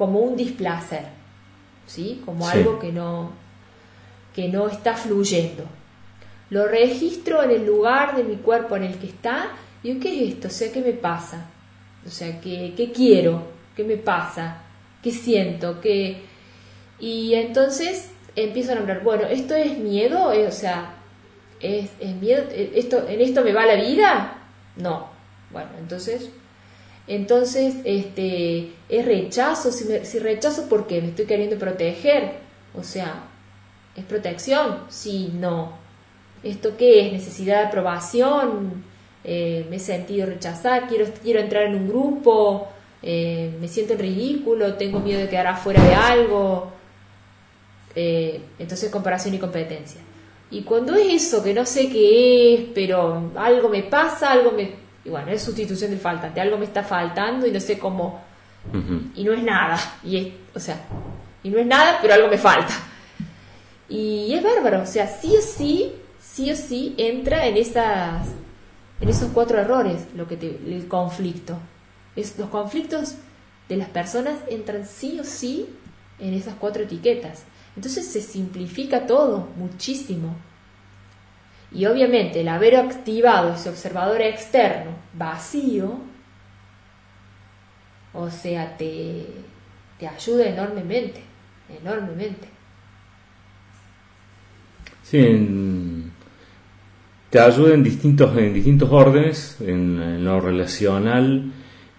Como 0.00 0.20
un 0.20 0.34
displacer, 0.34 1.04
¿sí? 1.86 2.22
Como 2.24 2.48
algo 2.48 2.78
que 2.78 2.90
no, 2.90 3.32
que 4.34 4.48
no 4.48 4.66
está 4.66 4.94
fluyendo. 4.94 5.64
Lo 6.48 6.66
registro 6.66 7.42
en 7.42 7.50
el 7.50 7.66
lugar 7.66 8.16
de 8.16 8.24
mi 8.24 8.36
cuerpo 8.36 8.76
en 8.76 8.84
el 8.84 8.96
que 8.96 9.08
está. 9.08 9.48
Y 9.82 9.96
¿qué 9.96 10.24
es 10.24 10.32
esto? 10.32 10.48
O 10.48 10.50
sea, 10.50 10.72
¿qué 10.72 10.80
me 10.80 10.94
pasa? 10.94 11.50
O 12.06 12.08
sea, 12.08 12.40
¿qué, 12.40 12.92
quiero? 12.96 13.42
¿Qué 13.76 13.84
me 13.84 13.98
pasa? 13.98 14.62
¿Qué 15.02 15.10
siento? 15.10 15.82
¿Qué... 15.82 16.22
Y 16.98 17.34
entonces 17.34 18.10
empiezo 18.36 18.72
a 18.72 18.76
nombrar, 18.76 19.02
bueno, 19.02 19.24
¿esto 19.24 19.54
es 19.54 19.76
miedo? 19.76 20.32
Eh, 20.32 20.46
o 20.46 20.52
sea, 20.52 20.94
¿es, 21.60 21.90
miedo? 22.22 22.44
¿Esto, 22.50 23.06
¿En 23.06 23.20
esto 23.20 23.44
me 23.44 23.52
va 23.52 23.66
la 23.66 23.74
vida? 23.74 24.44
No. 24.76 25.10
Bueno, 25.50 25.68
entonces 25.78 26.30
Entonces, 27.10 27.74
este, 27.82 28.70
es 28.88 29.04
rechazo, 29.04 29.72
si, 29.72 29.84
me, 29.86 30.04
si 30.04 30.20
rechazo 30.20 30.66
porque 30.68 31.02
me 31.02 31.08
estoy 31.08 31.24
queriendo 31.24 31.58
proteger, 31.58 32.34
o 32.72 32.84
sea, 32.84 33.24
es 33.96 34.04
protección, 34.04 34.84
si 34.90 35.32
no. 35.34 35.72
¿Esto 36.44 36.76
qué 36.78 37.04
es? 37.04 37.12
¿Necesidad 37.12 37.62
de 37.62 37.66
aprobación? 37.66 38.84
Eh, 39.24 39.66
¿Me 39.68 39.76
he 39.76 39.80
sentido 39.80 40.24
rechazada? 40.24 40.86
¿Quiero, 40.86 41.06
quiero 41.20 41.40
entrar 41.40 41.64
en 41.64 41.74
un 41.74 41.88
grupo? 41.88 42.68
Eh, 43.02 43.56
¿Me 43.60 43.66
siento 43.66 43.94
en 43.94 43.98
ridículo? 43.98 44.74
¿Tengo 44.74 45.00
miedo 45.00 45.18
de 45.18 45.28
quedar 45.28 45.48
afuera 45.48 45.82
de 45.82 45.94
algo? 45.96 46.70
Eh, 47.96 48.40
entonces, 48.60 48.88
comparación 48.88 49.34
y 49.34 49.38
competencia. 49.40 50.00
Y 50.52 50.62
cuando 50.62 50.94
es 50.94 51.24
eso, 51.24 51.42
que 51.42 51.54
no 51.54 51.66
sé 51.66 51.88
qué 51.88 52.54
es, 52.54 52.60
pero 52.72 53.32
algo 53.34 53.68
me 53.68 53.82
pasa, 53.82 54.30
algo 54.30 54.52
me... 54.52 54.79
Y 55.04 55.08
bueno, 55.08 55.30
es 55.30 55.42
sustitución 55.42 55.90
del 55.90 56.00
faltante, 56.00 56.40
algo 56.40 56.58
me 56.58 56.66
está 56.66 56.82
faltando 56.82 57.46
y 57.46 57.52
no 57.52 57.60
sé 57.60 57.78
cómo... 57.78 58.22
Y 59.14 59.24
no 59.24 59.32
es 59.32 59.42
nada, 59.42 59.78
y 60.04 60.16
es, 60.18 60.28
o 60.54 60.60
sea, 60.60 60.78
y 61.42 61.48
no 61.48 61.58
es 61.58 61.66
nada, 61.66 61.98
pero 62.02 62.12
algo 62.12 62.28
me 62.28 62.36
falta. 62.36 62.74
Y 63.88 64.34
es 64.34 64.42
bárbaro, 64.42 64.82
o 64.82 64.86
sea, 64.86 65.06
sí 65.06 65.34
o 65.36 65.40
sí, 65.40 65.92
sí 66.20 66.50
o 66.50 66.56
sí 66.56 66.94
entra 66.98 67.46
en 67.46 67.56
esas, 67.56 68.28
en 69.00 69.08
esos 69.08 69.30
cuatro 69.32 69.58
errores 69.58 70.06
lo 70.14 70.28
que 70.28 70.34
el 70.34 70.86
conflicto. 70.88 71.56
Es, 72.14 72.38
los 72.38 72.50
conflictos 72.50 73.14
de 73.68 73.76
las 73.76 73.88
personas 73.88 74.38
entran 74.48 74.86
sí 74.86 75.18
o 75.20 75.24
sí 75.24 75.66
en 76.18 76.34
esas 76.34 76.54
cuatro 76.54 76.82
etiquetas. 76.82 77.44
Entonces 77.76 78.06
se 78.06 78.20
simplifica 78.20 79.06
todo 79.06 79.48
muchísimo. 79.56 80.36
Y 81.72 81.86
obviamente 81.86 82.40
el 82.40 82.48
haber 82.48 82.76
activado 82.76 83.54
ese 83.54 83.68
observador 83.68 84.20
externo 84.20 84.92
vacío, 85.14 85.98
o 88.12 88.30
sea, 88.30 88.76
te, 88.76 89.26
te 89.98 90.08
ayuda 90.08 90.46
enormemente, 90.46 91.22
enormemente. 91.80 92.48
Sí, 95.02 96.10
te 97.30 97.38
ayuda 97.38 97.74
en 97.74 97.82
distintos, 97.84 98.36
en 98.36 98.52
distintos 98.52 98.90
órdenes, 98.90 99.56
en, 99.60 100.24
lo 100.24 100.40
relacional, 100.40 101.52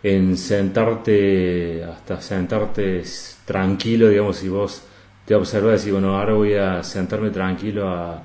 en 0.04 0.38
sentarte, 0.38 1.84
hasta 1.84 2.20
sentarte 2.20 3.04
tranquilo, 3.46 4.10
digamos, 4.10 4.38
si 4.38 4.50
vos 4.50 4.84
te 5.26 5.36
observas 5.36 5.86
y 5.88 5.92
bueno, 5.92 6.18
ahora 6.18 6.34
voy 6.34 6.54
a 6.56 6.84
sentarme 6.84 7.30
tranquilo 7.30 7.88
a, 7.90 8.24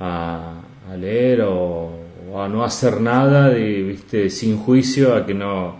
a, 0.00 0.60
leer 0.96 1.42
o, 1.42 1.90
a 2.36 2.48
no 2.48 2.64
hacer 2.64 3.00
nada, 3.00 3.48
¿viste? 3.50 4.30
sin 4.30 4.58
juicio, 4.58 5.14
a 5.14 5.26
que 5.26 5.34
no, 5.34 5.78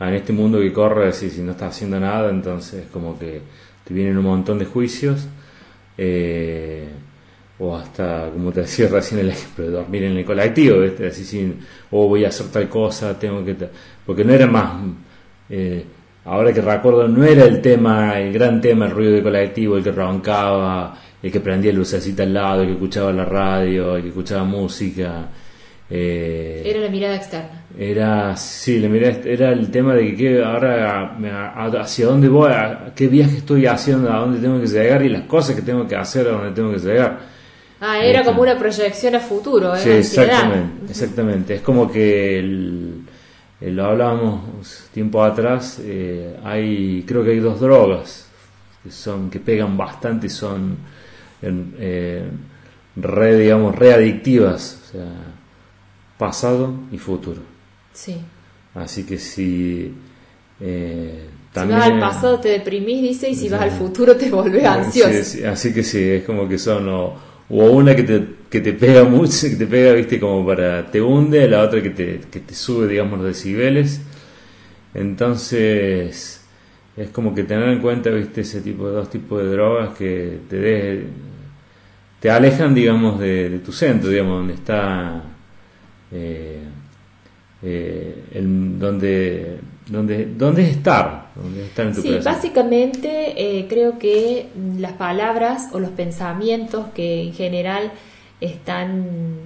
en 0.00 0.14
este 0.14 0.32
mundo 0.32 0.58
que 0.58 0.72
corre, 0.72 1.12
si, 1.12 1.30
si 1.30 1.42
no 1.42 1.52
estás 1.52 1.76
haciendo 1.76 2.00
nada, 2.00 2.30
entonces 2.30 2.86
como 2.92 3.18
que 3.18 3.40
te 3.84 3.94
vienen 3.94 4.18
un 4.18 4.24
montón 4.24 4.58
de 4.58 4.64
juicios. 4.64 5.26
Eh, 5.96 6.88
o 7.58 7.76
hasta, 7.76 8.28
como 8.32 8.50
te 8.50 8.62
decía 8.62 8.88
recién, 8.88 9.20
el 9.20 9.28
ejemplo 9.30 9.64
de 9.64 9.70
dormir 9.70 10.04
en 10.04 10.16
el 10.16 10.24
colectivo, 10.24 10.78
Así 11.06 11.24
sin, 11.24 11.60
o 11.90 12.08
voy 12.08 12.24
a 12.24 12.28
hacer 12.28 12.48
tal 12.48 12.68
cosa, 12.68 13.18
tengo 13.18 13.44
que... 13.44 13.56
Porque 14.04 14.24
no 14.24 14.32
era 14.32 14.46
más... 14.46 14.82
Eh, 15.48 15.84
ahora 16.24 16.52
que 16.52 16.60
recuerdo, 16.60 17.06
no 17.06 17.24
era 17.24 17.44
el 17.44 17.60
tema, 17.60 18.18
el 18.18 18.32
gran 18.32 18.60
tema, 18.60 18.86
el 18.86 18.92
ruido 18.92 19.12
del 19.12 19.22
colectivo, 19.22 19.76
el 19.76 19.84
que 19.84 19.92
roncaba, 19.92 20.98
el 21.22 21.30
que 21.30 21.40
prendía 21.40 21.72
lucecita 21.72 22.24
al 22.24 22.34
lado, 22.34 22.62
el 22.62 22.68
que 22.68 22.74
escuchaba 22.74 23.12
la 23.12 23.24
radio, 23.24 23.96
el 23.96 24.02
que 24.02 24.08
escuchaba 24.08 24.44
música. 24.44 25.28
Eh, 25.88 26.62
era 26.64 26.80
la 26.80 26.88
mirada 26.88 27.16
externa. 27.16 27.64
Era, 27.78 28.36
sí, 28.36 28.78
la 28.80 28.88
mirada, 28.88 29.20
era 29.24 29.52
el 29.52 29.70
tema 29.70 29.94
de 29.94 30.14
que 30.16 30.42
ahora 30.42 31.16
hacia 31.80 32.06
dónde 32.06 32.28
voy, 32.28 32.50
a, 32.50 32.92
qué 32.94 33.08
viaje 33.08 33.38
estoy 33.38 33.66
haciendo, 33.66 34.12
a 34.12 34.18
dónde 34.18 34.40
tengo 34.40 34.60
que 34.60 34.66
llegar 34.66 35.02
y 35.04 35.10
las 35.10 35.22
cosas 35.22 35.54
que 35.54 35.62
tengo 35.62 35.86
que 35.86 35.94
hacer, 35.94 36.26
a 36.28 36.32
dónde 36.32 36.50
tengo 36.52 36.72
que 36.72 36.78
llegar. 36.78 37.20
Ah, 37.80 38.02
era 38.02 38.24
como 38.24 38.42
una 38.42 38.56
proyección 38.56 39.14
a 39.16 39.20
futuro, 39.20 39.74
¿eh? 39.74 39.80
Sí, 39.80 39.90
exactamente, 39.90 40.90
exactamente. 40.90 41.54
Es 41.56 41.62
como 41.62 41.90
que 41.90 42.40
lo 43.60 43.84
hablábamos 43.84 44.88
tiempo 44.92 45.22
atrás, 45.22 45.80
eh, 45.84 46.36
hay, 46.44 47.04
creo 47.06 47.24
que 47.24 47.30
hay 47.30 47.40
dos 47.40 47.60
drogas 47.60 48.28
que 48.82 48.90
son 48.90 49.30
que 49.30 49.38
pegan 49.40 49.76
bastante 49.76 50.26
y 50.26 50.30
son 50.30 50.76
eh, 51.42 52.24
re, 52.96 53.38
digamos, 53.38 53.76
readictivas, 53.76 54.80
o 54.82 54.92
sea, 54.92 55.12
pasado 56.18 56.74
y 56.90 56.98
futuro. 56.98 57.40
Sí. 57.92 58.16
Así 58.74 59.04
que 59.04 59.18
si 59.18 59.94
eh, 60.60 61.26
también, 61.52 61.82
si 61.82 61.90
vas 61.90 61.92
al 61.92 62.00
pasado 62.00 62.40
te 62.40 62.48
deprimís, 62.48 63.02
dice, 63.02 63.28
y 63.28 63.34
si 63.34 63.48
vas 63.48 63.60
al 63.60 63.72
futuro 63.72 64.16
te 64.16 64.30
volvés 64.30 64.64
ansioso. 64.64 65.48
así 65.48 65.74
que 65.74 65.82
sí, 65.82 66.02
es 66.02 66.24
como 66.24 66.48
que 66.48 66.58
son 66.58 66.88
o 66.88 67.14
una 67.48 67.94
que 67.94 68.02
te, 68.02 68.24
que 68.48 68.60
te 68.60 68.72
pega 68.72 69.04
mucho, 69.08 69.48
que 69.48 69.56
te 69.56 69.66
pega, 69.66 69.92
viste, 69.92 70.18
como 70.18 70.46
para, 70.46 70.90
te 70.90 71.00
hunde, 71.00 71.48
la 71.48 71.62
otra 71.62 71.82
que 71.82 71.90
te, 71.90 72.20
que 72.30 72.40
te 72.40 72.54
sube, 72.54 72.88
digamos, 72.88 73.18
los 73.18 73.28
decibeles. 73.28 74.00
Entonces, 74.94 76.42
es 76.96 77.08
como 77.10 77.34
que 77.34 77.44
tener 77.44 77.68
en 77.68 77.80
cuenta, 77.80 78.10
viste, 78.10 78.42
ese 78.42 78.60
tipo 78.60 78.88
de 78.88 78.94
dos 78.94 79.10
tipos 79.10 79.42
de 79.42 79.48
drogas 79.48 79.96
que 79.96 80.38
te 80.48 80.56
te 82.22 82.30
alejan, 82.30 82.74
digamos, 82.74 83.18
de, 83.18 83.60
tu 83.64 83.72
centro, 83.72 84.08
digamos, 84.08 84.38
donde 84.38 84.54
está, 84.54 85.22
eh, 86.10 86.62
eh, 87.60 88.24
el, 88.32 88.78
donde 88.78 89.58
¿Dónde, 89.86 90.26
dónde 90.36 90.62
es 90.62 90.76
estar? 90.76 91.26
en 91.76 91.94
tu 91.94 92.02
sí, 92.02 92.18
básicamente 92.24 93.34
eh, 93.36 93.66
creo 93.68 93.98
que 93.98 94.48
las 94.78 94.92
palabras 94.92 95.70
o 95.72 95.80
los 95.80 95.90
pensamientos 95.90 96.86
que 96.94 97.22
en 97.22 97.32
general 97.32 97.92
están 98.40 99.40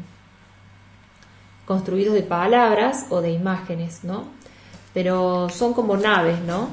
construidos 1.64 2.14
de 2.14 2.22
palabras 2.22 3.06
o 3.08 3.22
de 3.22 3.32
imágenes, 3.32 4.04
¿no? 4.04 4.24
Pero 4.92 5.48
son 5.48 5.72
como 5.72 5.96
naves, 5.96 6.38
¿no? 6.40 6.68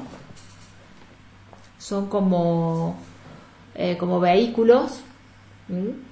Son 1.78 2.08
como, 2.08 2.96
eh, 3.74 3.96
como 3.98 4.20
vehículos 4.20 5.00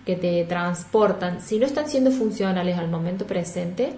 que 0.06 0.16
te 0.16 0.44
transportan, 0.44 1.40
si 1.42 1.58
no 1.58 1.66
están 1.66 1.88
siendo 1.88 2.10
funcionales 2.10 2.78
al 2.78 2.88
momento 2.88 3.26
presente, 3.26 3.92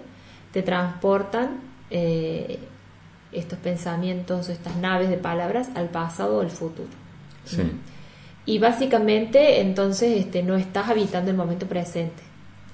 te 0.53 0.63
transportan 0.63 1.61
eh, 1.91 2.59
estos 3.33 3.59
pensamientos, 3.61 4.49
estas 4.49 4.77
naves 4.77 5.11
de 5.11 5.17
palabras 5.17 5.69
al 5.75 5.89
pasado 5.91 6.39
o 6.39 6.41
al 6.41 6.51
futuro. 6.51 6.89
Y 8.47 8.59
básicamente 8.59 9.61
entonces 9.61 10.21
este, 10.21 10.43
no 10.43 10.57
estás 10.57 10.89
habitando 10.89 11.31
el 11.31 11.37
momento 11.37 11.67
presente. 11.67 12.23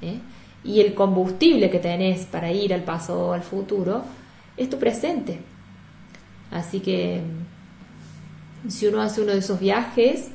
¿eh? 0.02 0.18
Y 0.64 0.80
el 0.80 0.94
combustible 0.94 1.70
que 1.70 1.78
tenés 1.78 2.24
para 2.24 2.50
ir 2.50 2.74
al 2.74 2.82
pasado 2.82 3.28
o 3.28 3.32
al 3.32 3.42
futuro 3.42 4.04
es 4.56 4.68
tu 4.68 4.78
presente. 4.78 5.38
Así 6.50 6.80
que 6.80 7.20
si 8.68 8.86
uno 8.86 9.00
hace 9.00 9.22
uno 9.22 9.32
de 9.32 9.38
esos 9.38 9.60
viajes, 9.60 10.30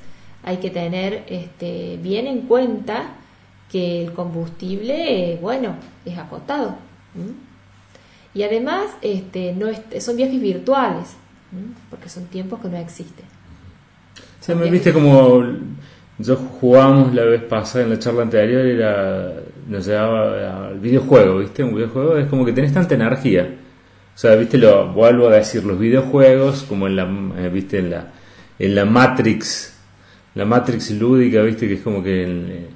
hay 0.46 0.58
que 0.58 0.70
tener 0.70 1.24
este, 1.28 1.98
bien 2.02 2.28
en 2.28 2.42
cuenta 2.42 3.16
que 3.72 4.06
el 4.06 4.14
combustible, 4.14 5.40
bueno, 5.42 5.76
es 6.06 6.18
acotado. 6.18 6.78
Y 8.34 8.44
además 8.44 8.92
este, 9.02 9.54
no 9.54 9.68
son 10.00 10.16
viajes 10.16 10.40
virtuales, 10.40 11.16
porque 11.90 12.10
son 12.10 12.26
tiempos 12.26 12.62
que 12.62 12.70
no 12.70 12.78
existen. 12.78 13.26
Sí, 14.40 14.54
me 14.54 14.70
viste 14.70 14.94
como 14.94 15.44
yo 16.20 16.36
jugábamos 16.36 17.14
la 17.14 17.24
vez 17.24 17.42
pasada 17.44 17.84
en 17.84 17.90
la 17.90 18.00
charla 18.00 18.22
anterior, 18.22 18.66
era, 18.66 19.34
nos 19.68 19.86
llevaba 19.86 20.68
al 20.68 20.80
videojuego, 20.80 21.40
¿viste? 21.40 21.64
Un 21.64 21.74
videojuego 21.76 22.18
es 22.18 22.28
como 22.28 22.46
que 22.46 22.54
tenés 22.54 22.72
tanta 22.72 22.94
energía. 22.94 23.50
O 24.14 24.18
sea, 24.18 24.36
¿viste? 24.36 24.58
Lo 24.58 24.94
vuelvo 24.94 25.28
a 25.28 25.36
decir, 25.36 25.64
los 25.66 25.78
videojuegos, 25.78 26.64
como 26.64 26.88
en 26.88 26.96
la, 26.96 27.04
eh, 27.38 27.50
¿viste? 27.50 27.80
En 27.80 27.90
la, 27.90 28.14
en 28.60 28.76
la 28.76 28.86
Matrix, 28.86 29.75
la 30.36 30.46
Matrix 30.46 30.92
lúdica, 30.92 31.42
¿viste? 31.42 31.68
Que 31.68 31.76
es 31.76 31.82
como 31.82 32.04
que 32.04 32.24
eh, 32.24 32.68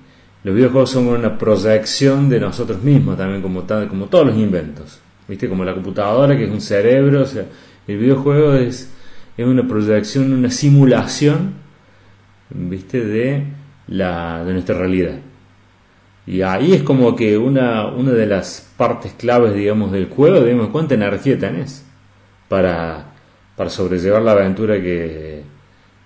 los 0.43 0.55
videojuegos 0.55 0.89
son 0.89 1.07
una 1.07 1.37
proyección 1.37 2.29
de 2.29 2.39
nosotros 2.39 2.81
mismos 2.81 3.17
también, 3.17 3.41
como, 3.41 3.65
como 3.87 4.05
todos 4.05 4.27
los 4.27 4.37
inventos. 4.37 4.99
¿viste? 5.29 5.47
Como 5.47 5.63
la 5.63 5.73
computadora, 5.73 6.35
que 6.35 6.45
es 6.45 6.51
un 6.51 6.59
cerebro, 6.59 7.21
o 7.21 7.25
sea, 7.25 7.45
el 7.87 7.97
videojuego 7.97 8.55
es, 8.55 8.91
es 9.37 9.45
una 9.45 9.65
proyección, 9.67 10.33
una 10.33 10.49
simulación, 10.49 11.53
¿viste? 12.49 13.05
De, 13.05 13.43
la, 13.87 14.43
de 14.43 14.53
nuestra 14.53 14.77
realidad. 14.77 15.19
Y 16.25 16.41
ahí 16.41 16.73
es 16.73 16.83
como 16.83 17.15
que 17.15 17.37
una, 17.37 17.87
una 17.87 18.11
de 18.11 18.25
las 18.25 18.71
partes 18.75 19.13
claves, 19.13 19.53
digamos, 19.53 19.91
del 19.91 20.09
juego, 20.09 20.43
digamos, 20.43 20.69
cuánta 20.69 20.95
energía 20.95 21.37
tenés 21.37 21.85
para, 22.47 23.13
para 23.55 23.69
sobrellevar 23.69 24.21
la 24.21 24.31
aventura 24.33 24.75
que, 24.75 25.43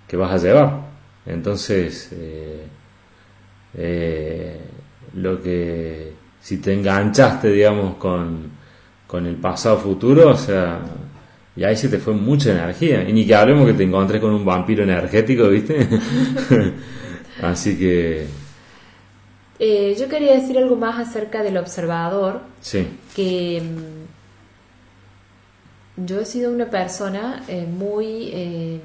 que 0.06 0.16
vas 0.16 0.32
a 0.32 0.38
llevar. 0.38 0.83
Entonces, 1.26 2.10
eh, 2.12 2.66
eh, 3.74 4.60
lo 5.14 5.42
que, 5.42 6.12
si 6.40 6.58
te 6.58 6.74
enganchaste, 6.74 7.50
digamos, 7.50 7.96
con, 7.96 8.50
con 9.06 9.26
el 9.26 9.36
pasado 9.36 9.78
futuro, 9.78 10.30
o 10.30 10.36
sea, 10.36 10.80
y 11.56 11.64
ahí 11.64 11.76
se 11.76 11.88
te 11.88 11.98
fue 11.98 12.14
mucha 12.14 12.50
energía. 12.50 13.08
Y 13.08 13.12
ni 13.12 13.26
que 13.26 13.34
hablemos 13.34 13.66
que 13.66 13.74
te 13.74 13.84
encontré 13.84 14.20
con 14.20 14.32
un 14.32 14.44
vampiro 14.44 14.82
energético, 14.82 15.48
¿viste? 15.48 15.88
Así 17.42 17.78
que... 17.78 18.26
Eh, 19.60 19.94
yo 19.98 20.08
quería 20.08 20.34
decir 20.34 20.58
algo 20.58 20.74
más 20.74 20.98
acerca 20.98 21.44
del 21.44 21.56
observador. 21.56 22.40
Sí. 22.60 22.88
Que 23.14 23.62
mm, 23.62 24.04
yo 26.04 26.20
he 26.20 26.24
sido 26.24 26.52
una 26.52 26.70
persona 26.70 27.44
eh, 27.46 27.66
muy... 27.66 28.30
Eh, 28.32 28.80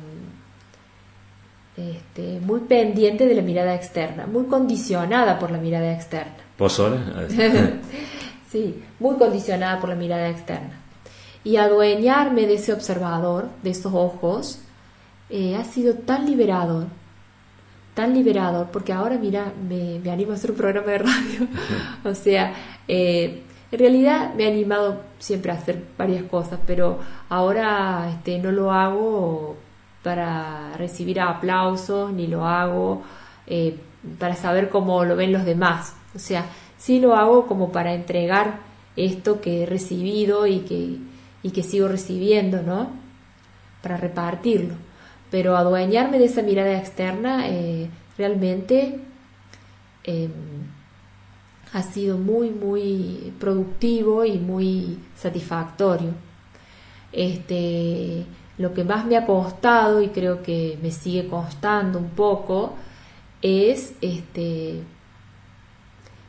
este, 1.79 2.39
muy 2.39 2.61
pendiente 2.61 3.25
de 3.25 3.35
la 3.35 3.41
mirada 3.41 3.75
externa, 3.75 4.27
muy 4.27 4.45
condicionada 4.45 5.39
por 5.39 5.51
la 5.51 5.57
mirada 5.57 5.93
externa. 5.93 6.35
¿Pozole? 6.57 6.97
sí, 8.51 8.83
muy 8.99 9.15
condicionada 9.17 9.79
por 9.79 9.89
la 9.89 9.95
mirada 9.95 10.29
externa 10.29 10.79
y 11.43 11.57
adueñarme 11.57 12.45
de 12.47 12.55
ese 12.55 12.73
observador, 12.73 13.49
de 13.63 13.71
esos 13.71 13.93
ojos, 13.93 14.59
eh, 15.29 15.55
ha 15.55 15.63
sido 15.63 15.93
tan 15.93 16.25
liberador, 16.25 16.87
tan 17.93 18.13
liberador, 18.13 18.67
porque 18.71 18.93
ahora 18.93 19.17
mira, 19.17 19.53
me, 19.67 20.01
animo 20.11 20.31
a 20.31 20.35
hacer 20.35 20.51
un 20.51 20.57
programa 20.57 20.91
de 20.91 20.97
radio. 20.97 21.47
o 22.03 22.13
sea, 22.13 22.53
eh, 22.87 23.43
en 23.71 23.79
realidad 23.79 24.33
me 24.35 24.43
he 24.43 24.47
animado 24.47 25.01
siempre 25.19 25.51
a 25.51 25.55
hacer 25.55 25.81
varias 25.97 26.23
cosas, 26.23 26.59
pero 26.65 26.99
ahora 27.29 28.09
este, 28.11 28.39
no 28.39 28.51
lo 28.51 28.71
hago 28.71 29.55
para 30.03 30.73
recibir 30.77 31.19
aplausos, 31.19 32.11
ni 32.11 32.27
lo 32.27 32.45
hago 32.45 33.03
eh, 33.47 33.77
para 34.17 34.35
saber 34.35 34.69
cómo 34.69 35.03
lo 35.03 35.15
ven 35.15 35.33
los 35.33 35.45
demás. 35.45 35.95
O 36.15 36.19
sea, 36.19 36.45
sí 36.77 36.99
lo 36.99 37.15
hago 37.15 37.47
como 37.47 37.71
para 37.71 37.93
entregar 37.93 38.59
esto 38.95 39.41
que 39.41 39.63
he 39.63 39.65
recibido 39.65 40.47
y 40.47 40.59
que, 40.59 40.97
y 41.43 41.51
que 41.51 41.63
sigo 41.63 41.87
recibiendo, 41.87 42.61
¿no? 42.61 42.89
Para 43.81 43.97
repartirlo. 43.97 44.75
Pero 45.31 45.57
adueñarme 45.57 46.19
de 46.19 46.25
esa 46.25 46.41
mirada 46.41 46.77
externa 46.77 47.47
eh, 47.47 47.89
realmente 48.17 48.99
em, 50.03 50.31
ha 51.73 51.83
sido 51.83 52.17
muy, 52.17 52.49
muy 52.49 53.33
productivo 53.39 54.25
y 54.25 54.39
muy 54.39 54.99
satisfactorio. 55.15 56.13
Este, 57.11 58.25
lo 58.59 58.75
que 58.75 58.83
más 58.83 59.05
me 59.07 59.17
ha 59.17 59.25
costado 59.25 60.03
y 60.03 60.09
creo 60.09 60.43
que 60.43 60.77
me 60.83 60.91
sigue 60.91 61.27
costando 61.27 61.97
un 61.97 62.11
poco 62.11 62.75
es 63.41 63.93
este 64.01 64.83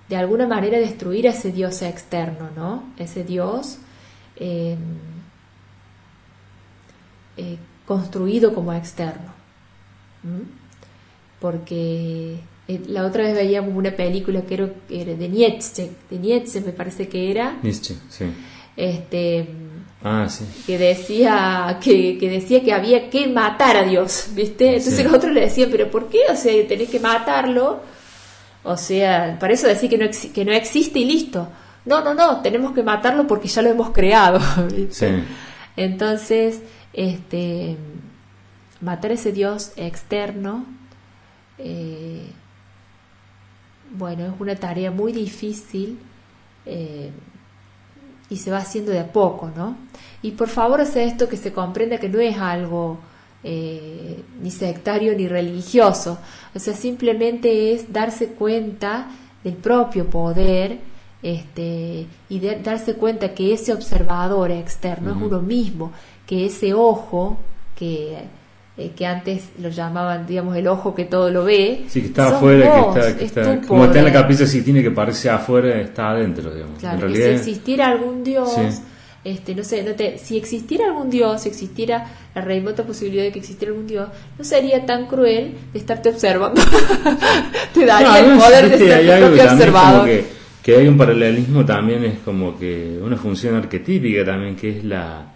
de 0.09 0.16
alguna 0.16 0.47
manera 0.47 0.78
destruir 0.78 1.28
a 1.28 1.31
ese 1.31 1.53
Dios 1.53 1.83
externo, 1.83 2.49
¿no? 2.57 2.85
Ese 2.97 3.22
Dios 3.22 3.78
Em, 4.41 4.78
eh, 7.37 7.59
construido 7.85 8.55
como 8.55 8.72
externo. 8.72 9.33
Porque 11.39 12.41
eh, 12.66 12.81
la 12.89 13.05
otra 13.05 13.24
vez 13.24 13.35
veíamos 13.35 13.74
una 13.74 13.91
película 13.91 14.41
que 14.43 14.55
era, 14.55 15.14
de 15.14 15.28
Nietzsche, 15.28 15.91
de 16.09 16.18
Nietzsche 16.18 16.62
me 16.62 16.72
parece 16.72 17.09
que 17.09 17.31
era. 17.31 17.59
Nietzsche, 17.62 17.97
sí. 18.09 18.33
Este, 18.76 19.47
ah, 20.03 20.29
sí. 20.29 20.45
que 20.67 20.79
decía 20.79 21.79
que, 21.83 22.17
decía 22.21 22.63
que 22.63 22.73
había 22.73 23.11
que 23.11 23.27
matar 23.27 23.77
a 23.77 23.85
Dios, 23.85 24.29
¿viste? 24.35 24.77
Entonces 24.77 25.05
los 25.05 25.13
otros 25.13 25.33
le 25.33 25.43
decían, 25.43 25.69
pero 25.71 25.91
¿por 25.91 26.09
qué? 26.09 26.21
O 26.31 26.37
sea, 26.37 26.53
tenés 26.67 26.89
que 26.91 27.01
matarlo. 27.01 27.81
O 28.63 28.77
sea, 28.77 29.39
para 29.41 29.55
eso 29.55 29.67
decir 29.67 29.89
que 29.89 29.99
no, 29.99 30.07
que 30.35 30.45
no 30.45 30.53
existe 30.53 30.99
y 30.99 31.05
listo 31.05 31.49
no, 31.85 32.03
no, 32.05 32.15
no, 32.15 32.41
tenemos 32.41 32.73
que 32.73 32.83
matarlo 32.83 33.27
porque 33.27 33.49
ya 33.49 33.63
lo 33.63 33.71
hemos 33.71 33.91
creado. 33.91 34.41
Entonces, 35.77 36.61
este, 36.93 37.77
matar 38.81 39.13
a 39.13 39.15
ese 39.15 39.33
Dios 39.33 39.73
externo, 39.77 40.67
eh, 41.59 42.27
bueno, 43.93 44.27
es 44.27 44.41
una 44.41 44.57
tarea 44.57 44.91
muy 44.91 45.13
difícil 45.13 45.99
eh, 46.67 47.11
y 48.31 48.37
se 48.37 48.51
va 48.51 48.59
haciendo 48.59 48.93
de 48.93 49.01
a 49.01 49.12
poco, 49.12 49.51
¿no? 49.55 49.76
Y 50.22 50.31
por 50.33 50.49
favor 50.49 50.81
hace 50.81 51.05
esto 51.05 51.28
que 51.28 51.37
se 51.37 51.53
comprenda 51.53 51.99
que 51.99 52.09
no 52.09 52.20
es 52.20 52.39
algo 52.39 52.99
eh, 53.43 54.22
ni 54.41 54.51
sectario 54.51 55.14
ni 55.16 55.28
religioso, 55.28 56.18
o 56.55 56.59
sea, 56.59 56.74
simplemente 56.74 57.74
es 57.74 57.93
darse 57.93 58.28
cuenta 58.28 59.09
del 59.43 59.55
propio 59.55 60.07
poder 60.07 60.78
este, 61.22 62.07
y 62.28 62.41
darse 62.62 62.95
cuenta 62.95 63.35
que 63.35 63.53
ese 63.53 63.72
observador 63.72 64.51
externo 64.51 65.11
es 65.11 65.16
uno 65.16 65.41
mismo, 65.41 65.93
que 66.26 66.47
ese 66.47 66.72
ojo 66.72 67.39
que, 67.76 68.18
eh, 68.81 68.93
que 68.97 69.07
antes 69.07 69.51
lo 69.61 69.68
llamaban, 69.68 70.26
digamos, 70.26 70.57
el 70.57 70.66
ojo 70.66 70.95
que 70.95 71.05
todo 71.05 71.31
lo 71.31 71.45
ve. 71.45 71.85
Sí, 71.89 72.01
que 72.01 72.07
está 72.09 72.28
afuera, 72.28 73.14
que 73.18 73.24
está, 73.24 73.61
como 73.61 73.85
está 73.85 73.99
en 73.99 74.07
la 74.07 74.12
capilla, 74.12 74.47
si 74.47 74.62
tiene 74.62 74.83
que 74.83 74.91
parecerse 74.91 75.31
afuera, 75.31 75.81
está 75.81 76.11
adentro, 76.11 76.55
digamos. 76.55 76.83
en 76.83 77.01
realidad, 77.01 77.26
si 77.26 77.35
existiera 77.35 77.89
algún 77.89 78.24
Dios, 78.24 78.51
este, 79.22 79.55
no 79.55 79.62
sé, 79.62 79.83
no 79.83 79.93
te, 79.93 80.18
si 80.18 80.39
existiera 80.39 80.87
algún 80.87 81.11
Dios, 81.11 81.43
si 81.43 81.51
existiera 81.51 82.07
la 82.35 82.41
remota 82.41 82.85
posibilidad 82.85 83.24
de 83.24 83.33
que 83.33 83.39
existiera 83.41 83.72
algún 83.72 83.87
Dios, 83.87 84.09
no 84.39 84.45
sería 84.45 84.87
tan 84.87 85.07
cruel 85.07 85.53
de 85.72 85.78
estarte 85.78 86.09
observando. 86.09 86.61
te 87.74 87.85
daría 87.85 88.18
el 88.20 88.39
poder 88.39 88.70
de 88.70 88.78
ser 88.78 89.18
propio 89.20 89.45
observador 89.45 90.09
que 90.62 90.76
hay 90.76 90.87
un 90.87 90.97
paralelismo 90.97 91.64
también 91.64 92.05
es 92.05 92.18
como 92.18 92.59
que 92.59 92.99
una 93.03 93.16
función 93.16 93.57
arquetípica 93.57 94.24
también 94.24 94.57
que 94.57 94.78
es 94.78 94.85
la 94.85 95.33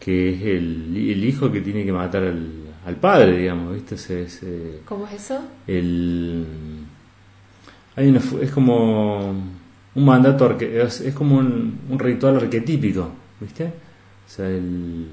que 0.00 0.30
es 0.30 0.42
el, 0.42 0.96
el 0.96 1.24
hijo 1.24 1.52
que 1.52 1.60
tiene 1.60 1.84
que 1.84 1.92
matar 1.92 2.24
al, 2.24 2.61
al 2.86 2.96
padre 2.96 3.36
digamos 3.36 3.74
viste 3.74 3.94
ese, 3.94 4.80
cómo 4.84 5.06
es 5.06 5.14
eso 5.14 5.40
el 5.66 6.46
hay 7.94 8.08
una, 8.08 8.20
es 8.40 8.50
como 8.50 9.30
un 9.94 10.04
mandato 10.04 10.58
es, 10.58 11.00
es 11.00 11.14
como 11.14 11.36
un, 11.36 11.80
un, 11.88 11.98
ritual 11.98 12.36
arquetípico 12.36 13.10
viste 13.40 13.66
o 13.66 14.28
sea 14.28 14.48
el, 14.48 15.08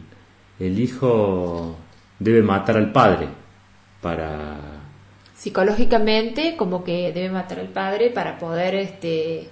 el 0.59 0.80
hijo 0.80 1.76
debe 2.17 2.41
matar 2.41 2.78
al 2.78 2.91
padre 2.91 3.28
para 4.01 4.57
psicológicamente 5.36 6.55
como 6.57 6.84
que 6.84 7.11
debe 7.13 7.30
matar 7.30 7.59
al 7.59 7.70
padre 7.70 8.09
para 8.09 8.39
poder 8.39 8.76
este 8.76 9.49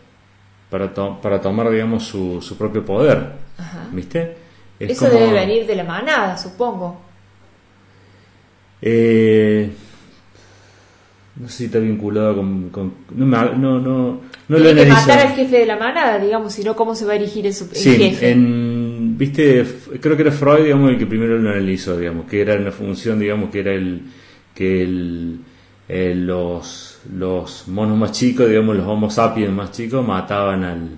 para, 0.69 0.93
para 0.93 1.39
tomar 1.39 1.69
digamos 1.69 2.03
su, 2.03 2.41
su 2.41 2.57
propio 2.57 2.83
poder 2.83 3.33
viste 3.91 4.37
eso 4.79 5.09
debe 5.09 5.33
venir 5.33 5.67
de 5.67 5.75
la 5.75 5.83
manada 5.83 6.37
supongo 6.37 7.06
eh, 8.81 9.69
no 11.35 11.47
sé 11.47 11.57
si 11.57 11.65
está 11.65 11.79
vinculado 11.79 12.35
con, 12.35 12.93
no 13.15 13.25
no 13.25 13.79
no 13.79 14.21
no 14.47 14.57
lo 14.57 14.75
que 14.75 14.85
matar 14.85 15.19
al 15.19 15.35
jefe 15.35 15.59
de 15.59 15.65
la 15.65 15.77
manada 15.77 16.19
digamos 16.19 16.53
sino 16.53 16.75
cómo 16.75 16.95
se 16.95 17.05
va 17.05 17.13
a 17.13 17.15
erigir 17.15 17.45
en 17.45 17.53
su 17.53 17.65
sí, 17.71 17.95
jefe 17.95 18.31
en, 18.31 19.17
viste 19.17 19.65
creo 19.99 20.15
que 20.15 20.23
era 20.23 20.31
Freud 20.31 20.63
digamos 20.63 20.91
el 20.91 20.97
que 20.97 21.05
primero 21.05 21.37
lo 21.37 21.49
analizó 21.49 21.97
digamos 21.97 22.25
que 22.27 22.41
era 22.41 22.55
una 22.55 22.71
función 22.71 23.19
digamos 23.19 23.49
que 23.49 23.59
era 23.59 23.73
el 23.73 24.01
que 24.55 24.81
el 24.83 25.39
eh, 25.89 26.13
los, 26.15 26.99
los 27.13 27.67
monos 27.69 27.97
más 27.97 28.11
chicos, 28.11 28.49
digamos 28.49 28.75
los 28.75 28.85
homo 28.85 29.09
sapiens 29.09 29.53
más 29.53 29.71
chicos, 29.71 30.05
mataban 30.05 30.63
al, 30.65 30.89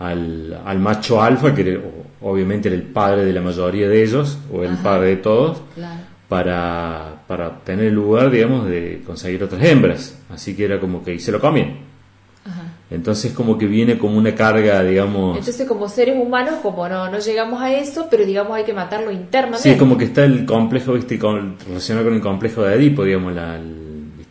al, 0.00 0.60
al 0.64 0.78
macho 0.80 1.22
alfa, 1.22 1.54
que 1.54 1.80
obviamente 2.20 2.68
era 2.68 2.76
el 2.76 2.82
padre 2.82 3.24
de 3.24 3.32
la 3.32 3.40
mayoría 3.40 3.88
de 3.88 4.02
ellos, 4.02 4.38
o 4.52 4.64
el 4.64 4.76
padre 4.78 5.10
de 5.10 5.16
todos, 5.18 5.58
para, 6.28 7.22
para 7.26 7.60
tener 7.60 7.86
el 7.86 7.94
lugar, 7.94 8.30
digamos, 8.30 8.66
de 8.66 9.02
conseguir 9.06 9.42
otras 9.42 9.62
hembras. 9.62 10.18
Así 10.30 10.56
que 10.56 10.64
era 10.64 10.80
como 10.80 11.02
que 11.02 11.14
y 11.14 11.18
se 11.18 11.32
lo 11.32 11.40
comían. 11.40 11.86
Entonces 12.88 13.32
como 13.32 13.58
que 13.58 13.66
viene 13.66 13.98
como 13.98 14.16
una 14.16 14.32
carga, 14.34 14.82
digamos... 14.84 15.38
Entonces 15.38 15.66
como 15.66 15.88
seres 15.88 16.16
humanos, 16.16 16.56
como 16.62 16.88
no, 16.88 17.10
no 17.10 17.18
llegamos 17.18 17.60
a 17.60 17.74
eso, 17.74 18.06
pero 18.08 18.24
digamos 18.24 18.56
hay 18.56 18.62
que 18.62 18.72
matarlo 18.72 19.10
internamente. 19.10 19.72
Sí, 19.72 19.76
como 19.76 19.98
que 19.98 20.04
está 20.04 20.24
el 20.24 20.46
complejo, 20.46 20.92
viste, 20.92 21.18
con, 21.18 21.56
relacionado 21.66 22.06
con 22.06 22.14
el 22.14 22.20
complejo 22.20 22.62
de 22.62 22.76
Edipo, 22.76 23.02
digamos, 23.02 23.34
la, 23.34 23.58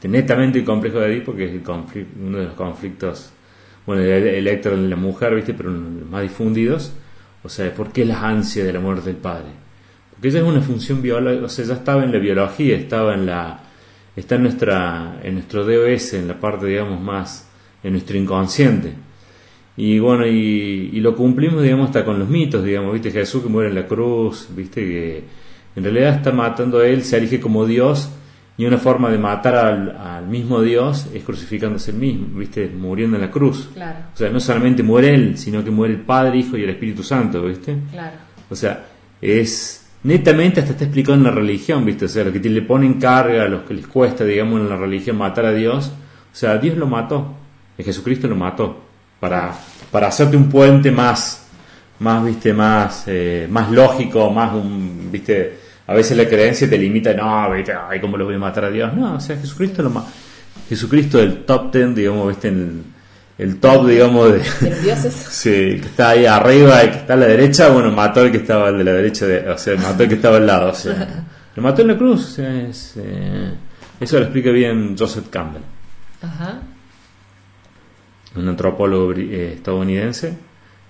netamente 0.03 0.59
el 0.59 0.65
complejo 0.65 0.99
de 0.99 1.07
Edipo, 1.07 1.35
que 1.35 1.45
es 1.45 1.51
el 1.51 1.63
uno 1.67 2.37
de 2.37 2.45
los 2.45 2.53
conflictos, 2.53 3.31
bueno, 3.85 4.01
el, 4.01 4.09
electro 4.09 4.77
de 4.77 4.87
la 4.87 4.95
mujer, 4.95 5.35
¿viste? 5.35 5.53
pero 5.53 5.69
uno 5.69 5.89
de 5.89 5.99
los 6.01 6.09
más 6.09 6.21
difundidos, 6.21 6.93
o 7.43 7.49
sea, 7.49 7.73
¿por 7.73 7.91
qué 7.91 8.05
la 8.05 8.21
ansia 8.21 8.63
de 8.63 8.71
la 8.71 8.79
muerte 8.79 9.07
del 9.07 9.17
padre? 9.17 9.64
Porque 10.16 10.30
ella 10.30 10.39
es 10.39 10.45
una 10.45 10.61
función 10.61 11.01
biológica, 11.01 11.45
o 11.45 11.49
sea, 11.49 11.66
ya 11.66 11.74
estaba 11.76 12.03
en 12.03 12.11
la 12.11 12.20
biología, 12.20 12.76
estaba 12.76 13.13
en 13.13 13.26
la, 13.26 13.59
está 14.16 14.36
en 14.36 14.43
nuestra, 14.43 15.20
en 15.24 15.36
nuestro 15.36 15.66
DOS, 15.66 16.13
en 16.13 16.28
la 16.28 16.39
parte, 16.39 16.66
digamos, 16.68 17.01
más, 17.01 17.47
en 17.84 17.91
nuestro 17.93 18.18
inconsciente. 18.18 18.93
Y 19.78 19.99
bueno, 19.99 20.26
y, 20.26 20.89
y, 20.93 20.99
lo 21.01 21.16
cumplimos, 21.16 21.61
digamos, 21.61 21.88
hasta 21.88 22.05
con 22.05 22.18
los 22.18 22.30
mitos, 22.30 22.63
digamos, 22.63 22.93
viste, 22.93 23.11
Jesús 23.11 23.43
que 23.43 23.49
muere 23.49 23.70
en 23.70 23.76
la 23.76 23.86
cruz, 23.86 24.47
viste, 24.55 24.82
que 24.82 25.24
en 25.76 25.84
realidad 25.84 26.16
está 26.16 26.32
matando 26.32 26.80
a 26.80 26.88
él, 26.88 27.03
se 27.03 27.18
erige 27.18 27.41
como 27.41 27.66
Dios, 27.66 28.09
y 28.57 28.66
una 28.66 28.78
forma 28.78 29.11
de 29.11 29.18
matar 29.18 29.55
al, 29.55 30.28
mismo 30.28 30.61
Dios 30.61 31.07
es 31.13 31.24
crucificándose 31.24 31.91
el 31.91 31.97
mismo, 31.97 32.39
¿viste? 32.39 32.70
Muriendo 32.70 33.18
en 33.18 33.22
la 33.22 33.30
cruz. 33.30 33.70
O 33.76 34.18
sea, 34.18 34.30
no 34.30 34.39
solamente 34.39 34.82
muere 34.82 35.13
él, 35.13 35.38
sino 35.38 35.63
que 35.63 35.72
muere 35.72 35.95
el 35.95 36.01
Padre, 36.01 36.38
Hijo 36.38 36.57
y 36.57 36.63
el 36.63 36.70
Espíritu 36.70 37.03
Santo, 37.03 37.43
¿viste? 37.43 37.78
Claro. 37.91 38.16
O 38.49 38.55
sea, 38.55 38.86
es, 39.22 39.84
netamente 40.06 40.60
hasta 40.60 40.74
está 40.74 40.84
explicado 40.84 41.18
en 41.18 41.24
la 41.24 41.32
religión, 41.32 41.84
¿viste? 41.84 42.06
O 42.06 42.08
sea, 42.08 42.24
lo 42.24 42.32
que 42.32 42.39
le 42.39 42.62
ponen 42.62 42.99
carga, 42.99 43.43
a 43.43 43.47
los 43.47 43.64
que 43.64 43.74
les 43.74 43.88
cuesta, 43.88 44.24
digamos, 44.24 44.62
en 44.62 44.70
la 44.70 44.78
religión 44.78 45.18
matar 45.18 45.45
a 45.47 45.51
Dios, 45.51 45.88
o 45.88 46.36
sea, 46.36 46.60
Dios 46.60 46.78
lo 46.78 46.86
mató, 46.86 47.34
Jesucristo 47.78 48.28
lo 48.28 48.36
mató, 48.36 48.84
para, 49.20 49.51
para 49.89 50.08
hacerte 50.08 50.38
un 50.38 50.47
puente 50.47 50.91
más, 50.91 51.47
más, 51.99 52.24
¿viste? 52.24 52.53
Más, 52.53 53.06
eh, 53.08 53.47
más 53.49 53.72
lógico, 53.72 54.30
más 54.30 54.53
un, 54.53 55.10
¿viste? 55.12 55.58
A 55.88 55.93
veces 55.95 56.16
la 56.16 56.28
creencia 56.28 56.70
te 56.70 56.78
limita, 56.78 57.12
no, 57.14 57.51
¿viste? 57.51 57.74
Ay, 57.74 57.99
¿cómo 57.99 58.16
lo 58.16 58.26
voy 58.26 58.36
a 58.36 58.39
matar 58.39 58.66
a 58.66 58.70
Dios? 58.70 58.93
No, 58.93 59.16
o 59.16 59.20
sea, 59.20 59.38
Jesucristo 59.38 59.82
lo 59.82 59.89
mató. 59.89 60.08
Jesucristo 60.70 61.20
el 61.20 61.45
top 61.45 61.72
ten, 61.72 61.95
digamos, 61.95 62.28
¿viste? 62.28 62.49
En 62.49 62.56
el 62.56 62.94
top, 63.59 63.88
digamos, 63.88 64.33
de, 64.33 64.43
sí, 65.29 65.49
que 65.49 65.88
está 65.88 66.09
ahí 66.09 66.25
arriba, 66.25 66.83
y 66.83 66.89
que 66.89 66.97
está 66.97 67.13
a 67.13 67.17
la 67.17 67.27
derecha, 67.27 67.69
bueno, 67.69 67.91
mató 67.91 68.21
al 68.21 68.31
que 68.31 68.38
estaba 68.38 68.69
al 68.69 68.77
de 68.77 68.83
la 68.83 68.93
derecha, 68.93 69.25
de, 69.25 69.49
o 69.49 69.57
sea, 69.57 69.75
mató 69.75 70.03
al 70.03 70.09
que 70.09 70.15
estaba 70.15 70.38
al 70.38 70.47
lado, 70.47 70.69
o 70.71 70.73
sea, 70.73 71.25
lo 71.55 71.63
mató 71.63 71.81
en 71.81 71.89
la 71.89 71.97
cruz, 71.97 72.25
o 72.25 72.29
sea, 72.36 72.61
es, 72.61 72.93
eh, 72.97 73.53
eso 73.99 74.17
lo 74.17 74.23
explica 74.23 74.51
bien 74.51 74.95
Joseph 74.97 75.27
Campbell, 75.29 75.63
Ajá. 76.21 76.61
un 78.36 78.47
antropólogo 78.47 79.13
eh, 79.13 79.53
estadounidense, 79.55 80.38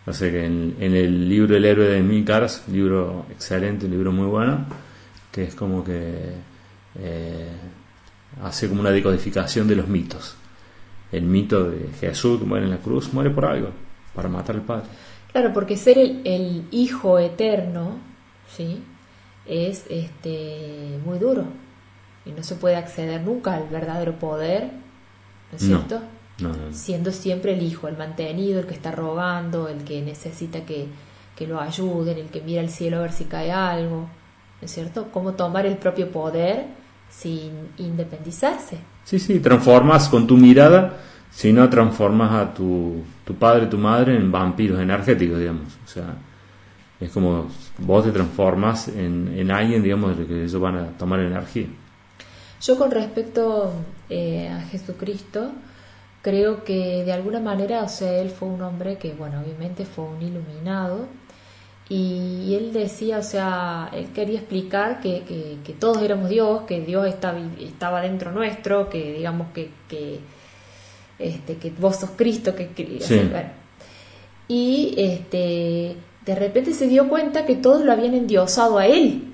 o 0.06 0.14
sea 0.14 0.30
que 0.30 0.46
en, 0.46 0.76
en 0.80 0.94
el 0.96 1.28
libro 1.28 1.56
El 1.56 1.66
héroe 1.66 1.88
de 1.88 2.02
mil 2.04 2.24
caras, 2.24 2.64
un 2.68 2.76
libro 2.76 3.26
excelente, 3.32 3.86
un 3.86 3.92
libro 3.92 4.12
muy 4.12 4.28
bueno, 4.28 4.66
que 5.32 5.46
es 5.46 5.56
como 5.56 5.84
que 5.84 6.14
eh, 7.00 7.50
hace 8.44 8.70
como 8.70 8.82
una 8.82 8.92
decodificación 8.92 9.68
de 9.68 9.76
los 9.76 9.88
mitos. 9.88 10.36
El 11.16 11.24
mito 11.24 11.70
de 11.70 11.88
Jesús 12.00 12.40
que 12.40 12.46
muere 12.46 12.66
en 12.66 12.72
la 12.72 12.78
cruz, 12.78 13.14
muere 13.14 13.30
por 13.30 13.46
algo, 13.46 13.70
para 14.14 14.28
matar 14.28 14.56
al 14.56 14.64
Padre. 14.64 14.86
Claro, 15.32 15.54
porque 15.54 15.78
ser 15.78 15.98
el, 15.98 16.22
el 16.26 16.66
hijo 16.72 17.20
eterno, 17.20 17.98
¿sí? 18.50 18.84
Es 19.46 19.86
este 19.90 21.00
muy 21.06 21.20
duro. 21.20 21.46
Y 22.26 22.32
no 22.32 22.44
se 22.44 22.56
puede 22.56 22.76
acceder 22.76 23.22
nunca 23.22 23.54
al 23.54 23.68
verdadero 23.70 24.20
poder, 24.20 24.72
¿no 25.52 25.58
es 25.58 25.64
cierto? 25.64 26.02
No, 26.40 26.50
no, 26.50 26.56
no. 26.56 26.74
Siendo 26.74 27.12
siempre 27.12 27.54
el 27.54 27.62
hijo, 27.62 27.88
el 27.88 27.98
mantenido, 27.98 28.60
el 28.60 28.66
que 28.66 28.74
está 28.74 28.92
rogando, 28.92 29.70
el 29.70 29.84
que 29.84 30.02
necesita 30.02 30.66
que, 30.66 30.88
que 31.36 31.48
lo 31.48 31.62
ayuden, 31.62 32.18
el 32.18 32.28
que 32.28 32.42
mira 32.42 32.62
al 32.62 32.70
cielo 32.70 32.98
a 32.98 33.02
ver 33.02 33.12
si 33.12 33.26
cae 33.26 33.52
algo, 33.52 34.10
¿no 34.62 34.66
es 34.66 34.72
cierto? 34.72 35.10
Cómo 35.12 35.34
tomar 35.34 35.66
el 35.66 35.78
propio 35.78 36.12
poder 36.12 36.66
sin 37.10 37.70
independizarse. 37.78 38.80
Sí, 39.06 39.20
sí, 39.20 39.40
transformas 39.40 40.10
con 40.10 40.26
tu 40.26 40.36
mirada, 40.36 40.98
si 41.32 41.54
no 41.54 41.70
transformas 41.70 42.32
a 42.34 42.54
tu, 42.54 43.04
tu 43.24 43.36
padre, 43.36 43.68
tu 43.68 43.78
madre 43.78 44.18
en 44.18 44.32
vampiros 44.32 44.80
energéticos, 44.80 45.40
digamos. 45.40 45.78
O 45.86 45.88
sea, 45.88 46.16
es 47.00 47.12
como 47.12 47.48
vos 47.78 48.04
te 48.04 48.12
transformas 48.12 48.88
en, 48.88 49.32
en 49.38 49.52
alguien, 49.52 49.84
digamos, 49.84 50.18
de 50.18 50.26
que 50.26 50.44
ellos 50.44 50.60
van 50.60 50.78
a 50.78 50.88
tomar 50.98 51.20
energía. 51.20 51.68
Yo 52.62 52.80
con 52.80 52.90
respecto 52.90 53.74
eh, 54.10 54.50
a 54.50 54.62
Jesucristo, 54.62 55.52
creo 56.24 56.64
que 56.64 57.04
de 57.04 57.14
alguna 57.14 57.40
manera, 57.40 57.84
o 57.84 57.90
sea, 57.90 58.12
él 58.20 58.32
fue 58.32 58.48
un 58.48 58.64
hombre 58.64 58.98
que, 58.98 59.14
bueno, 59.14 59.40
obviamente 59.40 59.86
fue 59.86 60.06
un 60.06 60.20
iluminado 60.20 61.08
y 61.88 62.56
él 62.56 62.74
decía, 62.74 63.20
o 63.20 63.24
sea, 63.24 63.90
él 63.94 64.08
quería 64.14 64.40
explicar 64.40 65.02
que, 65.02 65.22
que, 65.22 65.58
que 65.64 65.74
todos 65.74 66.02
éramos 66.02 66.30
Dios, 66.30 66.64
que 66.64 66.82
Dios 66.82 67.08
estaba, 67.08 67.40
estaba 67.60 68.02
dentro 68.02 68.32
nuestro, 68.32 68.90
que 68.90 69.14
digamos 69.14 69.48
que, 69.54 69.70
que, 69.88 70.20
este, 71.20 71.58
que 71.58 71.72
vos 71.78 71.98
sos 71.98 72.12
Cristo, 72.16 72.56
que, 72.56 72.70
bueno. 73.32 73.50
y 74.48 74.96
este, 74.98 75.96
de 76.26 76.36
repente 76.36 76.74
se 76.74 76.88
dio 76.88 77.08
cuenta 77.08 77.46
que 77.46 77.56
todos 77.56 77.86
lo 77.86 77.92
habían 77.92 78.16
endiosado 78.16 78.80
a 78.80 78.88
él. 78.88 79.34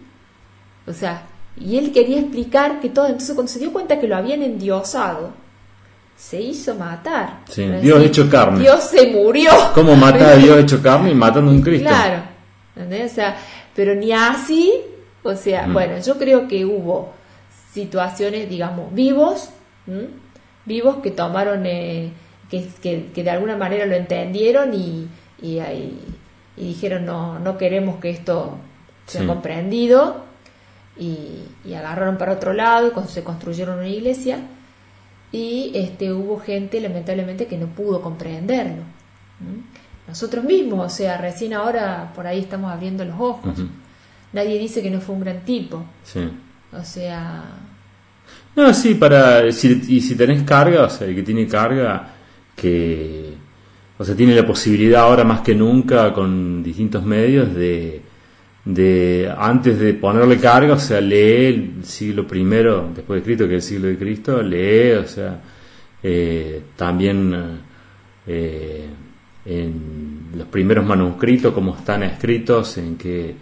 O 0.86 0.94
sea, 0.94 1.24
y 1.58 1.78
él 1.78 1.94
quería 1.94 2.20
explicar 2.20 2.82
que 2.82 2.90
todo, 2.90 3.06
entonces 3.06 3.34
cuando 3.34 3.52
se 3.52 3.60
dio 3.60 3.72
cuenta 3.72 3.98
que 3.98 4.10
lo 4.10 4.18
habían 4.18 4.42
endiosado, 4.42 5.32
se 6.18 6.42
hizo 6.42 6.76
matar. 6.76 7.44
Sí, 7.50 7.64
Dios 7.64 8.00
decir, 8.00 8.02
hecho 8.02 8.30
carne. 8.30 8.60
Dios 8.60 8.84
se 8.84 9.10
murió. 9.10 9.52
¿Cómo 9.74 9.96
mata 9.96 10.32
a 10.32 10.36
Dios 10.36 10.60
hecho 10.60 10.82
carne 10.82 11.12
y 11.12 11.16
matando 11.16 11.50
a 11.50 11.54
un 11.54 11.62
Cristo? 11.62 11.88
Claro, 11.88 12.31
¿entendés? 12.76 13.12
O 13.12 13.16
sea, 13.16 13.38
pero 13.76 13.96
ni 13.96 14.12
así, 14.12 14.74
o 15.24 15.36
sea, 15.36 15.68
Mm. 15.68 15.74
bueno, 15.74 16.00
yo 16.00 16.18
creo 16.18 16.48
que 16.48 16.66
hubo 16.66 17.14
situaciones, 17.74 18.50
digamos, 18.50 18.94
vivos, 18.94 19.50
¿m? 19.88 20.08
vivos 20.66 20.98
que 20.98 21.12
tomaron, 21.12 21.66
eh, 21.66 22.12
que, 22.50 22.68
que, 22.82 23.08
que 23.14 23.24
de 23.24 23.30
alguna 23.30 23.56
manera 23.58 23.86
lo 23.86 23.96
entendieron 23.96 24.74
y, 24.74 25.08
y, 25.42 25.60
y- 25.60 26.00
y 26.58 26.64
dijeron 26.68 27.06
no, 27.06 27.40
no 27.40 27.58
queremos 27.58 28.00
que 28.00 28.10
esto 28.10 28.58
sea 29.08 29.22
Sí. 29.22 29.28
comprendido 29.28 30.26
y, 30.98 31.44
y 31.66 31.74
agarraron 31.74 32.18
para 32.18 32.34
otro 32.34 32.52
lado 32.54 32.88
y 32.88 32.92
con- 32.92 33.08
se 33.08 33.24
construyeron 33.24 33.80
una 33.80 33.88
iglesia 33.88 34.40
y 35.32 35.72
este 35.76 36.12
hubo 36.12 36.40
gente 36.40 36.82
lamentablemente 36.82 37.48
que 37.48 37.58
no 37.58 37.68
pudo 37.68 38.02
comprenderlo. 38.02 38.84
Nosotros 40.12 40.44
mismos 40.44 40.86
o 40.86 40.96
sea 40.96 41.18
recién 41.18 41.54
ahora 41.54 42.12
por 42.16 42.28
ahí 42.28 42.40
estamos 42.40 42.72
abriendo 42.72 43.04
los 43.04 43.20
ojos 43.20 43.56
nadie 44.34 44.60
dice 44.60 44.82
que 44.82 44.92
no 44.92 45.02
fue 45.02 45.16
un 45.16 45.22
gran 45.22 45.42
tipo 45.42 45.84
Sí. 46.04 46.22
o 46.72 46.84
sea 46.84 47.44
No, 48.56 48.74
sí, 48.74 48.96
para. 48.96 49.52
Si, 49.52 49.82
y 49.88 50.02
si 50.02 50.16
tenés 50.16 50.44
carga, 50.44 50.84
o 50.84 50.90
sea, 50.90 51.08
el 51.08 51.16
que 51.16 51.24
tiene 51.24 51.48
carga, 51.48 52.14
que. 52.56 53.34
O 53.98 54.04
sea, 54.04 54.16
tiene 54.16 54.36
la 54.36 54.46
posibilidad 54.46 55.04
ahora 55.04 55.24
más 55.24 55.42
que 55.42 55.56
nunca 55.56 56.12
con 56.14 56.62
distintos 56.64 57.04
medios 57.06 57.54
de. 57.56 58.02
de 58.66 59.34
antes 59.38 59.80
de 59.80 59.94
ponerle 59.94 60.38
carga, 60.38 60.74
o 60.74 60.80
sea, 60.80 61.00
lee 61.00 61.46
el 61.80 61.86
siglo 61.86 62.28
primero 62.28 62.90
después 62.94 63.22
de 63.22 63.24
Cristo, 63.26 63.48
que 63.48 63.56
es 63.58 63.64
el 63.64 63.70
siglo 63.70 63.88
de 63.88 63.98
Cristo, 63.98 64.42
lee, 64.42 64.92
o 64.94 65.08
sea, 65.08 65.40
eh, 66.04 66.62
también 66.76 67.34
eh, 68.28 68.88
en 69.46 70.32
los 70.36 70.48
primeros 70.48 70.86
manuscritos, 70.86 71.54
como 71.54 71.76
están 71.76 72.04
escritos, 72.04 72.78
en 72.78 72.98
que, 72.98 73.36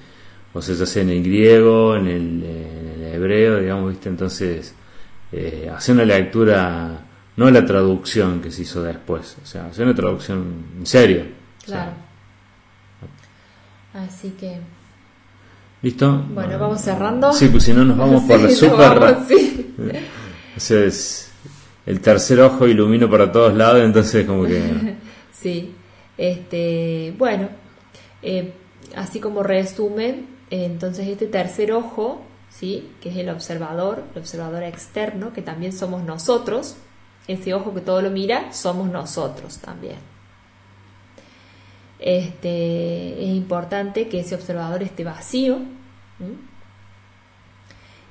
o 0.53 0.61
sea, 0.61 0.75
ya 0.75 0.85
sea 0.85 1.03
en 1.03 1.09
el 1.09 1.23
griego, 1.23 1.95
en 1.95 2.07
el, 2.07 2.43
en 2.43 3.03
el 3.03 3.13
hebreo, 3.15 3.59
digamos, 3.59 3.89
¿viste? 3.91 4.09
Entonces, 4.09 4.73
eh, 5.31 5.69
hacer 5.73 5.95
una 5.95 6.05
lectura, 6.05 6.99
no 7.35 7.51
la 7.51 7.65
traducción 7.65 8.41
que 8.41 8.51
se 8.51 8.63
hizo 8.63 8.83
después, 8.83 9.37
o 9.41 9.45
sea, 9.45 9.65
hacer 9.67 9.85
una 9.85 9.95
traducción 9.95 10.45
en 10.79 10.85
serio. 10.85 11.23
o 11.63 11.67
sea, 11.67 11.83
claro 11.83 12.09
así 13.93 14.29
que 14.39 14.57
¿Listo? 15.81 16.25
bueno 16.29 16.59
vamos 16.59 16.81
cerrando 16.81 17.33
Sí, 17.33 17.47
pues 17.47 17.63
si 17.63 17.73
no 17.73 17.85
nos 17.85 17.97
vamos 17.97 18.23
por 18.27 18.39
la 18.39 18.49
super... 18.49 18.99
vamos, 18.99 19.27
sí. 19.27 19.75
O 20.57 20.59
sea, 20.59 20.83
es 20.83 21.31
el 21.85 22.01
tercer 22.01 22.41
ojo 22.41 22.67
ilumino 22.67 23.09
para 23.09 23.31
todos 23.31 23.53
lados, 23.53 23.81
entonces 23.81 24.25
como 24.25 24.45
que... 24.45 24.61
Sí, 25.31 25.73
este, 26.19 27.15
bueno, 27.17 27.47
eh, 28.21 28.53
así 28.93 29.21
como 29.21 29.41
resumen, 29.41 30.27
entonces 30.49 31.07
este 31.07 31.27
tercer 31.27 31.71
ojo, 31.71 32.21
¿sí? 32.49 32.91
que 32.99 33.09
es 33.09 33.15
el 33.15 33.29
observador, 33.29 34.03
el 34.13 34.19
observador 34.19 34.63
externo, 34.63 35.31
que 35.31 35.41
también 35.41 35.71
somos 35.71 36.03
nosotros, 36.03 36.75
ese 37.27 37.53
ojo 37.53 37.73
que 37.73 37.79
todo 37.79 38.01
lo 38.01 38.09
mira, 38.09 38.51
somos 38.51 38.91
nosotros 38.91 39.59
también. 39.59 39.95
Este, 41.99 43.23
es 43.23 43.29
importante 43.29 44.09
que 44.09 44.19
ese 44.19 44.35
observador 44.35 44.83
esté 44.83 45.05
vacío 45.05 45.59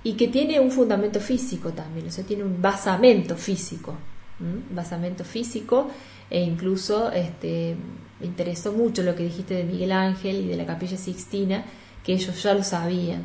y 0.03 0.15
que 0.15 0.29
tiene 0.29 0.61
un 0.61 0.71
fundamento 0.71 1.21
físico 1.21 1.73
también, 1.73 2.07
o 2.07 2.11
sea, 2.11 2.25
tiene 2.25 2.45
un 2.45 2.63
basamento 2.63 3.37
físico, 3.37 3.95
¿m? 4.41 4.63
basamento 4.71 5.25
físico 5.25 5.91
e 6.31 6.41
incluso 6.41 7.11
este, 7.13 7.77
me 8.21 8.27
interesó 8.27 8.73
mucho 8.73 9.03
lo 9.03 9.15
que 9.15 9.25
dijiste 9.25 9.55
de 9.55 9.65
Miguel 9.65 9.93
Ángel 9.93 10.37
y 10.37 10.49
de 10.49 10.57
la 10.57 10.67
Capilla 10.67 10.97
Sixtina, 10.97 11.65
que 12.05 12.13
ellos 12.15 12.43
ya 12.43 12.55
lo 12.55 12.63
sabían, 12.63 13.23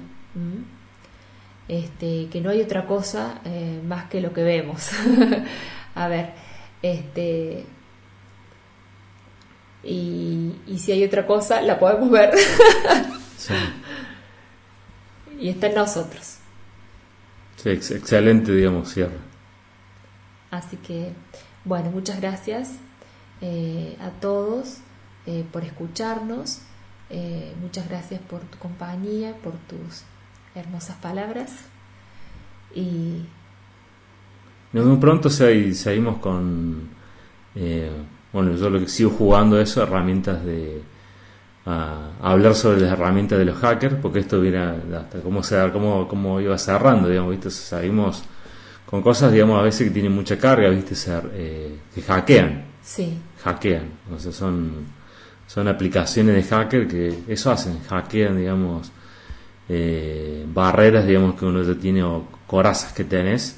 este, 1.68 2.28
que 2.32 2.42
no 2.42 2.50
hay 2.50 2.62
otra 2.62 2.86
cosa 2.86 3.42
eh, 3.46 3.82
más 3.86 4.06
que 4.10 4.22
lo 4.22 4.34
que 4.34 4.44
vemos. 4.44 4.90
A 5.96 6.08
ver, 6.08 6.32
este, 6.82 7.66
y, 9.84 10.54
y 10.68 10.78
si 10.80 10.92
hay 10.92 11.04
otra 11.04 11.26
cosa, 11.28 11.62
la 11.62 11.78
podemos 11.80 12.10
ver 12.10 12.32
Sí, 13.38 13.54
y 15.40 15.50
está 15.50 15.68
en 15.68 15.76
nosotros. 15.76 16.38
sí, 17.58 17.70
ex- 17.70 17.92
excelente, 17.92 18.54
digamos, 18.54 18.90
cierre. 18.94 19.18
Así 20.52 20.78
que, 20.78 21.12
bueno, 21.66 21.90
muchas 21.92 22.22
gracias 22.22 22.70
eh, 23.44 23.98
a 24.00 24.10
todos 24.22 24.78
eh, 25.26 25.44
por 25.52 25.64
escucharnos. 25.66 26.62
Eh, 27.10 27.54
muchas 27.62 27.90
gracias 27.90 28.22
por 28.22 28.40
tu 28.42 28.58
compañía, 28.58 29.36
por 29.44 29.54
tus 29.68 30.04
hermosas 30.56 30.96
palabras. 30.98 31.52
Y 32.74 33.26
Nos 34.72 34.86
vemos 34.86 35.00
pronto, 35.00 35.30
y 35.52 35.74
seguimos 35.74 36.20
con... 36.20 36.90
eh, 37.56 37.92
bueno, 38.32 38.56
yo 38.56 38.70
lo 38.70 38.80
que 38.80 38.88
sigo 38.88 39.12
jugando 39.12 39.60
eso, 39.60 39.84
herramientas 39.84 40.44
de, 40.44 40.82
a, 41.66 42.12
hablar 42.22 42.56
sobre 42.56 42.80
las 42.80 42.94
herramientas 42.94 43.38
de 43.38 43.46
los 43.46 43.58
hackers, 43.58 43.96
porque 44.02 44.20
esto 44.20 44.40
viene 44.40 44.58
hasta 44.98 45.20
cómo, 45.22 45.44
se, 45.44 45.70
cómo, 45.72 46.08
cómo 46.08 46.40
iba 46.40 46.58
cerrando, 46.58 47.10
digamos, 47.10 47.32
¿viste? 47.32 47.52
Seguimos 47.52 48.24
con 48.94 49.02
cosas, 49.02 49.32
digamos, 49.32 49.60
a 49.60 49.64
veces 49.64 49.88
que 49.88 49.92
tienen 49.92 50.12
mucha 50.12 50.38
carga, 50.38 50.70
¿viste? 50.70 50.94
Ser, 50.94 51.28
eh, 51.34 51.80
que 51.96 52.04
hackean. 52.04 52.64
Sí. 52.84 53.18
Hackean. 53.44 53.90
O 54.16 54.20
sea, 54.20 54.32
son, 54.32 54.86
son 55.48 55.68
aplicaciones 55.68 56.36
de 56.36 56.44
hacker 56.44 56.88
que 56.88 57.24
eso 57.28 57.50
hacen, 57.50 57.82
hackean, 57.86 58.38
digamos, 58.38 58.92
eh, 59.68 60.46
barreras, 60.48 61.08
digamos, 61.08 61.34
que 61.34 61.44
uno 61.44 61.64
ya 61.64 61.74
tiene 61.74 62.04
o 62.04 62.28
corazas 62.46 62.94
que 62.94 63.04
tenés. 63.04 63.58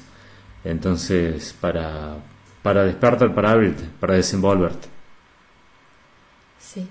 Entonces, 0.64 1.54
para, 1.60 2.16
para 2.62 2.84
despertar, 2.84 3.34
para 3.34 3.50
abrirte, 3.50 3.84
para 4.00 4.14
desenvolverte. 4.14 4.88
Sí. 6.58 6.88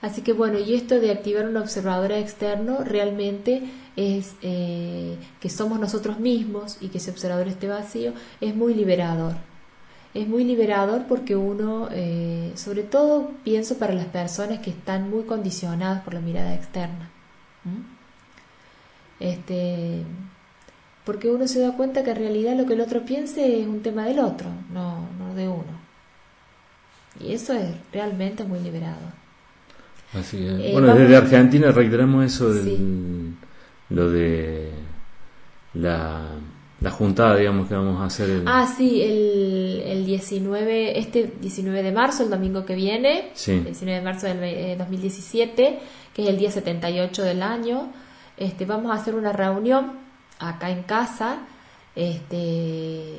Así 0.00 0.22
que 0.22 0.32
bueno, 0.32 0.58
y 0.58 0.74
esto 0.74 1.00
de 1.00 1.10
activar 1.10 1.46
un 1.46 1.56
observador 1.56 2.12
externo 2.12 2.84
realmente 2.84 3.62
es 3.96 4.36
eh, 4.42 5.16
que 5.40 5.50
somos 5.50 5.80
nosotros 5.80 6.20
mismos 6.20 6.78
y 6.80 6.88
que 6.88 6.98
ese 6.98 7.10
observador 7.10 7.48
esté 7.48 7.66
vacío, 7.66 8.12
es 8.40 8.54
muy 8.54 8.74
liberador. 8.74 9.34
Es 10.14 10.28
muy 10.28 10.44
liberador 10.44 11.06
porque 11.08 11.36
uno, 11.36 11.88
eh, 11.90 12.52
sobre 12.54 12.82
todo 12.84 13.32
pienso 13.44 13.76
para 13.76 13.92
las 13.92 14.06
personas 14.06 14.60
que 14.60 14.70
están 14.70 15.10
muy 15.10 15.24
condicionadas 15.24 16.02
por 16.02 16.14
la 16.14 16.20
mirada 16.20 16.54
externa. 16.54 17.10
Este, 19.20 20.04
porque 21.04 21.28
uno 21.28 21.48
se 21.48 21.60
da 21.60 21.76
cuenta 21.76 22.04
que 22.04 22.10
en 22.10 22.16
realidad 22.16 22.56
lo 22.56 22.66
que 22.66 22.74
el 22.74 22.80
otro 22.80 23.04
piense 23.04 23.60
es 23.60 23.66
un 23.66 23.82
tema 23.82 24.04
del 24.06 24.20
otro, 24.20 24.48
no, 24.70 25.08
no 25.18 25.34
de 25.34 25.48
uno. 25.48 25.88
Y 27.20 27.32
eso 27.32 27.52
es 27.52 27.74
realmente 27.92 28.44
muy 28.44 28.60
liberador. 28.60 29.27
Así 30.14 30.38
eh, 30.38 30.70
bueno, 30.72 30.94
desde 30.94 31.16
Argentina 31.16 31.70
reiteramos 31.70 32.24
eso 32.24 32.50
lo 33.90 34.10
de 34.10 34.70
la, 35.74 36.28
la 36.80 36.90
juntada, 36.90 37.36
digamos, 37.36 37.68
que 37.68 37.74
vamos 37.74 38.00
a 38.00 38.06
hacer. 38.06 38.42
Ah, 38.46 38.66
sí, 38.66 39.02
el, 39.02 39.82
el 39.84 40.06
19, 40.06 40.98
este 40.98 41.32
19 41.40 41.82
de 41.82 41.92
marzo, 41.92 42.22
el 42.22 42.30
domingo 42.30 42.64
que 42.64 42.74
viene, 42.74 43.30
el 43.46 43.64
19 43.64 43.98
de 43.98 44.02
marzo 44.02 44.26
del 44.26 44.78
2017, 44.78 45.62
eh, 45.62 45.78
que 46.14 46.22
es 46.22 46.28
el 46.28 46.38
día 46.38 46.50
78 46.50 47.22
del 47.22 47.42
año, 47.42 47.92
este, 48.36 48.64
vamos 48.64 48.92
a 48.92 49.00
hacer 49.00 49.14
una 49.14 49.32
reunión 49.32 49.92
acá 50.38 50.70
en 50.70 50.84
casa, 50.84 51.40
este, 51.96 53.14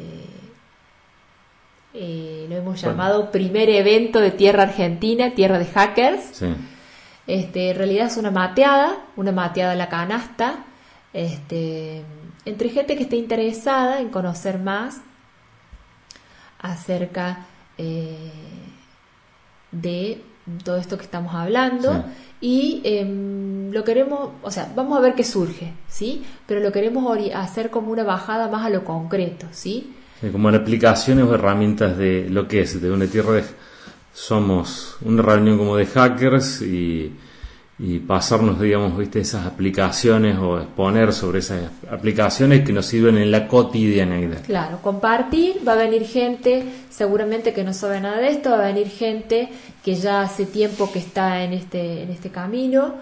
eh, 1.93 2.45
lo 2.49 2.55
hemos 2.55 2.81
llamado 2.81 3.31
primer 3.31 3.69
evento 3.69 4.19
de 4.21 4.31
Tierra 4.31 4.63
Argentina, 4.63 5.31
Tierra 5.31 5.59
de 5.59 5.65
Hackers. 5.65 6.23
Sí. 6.33 6.47
Este, 7.29 7.69
en 7.69 7.77
realidad 7.77 8.07
es 8.07 8.17
una 8.17 8.31
mateada, 8.31 9.05
una 9.15 9.31
mateada 9.31 9.73
a 9.73 9.75
la 9.75 9.87
canasta, 9.87 10.65
este, 11.13 12.01
entre 12.43 12.69
gente 12.69 12.97
que 12.97 13.03
esté 13.03 13.17
interesada 13.17 13.99
en 13.99 14.09
conocer 14.09 14.57
más 14.57 15.01
acerca 16.59 17.45
eh, 17.77 18.31
de 19.71 20.23
todo 20.63 20.77
esto 20.77 20.97
que 20.97 21.03
estamos 21.03 21.35
hablando 21.35 22.03
y 22.41 22.81
em, 22.83 23.71
lo 23.73 23.83
queremos, 23.83 24.31
o 24.41 24.49
sea, 24.49 24.71
vamos 24.75 24.97
a 24.97 25.01
ver 25.01 25.13
qué 25.13 25.23
surge, 25.23 25.73
¿sí? 25.87 26.25
Pero 26.47 26.61
lo 26.61 26.71
queremos 26.71 27.15
hacer 27.35 27.69
como 27.69 27.91
una 27.91 28.03
bajada 28.03 28.47
más 28.47 28.65
a 28.65 28.71
lo 28.71 28.83
concreto, 28.83 29.45
¿sí? 29.51 29.93
como 30.31 30.49
en 30.49 30.55
aplicaciones 30.55 31.25
o 31.25 31.35
herramientas 31.35 31.95
de 31.95 32.27
lo 32.27 32.47
que 32.47 32.61
es, 32.61 32.81
de 32.81 32.91
una 32.91 33.05
tierra 33.05 33.33
de 33.33 33.43
somos 34.13 34.97
una 35.01 35.21
reunión 35.21 35.57
como 35.57 35.75
de 35.75 35.85
hackers 35.85 36.61
y, 36.61 37.15
pasarnos, 38.05 38.59
digamos, 38.59 38.97
¿viste? 38.97 39.21
esas 39.21 39.45
aplicaciones 39.45 40.37
o 40.37 40.59
exponer 40.59 41.13
sobre 41.13 41.39
esas 41.39 41.71
aplicaciones 41.89 42.65
que 42.65 42.73
nos 42.73 42.85
sirven 42.85 43.17
en 43.17 43.31
la 43.31 43.47
cotidianidad. 43.47 44.43
Claro, 44.45 44.79
compartir, 44.81 45.61
va 45.65 45.73
a 45.73 45.75
venir 45.77 46.05
gente, 46.05 46.65
seguramente 46.89 47.53
que 47.53 47.63
no 47.63 47.73
sabe 47.73 48.01
nada 48.01 48.17
de 48.17 48.31
esto, 48.31 48.49
va 48.49 48.57
a 48.57 48.73
venir 48.73 48.89
gente 48.89 49.49
que 49.81 49.95
ya 49.95 50.21
hace 50.21 50.45
tiempo 50.45 50.91
que 50.91 50.99
está 50.99 51.41
en 51.41 51.53
este, 51.53 52.03
en 52.03 52.09
este 52.09 52.29
camino, 52.31 52.95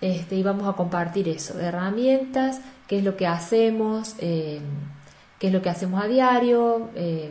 este, 0.00 0.36
y 0.36 0.42
vamos 0.42 0.66
a 0.66 0.72
compartir 0.72 1.28
eso, 1.28 1.60
herramientas, 1.60 2.62
qué 2.88 2.98
es 2.98 3.04
lo 3.04 3.16
que 3.16 3.26
hacemos, 3.26 4.14
eh, 4.18 4.60
qué 5.38 5.48
es 5.48 5.52
lo 5.52 5.60
que 5.60 5.68
hacemos 5.68 6.02
a 6.02 6.08
diario, 6.08 6.88
eh, 6.94 7.30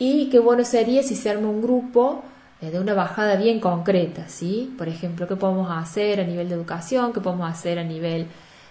y 0.00 0.28
qué 0.28 0.40
bueno 0.40 0.64
sería 0.64 1.04
si 1.04 1.14
se 1.14 1.30
arma 1.30 1.48
un 1.48 1.62
grupo 1.62 2.24
de 2.70 2.78
una 2.78 2.94
bajada 2.94 3.34
bien 3.36 3.58
concreta, 3.58 4.28
¿sí? 4.28 4.72
Por 4.78 4.88
ejemplo, 4.88 5.26
qué 5.26 5.34
podemos 5.34 5.68
hacer 5.70 6.20
a 6.20 6.24
nivel 6.24 6.48
de 6.48 6.54
educación, 6.54 7.12
qué 7.12 7.20
podemos 7.20 7.50
hacer 7.50 7.78
a 7.80 7.84
nivel 7.84 8.28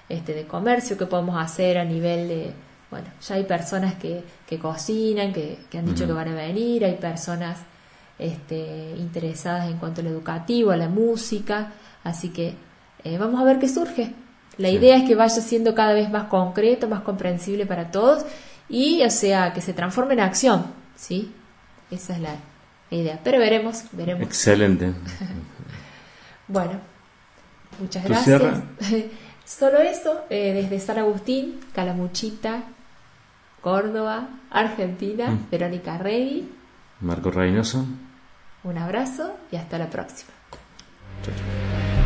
este, 0.08 0.34
de 0.34 0.48
comercio, 0.48 0.98
qué 0.98 1.06
podemos 1.06 1.42
hacer 1.42 1.78
a 1.78 1.84
nivel 1.84 2.28
de... 2.30 2.54
Bueno, 2.90 3.08
ya 3.22 3.36
hay 3.36 3.44
personas 3.44 3.96
que, 3.96 4.24
que 4.48 4.60
cocinan, 4.60 5.34
que, 5.34 5.58
han 5.78 5.86
dicho 5.86 6.06
que 6.06 6.14
van 6.14 6.30
a 6.30 6.36
venir, 6.36 6.86
hay 6.86 6.96
personas 6.96 7.60
este, 8.18 8.96
interesadas 8.98 9.70
en 9.70 9.78
cuanto 9.78 10.02
al 10.02 10.08
educativo, 10.08 10.72
a 10.72 10.78
la 10.78 10.90
música, 10.90 11.72
así 12.04 12.30
que 12.30 12.56
eh, 13.04 13.18
vamos 13.18 13.42
a 13.42 13.46
ver 13.46 13.60
qué 13.60 13.68
surge. 13.68 14.14
La 14.58 14.70
idea 14.70 14.98
es 14.98 15.04
que 15.04 15.16
vaya 15.16 15.42
siendo 15.42 15.74
cada 15.76 15.94
vez 15.94 16.10
más 16.10 16.26
concreto, 16.26 16.88
más 16.88 17.02
comprensible 17.02 17.66
para 17.66 17.92
todos 17.92 18.26
y, 18.70 19.04
o 19.04 19.10
sea, 19.10 19.54
que 19.54 19.62
se 19.62 19.74
transforme 19.74 20.14
en 20.14 20.22
acción, 20.22 20.66
¿sí? 20.96 21.34
Esa 21.90 22.14
es 22.14 22.22
la, 22.22 22.36
idea. 22.92 23.20
Pero 23.24 23.40
veremos, 23.40 23.86
veremos. 23.92 24.24
Excelente. 24.24 24.94
bueno, 26.48 26.80
muchas 27.80 28.04
gracias. 28.04 28.42
Solo 29.46 29.80
eso, 29.80 30.22
eh, 30.30 30.54
desde 30.54 30.80
San 30.80 31.00
Agustín, 31.00 31.60
Calamuchita, 31.74 32.64
Córdoba, 33.62 34.30
Argentina, 34.50 35.30
mm. 35.30 35.48
Verónica 35.52 35.98
Rey. 35.98 36.50
Marco 37.02 37.32
Reynoso. 37.32 37.86
Un 38.64 38.78
abrazo 38.78 39.36
y 39.52 39.56
hasta 39.56 39.78
la 39.78 39.90
próxima. 39.90 40.32
Chao, 41.24 41.34
chao. 41.36 42.01